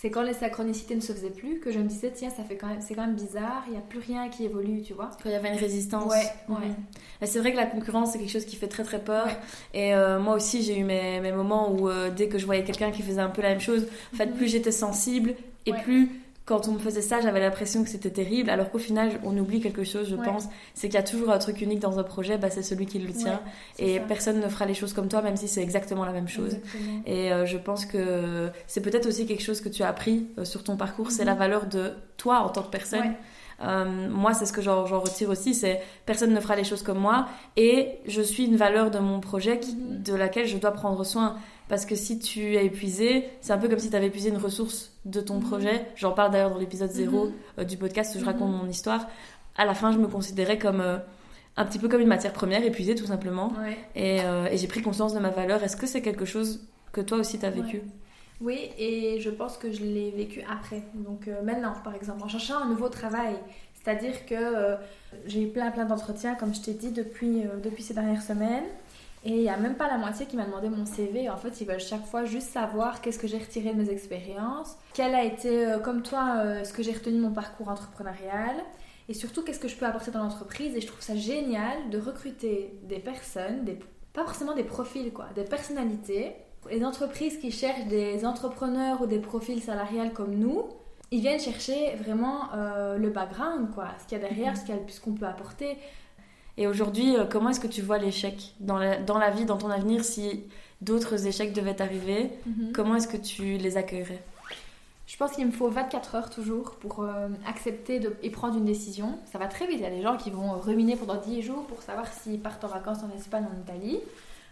C'est 0.00 0.10
quand 0.10 0.22
les 0.22 0.32
synchronicités 0.32 0.94
ne 0.94 1.00
se 1.00 1.12
faisaient 1.12 1.28
plus 1.28 1.60
que 1.60 1.70
je 1.70 1.78
me 1.78 1.84
disais 1.84 2.10
tiens 2.14 2.30
ça 2.30 2.42
fait 2.42 2.56
quand 2.56 2.68
même 2.68 2.80
c'est 2.80 2.94
quand 2.94 3.04
même 3.06 3.16
bizarre, 3.16 3.64
il 3.66 3.72
n'y 3.72 3.76
a 3.76 3.82
plus 3.82 3.98
rien 3.98 4.30
qui 4.30 4.46
évolue 4.46 4.80
tu 4.80 4.94
vois. 4.94 5.10
Quand 5.22 5.28
il 5.28 5.32
y 5.32 5.34
avait 5.34 5.50
une 5.52 5.58
résistance. 5.58 6.10
Ouais, 6.10 6.24
ouais. 6.48 6.68
Et 7.20 7.26
C'est 7.26 7.38
vrai 7.38 7.52
que 7.52 7.56
la 7.58 7.66
concurrence, 7.66 8.12
c'est 8.12 8.18
quelque 8.18 8.30
chose 8.30 8.46
qui 8.46 8.56
fait 8.56 8.68
très 8.68 8.82
très 8.82 8.98
peur. 9.00 9.26
Ouais. 9.26 9.36
Et 9.74 9.94
euh, 9.94 10.18
moi 10.18 10.36
aussi, 10.36 10.62
j'ai 10.62 10.78
eu 10.78 10.84
mes, 10.84 11.20
mes 11.20 11.32
moments 11.32 11.70
où 11.70 11.90
euh, 11.90 12.10
dès 12.10 12.28
que 12.28 12.38
je 12.38 12.46
voyais 12.46 12.64
quelqu'un 12.64 12.90
qui 12.90 13.02
faisait 13.02 13.20
un 13.20 13.28
peu 13.28 13.42
la 13.42 13.50
même 13.50 13.60
chose, 13.60 13.86
en 14.14 14.16
fait, 14.16 14.26
Mhm. 14.26 14.36
plus 14.36 14.48
j'étais 14.48 14.72
sensible 14.72 15.34
et 15.66 15.74
plus 15.74 16.08
quand 16.50 16.68
on 16.68 16.72
me 16.72 16.78
faisait 16.78 17.00
ça, 17.00 17.20
j'avais 17.20 17.40
l'impression 17.40 17.82
que 17.84 17.88
c'était 17.88 18.10
terrible. 18.10 18.50
Alors 18.50 18.70
qu'au 18.70 18.78
final, 18.78 19.20
on 19.24 19.38
oublie 19.38 19.60
quelque 19.60 19.84
chose, 19.84 20.08
je 20.10 20.16
Ouais. 20.16 20.24
pense. 20.24 20.48
C'est 20.74 20.88
qu'il 20.88 20.96
y 20.96 20.98
a 20.98 21.02
toujours 21.02 21.30
un 21.30 21.38
truc 21.38 21.60
unique 21.62 21.78
dans 21.78 21.98
un 21.98 22.02
projet, 22.02 22.36
bah, 22.38 22.50
c'est 22.50 22.62
celui 22.64 22.86
qui 22.86 22.98
le 22.98 23.12
tient. 23.12 23.40
Ouais, 23.78 23.84
et 23.86 23.96
ça. 23.98 24.04
personne 24.06 24.40
ne 24.40 24.48
fera 24.48 24.66
les 24.66 24.74
choses 24.74 24.92
comme 24.92 25.08
toi, 25.08 25.22
même 25.22 25.36
si 25.36 25.48
c'est 25.48 25.62
exactement 25.62 26.04
la 26.04 26.12
même 26.12 26.28
chose. 26.28 26.54
Exactement. 26.56 27.02
Et 27.06 27.32
euh, 27.32 27.46
je 27.46 27.56
pense 27.56 27.86
que 27.86 28.50
c'est 28.66 28.80
peut-être 28.82 29.06
aussi 29.06 29.26
quelque 29.26 29.42
chose 29.42 29.60
que 29.60 29.68
tu 29.68 29.82
as 29.84 29.88
appris 29.88 30.26
euh, 30.38 30.44
sur 30.44 30.64
ton 30.64 30.76
parcours, 30.76 31.10
c'est 31.12 31.22
Mhm. 31.22 31.28
la 31.28 31.34
valeur 31.34 31.66
de 31.66 31.92
toi 32.16 32.40
en 32.40 32.48
tant 32.50 32.62
que 32.62 32.70
personne. 32.70 33.00
Ouais. 33.00 33.16
Euh, 33.62 34.08
moi, 34.08 34.32
c'est 34.34 34.46
ce 34.46 34.52
que 34.52 34.62
j'en 34.62 34.84
retire 34.84 35.28
aussi, 35.28 35.54
c'est 35.54 35.80
personne 36.06 36.32
ne 36.34 36.40
fera 36.40 36.56
les 36.56 36.64
choses 36.64 36.82
comme 36.82 36.98
moi 36.98 37.26
et 37.56 37.90
je 38.06 38.22
suis 38.22 38.46
une 38.46 38.56
valeur 38.56 38.90
de 38.90 38.98
mon 38.98 39.20
projet 39.20 39.60
qui- 39.60 39.76
Mhm. 39.76 40.02
de 40.02 40.14
laquelle 40.14 40.46
je 40.46 40.56
dois 40.56 40.72
prendre 40.72 41.04
soin. 41.04 41.36
Parce 41.70 41.86
que 41.86 41.94
si 41.94 42.18
tu 42.18 42.56
es 42.56 42.66
épuisé, 42.66 43.30
c'est 43.40 43.52
un 43.52 43.58
peu 43.58 43.68
comme 43.68 43.78
si 43.78 43.88
tu 43.88 43.96
avais 43.96 44.08
épuisé 44.08 44.28
une 44.28 44.36
ressource 44.36 44.92
de 45.04 45.20
ton 45.20 45.36
Mhm. 45.36 45.44
projet. 45.48 45.86
J'en 45.96 46.10
parle 46.12 46.32
d'ailleurs 46.32 46.50
dans 46.50 46.58
l'épisode 46.58 46.90
0 46.90 47.26
Mhm. 47.26 47.32
euh, 47.60 47.64
du 47.64 47.76
podcast 47.78 48.14
où 48.16 48.18
je 48.18 48.24
Mhm. 48.24 48.30
raconte 48.32 48.50
mon 48.50 48.66
histoire. 48.68 49.08
À 49.56 49.64
la 49.64 49.74
fin, 49.74 49.92
je 49.92 49.98
me 49.98 50.08
considérais 50.08 50.58
comme 50.58 50.80
euh, 50.80 50.98
un 51.56 51.64
petit 51.64 51.78
peu 51.78 51.88
comme 51.88 52.00
une 52.00 52.08
matière 52.08 52.32
première, 52.32 52.64
épuisée 52.64 52.94
tout 52.96 53.06
simplement. 53.06 53.52
Ouais. 53.62 53.78
Et, 53.94 54.20
euh, 54.22 54.46
et 54.50 54.56
j'ai 54.58 54.66
pris 54.66 54.82
conscience 54.82 55.14
de 55.14 55.20
ma 55.20 55.30
valeur. 55.30 55.62
Est-ce 55.62 55.76
que 55.76 55.86
c'est 55.86 56.02
quelque 56.02 56.24
chose 56.24 56.60
que 56.92 57.00
toi 57.00 57.18
aussi 57.18 57.38
tu 57.38 57.46
as 57.46 57.50
vécu? 57.50 57.76
Ouais. 57.78 57.82
Oui, 58.42 58.70
et 58.78 59.20
je 59.20 59.30
pense 59.30 59.56
que 59.56 59.70
je 59.70 59.82
l'ai 59.84 60.10
vécu 60.10 60.42
après. 60.50 60.82
Donc 60.94 61.28
maintenant, 61.44 61.74
par 61.84 61.94
exemple, 61.94 62.22
en 62.24 62.28
cherchant 62.28 62.56
un 62.58 62.68
nouveau 62.68 62.88
travail. 62.88 63.34
C'est-à-dire 63.74 64.26
que 64.26 64.34
euh, 64.34 64.76
j'ai 65.26 65.42
eu 65.42 65.48
plein 65.48 65.70
plein 65.70 65.84
d'entretiens, 65.84 66.34
comme 66.34 66.52
je 66.54 66.60
t'ai 66.62 66.72
dit, 66.72 66.90
depuis, 66.90 67.42
euh, 67.44 67.60
depuis 67.62 67.82
ces 67.82 67.94
dernières 67.94 68.22
semaines. 68.22 68.64
Et 69.24 69.32
il 69.32 69.42
y 69.42 69.50
a 69.50 69.56
même 69.56 69.76
pas 69.76 69.88
la 69.88 69.98
moitié 69.98 70.26
qui 70.26 70.36
m'a 70.36 70.46
demandé 70.46 70.68
mon 70.70 70.86
CV. 70.86 71.28
En 71.28 71.36
fait, 71.36 71.60
ils 71.60 71.66
veulent 71.66 71.80
chaque 71.80 72.06
fois 72.06 72.24
juste 72.24 72.48
savoir 72.48 73.02
qu'est-ce 73.02 73.18
que 73.18 73.26
j'ai 73.26 73.38
retiré 73.38 73.72
de 73.72 73.82
mes 73.82 73.90
expériences, 73.90 74.76
quel 74.94 75.14
a 75.14 75.24
été, 75.24 75.66
euh, 75.66 75.78
comme 75.78 76.02
toi, 76.02 76.36
euh, 76.38 76.64
ce 76.64 76.72
que 76.72 76.82
j'ai 76.82 76.92
retenu 76.92 77.16
de 77.16 77.22
mon 77.22 77.32
parcours 77.32 77.68
entrepreneurial, 77.68 78.56
et 79.08 79.14
surtout 79.14 79.42
qu'est-ce 79.42 79.60
que 79.60 79.68
je 79.68 79.76
peux 79.76 79.86
apporter 79.86 80.10
dans 80.10 80.22
l'entreprise. 80.22 80.74
Et 80.74 80.80
je 80.80 80.86
trouve 80.86 81.02
ça 81.02 81.16
génial 81.16 81.90
de 81.90 81.98
recruter 81.98 82.78
des 82.84 82.98
personnes, 82.98 83.66
pas 84.14 84.24
forcément 84.24 84.54
des 84.54 84.64
profils, 84.64 85.12
quoi, 85.12 85.26
des 85.34 85.44
personnalités. 85.44 86.32
Les 86.70 86.84
entreprises 86.84 87.38
qui 87.38 87.50
cherchent 87.50 87.86
des 87.86 88.24
entrepreneurs 88.24 89.02
ou 89.02 89.06
des 89.06 89.18
profils 89.18 89.62
salariales 89.62 90.12
comme 90.12 90.34
nous, 90.34 90.64
ils 91.10 91.20
viennent 91.20 91.40
chercher 91.40 91.96
vraiment 91.96 92.52
euh, 92.54 92.96
le 92.96 93.10
background, 93.10 93.70
quoi, 93.74 93.88
ce 94.00 94.06
qu'il 94.06 94.18
y 94.18 94.24
a 94.24 94.28
derrière, 94.28 94.54
ce 94.56 95.00
qu'on 95.00 95.12
peut 95.12 95.26
apporter. 95.26 95.76
Et 96.60 96.66
aujourd'hui, 96.66 97.16
euh, 97.16 97.24
comment 97.24 97.48
est-ce 97.48 97.58
que 97.58 97.66
tu 97.66 97.80
vois 97.80 97.96
l'échec 97.96 98.54
dans 98.60 98.76
la, 98.76 98.98
dans 98.98 99.18
la 99.18 99.30
vie, 99.30 99.46
dans 99.46 99.56
ton 99.56 99.70
avenir, 99.70 100.04
si 100.04 100.44
d'autres 100.82 101.26
échecs 101.26 101.54
devaient 101.54 101.80
arriver 101.80 102.30
mhm. 102.44 102.72
Comment 102.74 102.96
est-ce 102.96 103.08
que 103.08 103.16
tu 103.16 103.56
les 103.56 103.78
accueillerais? 103.78 104.22
Je 105.06 105.16
pense 105.16 105.32
qu'il 105.32 105.46
me 105.46 105.52
faut 105.52 105.70
24 105.70 106.14
heures 106.16 106.28
toujours 106.28 106.72
pour 106.72 107.02
euh, 107.02 107.28
accepter 107.48 107.98
de, 107.98 108.14
et 108.22 108.28
prendre 108.28 108.58
une 108.58 108.66
décision. 108.66 109.18
Ça 109.32 109.38
va 109.38 109.46
très 109.46 109.66
vite. 109.66 109.78
Il 109.78 109.84
y 109.84 109.86
a 109.86 109.90
des 109.90 110.02
gens 110.02 110.18
qui 110.18 110.30
vont 110.30 110.52
ruminer 110.52 110.96
pendant 110.96 111.16
10 111.16 111.40
jours 111.40 111.64
pour 111.64 111.80
savoir 111.80 112.06
s'ils 112.12 112.38
partent 112.38 112.62
en 112.62 112.68
vacances 112.68 112.98
en 113.02 113.16
Espagne, 113.16 113.46
en 113.50 113.58
Italie. 113.62 113.98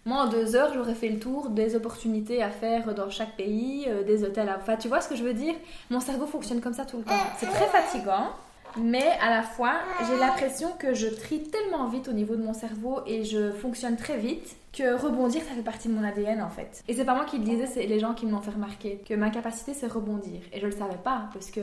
Moi, 0.06 0.16
en 0.16 0.28
deux 0.28 0.56
heures, 0.56 0.72
j'aurais 0.72 0.94
fait 0.94 1.10
le 1.10 1.18
tour 1.18 1.50
des 1.50 1.76
opportunités 1.76 2.42
à 2.42 2.50
faire 2.50 2.94
dans 2.94 3.10
chaque 3.10 3.36
pays, 3.36 3.84
euh, 3.86 4.02
des 4.02 4.24
hôtels. 4.24 4.50
Enfin, 4.58 4.76
tu 4.76 4.88
vois 4.88 5.02
ce 5.02 5.10
que 5.10 5.14
je 5.14 5.24
veux 5.24 5.34
dire? 5.34 5.54
Mon 5.90 6.00
cerveau 6.00 6.24
fonctionne 6.24 6.62
comme 6.62 6.72
ça 6.72 6.86
tout 6.86 6.96
le 6.96 7.04
temps. 7.04 7.12
C'est 7.36 7.50
très 7.50 7.66
fatigant. 7.66 8.30
Mais 8.76 9.08
à 9.20 9.30
la 9.30 9.42
fois, 9.42 9.74
j'ai 10.06 10.18
l'impression 10.18 10.72
que 10.78 10.94
je 10.94 11.08
trie 11.08 11.42
tellement 11.42 11.88
vite 11.88 12.08
au 12.08 12.12
niveau 12.12 12.36
de 12.36 12.42
mon 12.42 12.52
cerveau 12.52 13.00
et 13.06 13.24
je 13.24 13.50
fonctionne 13.52 13.96
très 13.96 14.18
vite 14.18 14.56
que 14.72 14.94
rebondir, 14.94 15.42
ça 15.42 15.54
fait 15.54 15.62
partie 15.62 15.88
de 15.88 15.94
mon 15.94 16.04
ADN 16.04 16.42
en 16.42 16.50
fait. 16.50 16.82
Et 16.88 16.94
c'est 16.94 17.04
pas 17.04 17.14
moi 17.14 17.24
qui 17.24 17.38
le 17.38 17.44
disais, 17.44 17.66
c'est 17.66 17.86
les 17.86 17.98
gens 17.98 18.14
qui 18.14 18.26
me 18.26 18.32
l'ont 18.32 18.42
fait 18.42 18.50
remarquer. 18.50 19.02
Que 19.08 19.14
ma 19.14 19.30
capacité, 19.30 19.74
c'est 19.74 19.90
rebondir. 19.90 20.40
Et 20.52 20.60
je 20.60 20.66
le 20.66 20.72
savais 20.72 20.98
pas 21.02 21.28
parce 21.32 21.50
que 21.50 21.60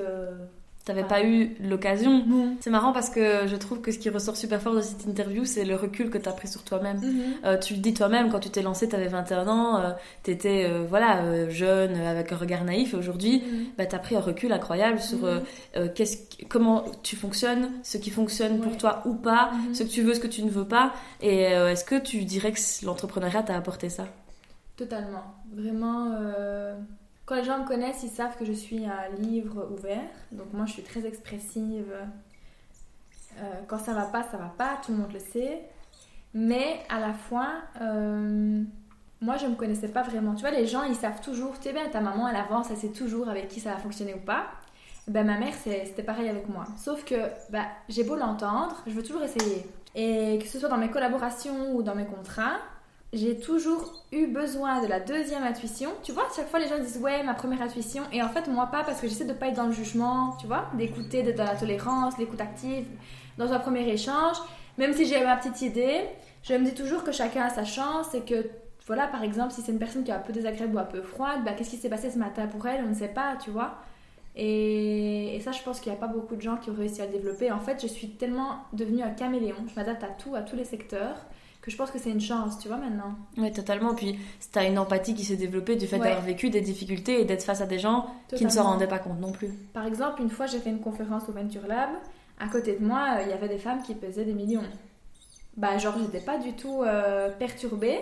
T'avais 0.85 1.03
pas 1.03 1.23
eu 1.23 1.55
l'occasion. 1.61 2.23
C'est 2.59 2.69
marrant 2.69 2.93
parce 2.93 3.09
que 3.09 3.47
je 3.47 3.55
trouve 3.55 3.81
que 3.81 3.91
ce 3.91 3.97
qui 3.97 4.11
ressort 4.11 4.37
super 4.37 4.61
fort 4.61 4.75
de 4.75 4.81
cette 4.81 5.07
interview, 5.07 5.43
c'est 5.43 5.65
le 5.65 5.75
recul 5.75 6.11
que 6.11 6.19
t'as 6.19 6.31
pris 6.31 6.47
sur 6.47 6.61
toi-même. 6.63 6.97
Mhm. 6.97 7.23
Euh, 7.43 7.57
tu 7.57 7.73
le 7.73 7.79
dis 7.79 7.95
toi-même, 7.95 8.29
quand 8.29 8.39
tu 8.39 8.51
t'es 8.51 8.61
lancé, 8.61 8.87
t'avais 8.87 9.07
21 9.07 9.47
ans, 9.47 9.79
euh, 9.79 9.91
t'étais 10.21 10.67
euh, 10.69 10.85
voilà, 10.87 11.49
jeune, 11.49 11.95
avec 11.95 12.31
un 12.31 12.37
regard 12.37 12.63
naïf. 12.65 12.93
Aujourd'hui, 12.93 13.39
mhm. 13.41 13.65
bah, 13.79 13.87
t'as 13.87 13.97
pris 13.97 14.15
un 14.15 14.19
recul 14.19 14.51
incroyable 14.51 14.99
sur 14.99 15.17
mhm. 15.25 15.89
qu'est-ce, 15.95 16.17
comment 16.49 16.85
tu 17.01 17.15
fonctionnes, 17.15 17.71
ce 17.81 17.97
qui 17.97 18.11
fonctionne 18.11 18.59
pour 18.59 18.77
toi 18.77 19.01
ou 19.05 19.15
pas, 19.15 19.49
ce 19.73 19.81
que 19.81 19.89
tu 19.89 20.03
veux, 20.03 20.13
ce 20.13 20.19
que 20.19 20.27
tu 20.27 20.43
ne 20.43 20.51
veux 20.51 20.67
pas. 20.67 20.93
Et 21.19 21.41
est-ce 21.45 21.83
que 21.83 21.99
tu 21.99 22.25
dirais 22.25 22.51
que 22.51 22.85
l'entrepreneuriat 22.85 23.41
t'a 23.41 23.55
apporté 23.55 23.89
ça? 23.89 24.05
Totalement. 24.77 25.23
Vraiment 25.51 26.11
quand 27.25 27.35
les 27.35 27.43
gens 27.43 27.59
me 27.59 27.65
connaissent, 27.65 28.03
ils 28.03 28.09
savent 28.09 28.37
que 28.37 28.45
je 28.45 28.53
suis 28.53 28.85
un 28.85 29.09
livre 29.17 29.67
ouvert. 29.71 30.09
Donc 30.31 30.53
moi, 30.53 30.65
je 30.65 30.73
suis 30.73 30.83
très 30.83 31.05
expressive. 31.05 31.91
Euh, 33.39 33.43
quand 33.67 33.79
ça 33.79 33.93
va 33.93 34.03
pas, 34.03 34.23
ça 34.23 34.37
va 34.37 34.53
pas, 34.57 34.79
tout 34.83 34.91
le 34.91 34.99
monde 34.99 35.11
le 35.11 35.19
sait. 35.19 35.63
Mais 36.33 36.79
à 36.89 36.99
la 36.99 37.13
fois, 37.13 37.47
euh, 37.81 38.61
moi, 39.21 39.37
je 39.37 39.47
me 39.47 39.55
connaissais 39.55 39.87
pas 39.87 40.03
vraiment. 40.03 40.35
Tu 40.35 40.41
vois, 40.41 40.51
les 40.51 40.67
gens, 40.67 40.83
ils 40.83 40.95
savent 40.95 41.21
toujours. 41.21 41.55
Tu 41.57 41.63
sais 41.63 41.73
bien, 41.73 41.87
ta 41.89 42.01
maman, 42.01 42.27
elle 42.27 42.35
avance, 42.35 42.67
elle 42.69 42.77
sait 42.77 42.91
toujours 42.91 43.27
avec 43.29 43.47
qui 43.47 43.59
ça 43.59 43.71
va 43.71 43.77
fonctionner 43.77 44.13
ou 44.13 44.19
pas. 44.19 44.45
Ben, 45.07 45.25
ma 45.25 45.37
mère, 45.37 45.53
c'était 45.53 46.03
pareil 46.03 46.29
avec 46.29 46.49
moi. 46.49 46.65
Sauf 46.77 47.05
que 47.05 47.15
ben, 47.49 47.65
j'ai 47.89 48.03
beau 48.03 48.15
l'entendre, 48.15 48.83
je 48.87 48.91
veux 48.91 49.03
toujours 49.03 49.23
essayer. 49.23 49.65
Et 49.93 50.39
que 50.39 50.47
ce 50.47 50.59
soit 50.59 50.69
dans 50.69 50.77
mes 50.77 50.89
collaborations 50.89 51.73
ou 51.75 51.83
dans 51.83 51.95
mes 51.95 52.05
contrats, 52.05 52.57
j'ai 53.15 53.39
toujours 53.39 54.03
eu 54.11 54.27
besoin 54.27 54.81
de 54.81 54.87
la 54.87 54.99
deuxième 54.99 55.43
intuition. 55.43 55.89
Tu 56.03 56.11
vois, 56.11 56.27
chaque 56.35 56.49
fois 56.49 56.59
les 56.59 56.67
gens 56.67 56.77
disent 56.79 56.97
ouais, 56.97 57.23
ma 57.23 57.33
première 57.33 57.61
intuition. 57.61 58.03
Et 58.11 58.21
en 58.21 58.29
fait, 58.29 58.47
moi 58.47 58.67
pas, 58.67 58.83
parce 58.83 58.99
que 58.99 59.07
j'essaie 59.07 59.25
de 59.25 59.33
pas 59.33 59.47
être 59.47 59.55
dans 59.55 59.67
le 59.67 59.71
jugement, 59.71 60.35
tu 60.39 60.47
vois, 60.47 60.65
d'écouter, 60.77 61.23
de 61.23 61.31
dans 61.31 61.45
la 61.45 61.55
tolérance, 61.55 62.17
l'écoute 62.17 62.41
active, 62.41 62.85
dans 63.37 63.51
un 63.53 63.59
premier 63.59 63.87
échange. 63.89 64.35
Même 64.77 64.93
si 64.93 65.05
j'ai 65.05 65.23
ma 65.23 65.37
petite 65.37 65.61
idée, 65.61 66.01
je 66.43 66.53
me 66.53 66.65
dis 66.65 66.73
toujours 66.73 67.03
que 67.03 67.11
chacun 67.11 67.43
a 67.43 67.49
sa 67.49 67.63
chance 67.63 68.13
et 68.13 68.21
que, 68.21 68.49
voilà, 68.85 69.07
par 69.07 69.23
exemple, 69.23 69.53
si 69.53 69.61
c'est 69.61 69.71
une 69.71 69.79
personne 69.79 70.03
qui 70.03 70.11
est 70.11 70.15
un 70.15 70.19
peu 70.19 70.33
désagréable 70.33 70.75
ou 70.75 70.79
un 70.79 70.83
peu 70.83 71.01
froide, 71.01 71.39
bah, 71.45 71.53
qu'est-ce 71.53 71.69
qui 71.69 71.77
s'est 71.77 71.89
passé 71.89 72.11
ce 72.11 72.19
matin 72.19 72.47
pour 72.47 72.67
elle? 72.67 72.83
On 72.83 72.89
ne 72.89 72.93
sait 72.93 73.07
pas, 73.07 73.37
tu 73.41 73.49
vois. 73.49 73.75
Et, 74.35 75.35
et, 75.35 75.39
ça, 75.39 75.53
je 75.53 75.63
pense 75.63 75.79
qu'il 75.79 75.91
n'y 75.91 75.97
a 75.97 76.01
pas 76.01 76.07
beaucoup 76.07 76.35
de 76.35 76.41
gens 76.41 76.57
qui 76.57 76.69
ont 76.69 76.75
réussi 76.75 77.01
à 77.01 77.05
le 77.05 77.13
développer. 77.13 77.51
En 77.51 77.61
fait, 77.61 77.81
je 77.81 77.87
suis 77.87 78.09
tellement 78.09 78.57
devenue 78.73 79.01
un 79.01 79.11
caméléon. 79.11 79.55
Je 79.69 79.75
m'adapte 79.75 80.03
à 80.03 80.09
tout, 80.09 80.35
à 80.35 80.41
tous 80.41 80.57
les 80.57 80.65
secteurs 80.65 81.15
que 81.65 81.71
je 81.71 81.77
pense 81.77 81.89
que 81.89 81.97
c'est 81.97 82.11
une 82.11 82.21
chance, 82.21 82.59
tu 82.59 82.67
vois, 82.67 82.77
maintenant. 82.77 83.15
Oui, 83.37 83.51
totalement. 83.51 83.95
Puis, 83.95 84.19
tu 84.51 84.59
as 84.59 84.65
une 84.65 84.77
empathie 84.77 85.15
qui 85.15 85.25
s'est 85.25 85.35
développée 85.35 85.75
du 85.75 85.87
fait 85.87 85.97
d'avoir 85.97 86.21
vécu 86.21 86.51
des 86.51 86.61
difficultés 86.61 87.21
et 87.21 87.25
d'être 87.25 87.43
face 87.43 87.61
à 87.61 87.65
des 87.65 87.79
gens 87.79 88.05
qui 88.35 88.45
ne 88.45 88.49
se 88.49 88.59
rendaient 88.59 88.87
pas 88.87 88.99
compte 88.99 89.19
non 89.19 89.31
plus. 89.31 89.49
Par 89.73 89.85
exemple, 89.87 90.21
une 90.21 90.29
fois, 90.29 90.45
j'ai 90.45 90.59
fait 90.59 90.69
une 90.69 90.79
conférence 90.79 91.23
au 91.27 91.31
Venture 91.31 91.65
Lab. 91.67 91.89
À 92.39 92.47
côté 92.49 92.75
de 92.75 92.85
moi, 92.85 93.17
il 93.23 93.29
y 93.29 93.33
avait 93.33 93.47
des 93.47 93.57
femmes 93.57 93.81
qui 93.81 93.95
pesaient 93.95 94.25
des 94.25 94.33
millions. 94.33 94.63
Bah, 95.57 95.77
genre, 95.79 95.95
j'étais 95.99 96.23
pas 96.23 96.37
du 96.37 96.53
tout 96.53 96.83
euh, 96.83 97.31
perturbée 97.31 97.99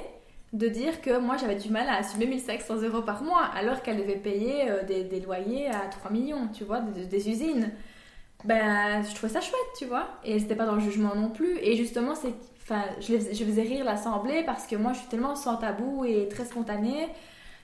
de 0.51 0.67
dire 0.67 1.01
que 1.01 1.17
moi, 1.17 1.37
j'avais 1.37 1.55
du 1.55 1.69
mal 1.69 1.87
à 1.87 1.97
assumer 1.97 2.25
1500 2.25 2.81
euros 2.81 3.01
par 3.01 3.23
mois, 3.23 3.45
alors 3.55 3.81
qu'elle 3.81 3.97
devait 3.97 4.17
payer 4.17 4.69
euh, 4.69 4.83
des, 4.83 5.19
loyers 5.21 5.67
à 5.69 5.87
3 5.89 6.11
millions, 6.11 6.49
tu 6.53 6.65
vois, 6.65 6.81
des, 6.81 7.05
des 7.05 7.29
usines. 7.29 7.71
Ben, 8.43 9.03
je 9.03 9.15
trouvais 9.15 9.31
ça 9.31 9.39
chouette, 9.39 9.59
tu 9.77 9.85
vois. 9.85 10.09
Et 10.25 10.37
c'était 10.39 10.55
pas 10.55 10.65
dans 10.65 10.75
le 10.75 10.81
jugement 10.81 11.15
non 11.15 11.29
plus. 11.29 11.57
Et 11.59 11.77
justement, 11.77 12.13
c'est 12.13 12.33
Enfin, 12.63 12.83
je, 12.99 13.13
je 13.17 13.43
faisais 13.43 13.61
rire 13.61 13.85
l'assemblée 13.85 14.43
parce 14.45 14.65
que 14.65 14.75
moi, 14.75 14.93
je 14.93 14.99
suis 14.99 15.07
tellement 15.07 15.35
sans 15.35 15.57
tabou 15.57 16.05
et 16.05 16.27
très 16.29 16.45
spontanée 16.45 17.09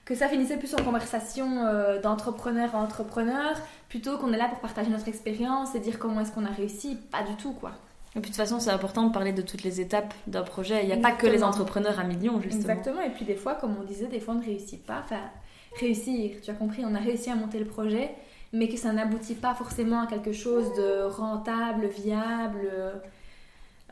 que 0.04 0.14
ça 0.14 0.28
finissait 0.28 0.56
plus 0.56 0.74
en 0.74 0.82
conversation 0.82 1.64
euh, 1.64 2.00
d'entrepreneur 2.00 2.74
à 2.74 2.78
entrepreneur 2.78 3.56
plutôt 3.88 4.18
qu'on 4.18 4.32
est 4.32 4.36
là 4.36 4.48
pour 4.48 4.58
partager 4.58 4.90
notre 4.90 5.08
expérience 5.08 5.74
et 5.74 5.80
dire 5.80 5.98
comment 5.98 6.20
est-ce 6.20 6.32
qu'on 6.32 6.44
a 6.44 6.50
réussi. 6.50 6.96
Pas 7.12 7.22
du 7.22 7.34
tout, 7.36 7.52
quoi. 7.52 7.70
Et 8.16 8.20
puis 8.20 8.22
de 8.22 8.26
toute 8.26 8.36
façon, 8.36 8.58
c'est 8.58 8.70
important 8.70 9.06
de 9.06 9.12
parler 9.12 9.32
de 9.32 9.42
toutes 9.42 9.62
les 9.62 9.80
étapes 9.80 10.12
d'un 10.26 10.42
projet. 10.42 10.82
Il 10.82 10.86
n'y 10.88 10.92
a 10.92 10.96
pas 10.96 11.12
que 11.12 11.28
les 11.28 11.44
entrepreneurs 11.44 12.00
à 12.00 12.04
millions, 12.04 12.40
justement. 12.40 12.60
Exactement. 12.60 13.00
Et 13.02 13.10
puis 13.10 13.24
des 13.24 13.36
fois, 13.36 13.54
comme 13.54 13.76
on 13.80 13.84
disait, 13.84 14.06
des 14.06 14.18
fois 14.18 14.34
on 14.34 14.38
ne 14.38 14.44
réussit 14.44 14.84
pas. 14.84 15.02
Enfin, 15.04 15.20
réussir, 15.78 16.32
tu 16.42 16.50
as 16.50 16.54
compris, 16.54 16.82
on 16.84 16.94
a 16.96 16.98
réussi 16.98 17.30
à 17.30 17.36
monter 17.36 17.60
le 17.60 17.66
projet, 17.66 18.10
mais 18.52 18.68
que 18.68 18.76
ça 18.76 18.92
n'aboutit 18.92 19.36
pas 19.36 19.54
forcément 19.54 20.02
à 20.02 20.06
quelque 20.08 20.32
chose 20.32 20.74
de 20.74 21.04
rentable, 21.04 21.86
viable. 21.86 22.68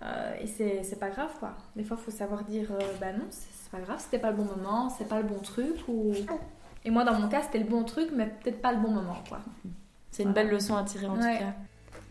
Euh, 0.03 0.35
et 0.41 0.47
c'est 0.47 0.99
pas 1.01 1.11
grave 1.11 1.31
quoi. 1.39 1.57
Des 1.75 1.85
fois, 1.85 1.97
il 2.01 2.05
faut 2.05 2.17
savoir 2.17 2.45
dire 2.45 2.71
euh, 2.73 2.79
bah 3.01 3.13
non, 3.13 3.27
c'est 3.31 3.71
pas 3.71 3.81
grave, 3.81 3.99
c'était 3.99 4.19
pas 4.19 4.31
le 4.31 4.37
bon 4.37 4.45
moment, 4.45 4.89
c'est 4.91 5.09
pas 5.09 5.21
le 5.21 5.27
bon 5.27 5.41
truc. 5.41 5.77
Ou... 5.89 6.13
Et 6.85 6.91
moi, 6.91 7.05
dans 7.05 7.19
mon 7.19 7.29
cas, 7.29 7.43
c'était 7.43 7.59
le 7.59 7.65
bon 7.65 7.85
truc, 7.85 8.11
mais 8.15 8.27
peut-être 8.27 8.63
pas 8.63 8.73
le 8.73 8.79
bon 8.79 8.91
moment 8.91 9.23
quoi. 9.29 9.41
C'est 10.11 10.23
une 10.23 10.33
belle 10.33 10.51
leçon 10.51 10.77
à 10.77 10.85
tirer 10.85 11.07
en 11.07 11.17
tout 11.17 11.23
cas. 11.23 11.55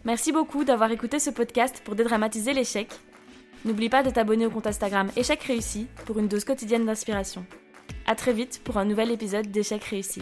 Merci 0.06 0.32
beaucoup 0.32 0.64
d'avoir 0.64 0.92
écouté 0.92 1.20
ce 1.20 1.30
podcast 1.30 1.82
pour 1.84 1.96
dédramatiser 1.96 2.54
l'échec. 2.54 2.90
N'oublie 3.66 3.90
pas 3.90 4.04
de 4.04 4.10
t'abonner 4.10 4.46
au 4.46 4.50
compte 4.50 4.68
Instagram 4.68 5.10
Échec 5.18 5.42
réussi 5.44 5.88
pour 6.06 6.20
une 6.20 6.28
dose 6.28 6.46
quotidienne 6.46 6.86
d'inspiration. 6.86 7.46
A 8.06 8.16
très 8.16 8.34
vite 8.34 8.62
pour 8.64 8.78
un 8.78 8.86
nouvel 8.86 9.12
épisode 9.12 9.48
d'Échec 9.48 9.84
réussi. 9.84 10.22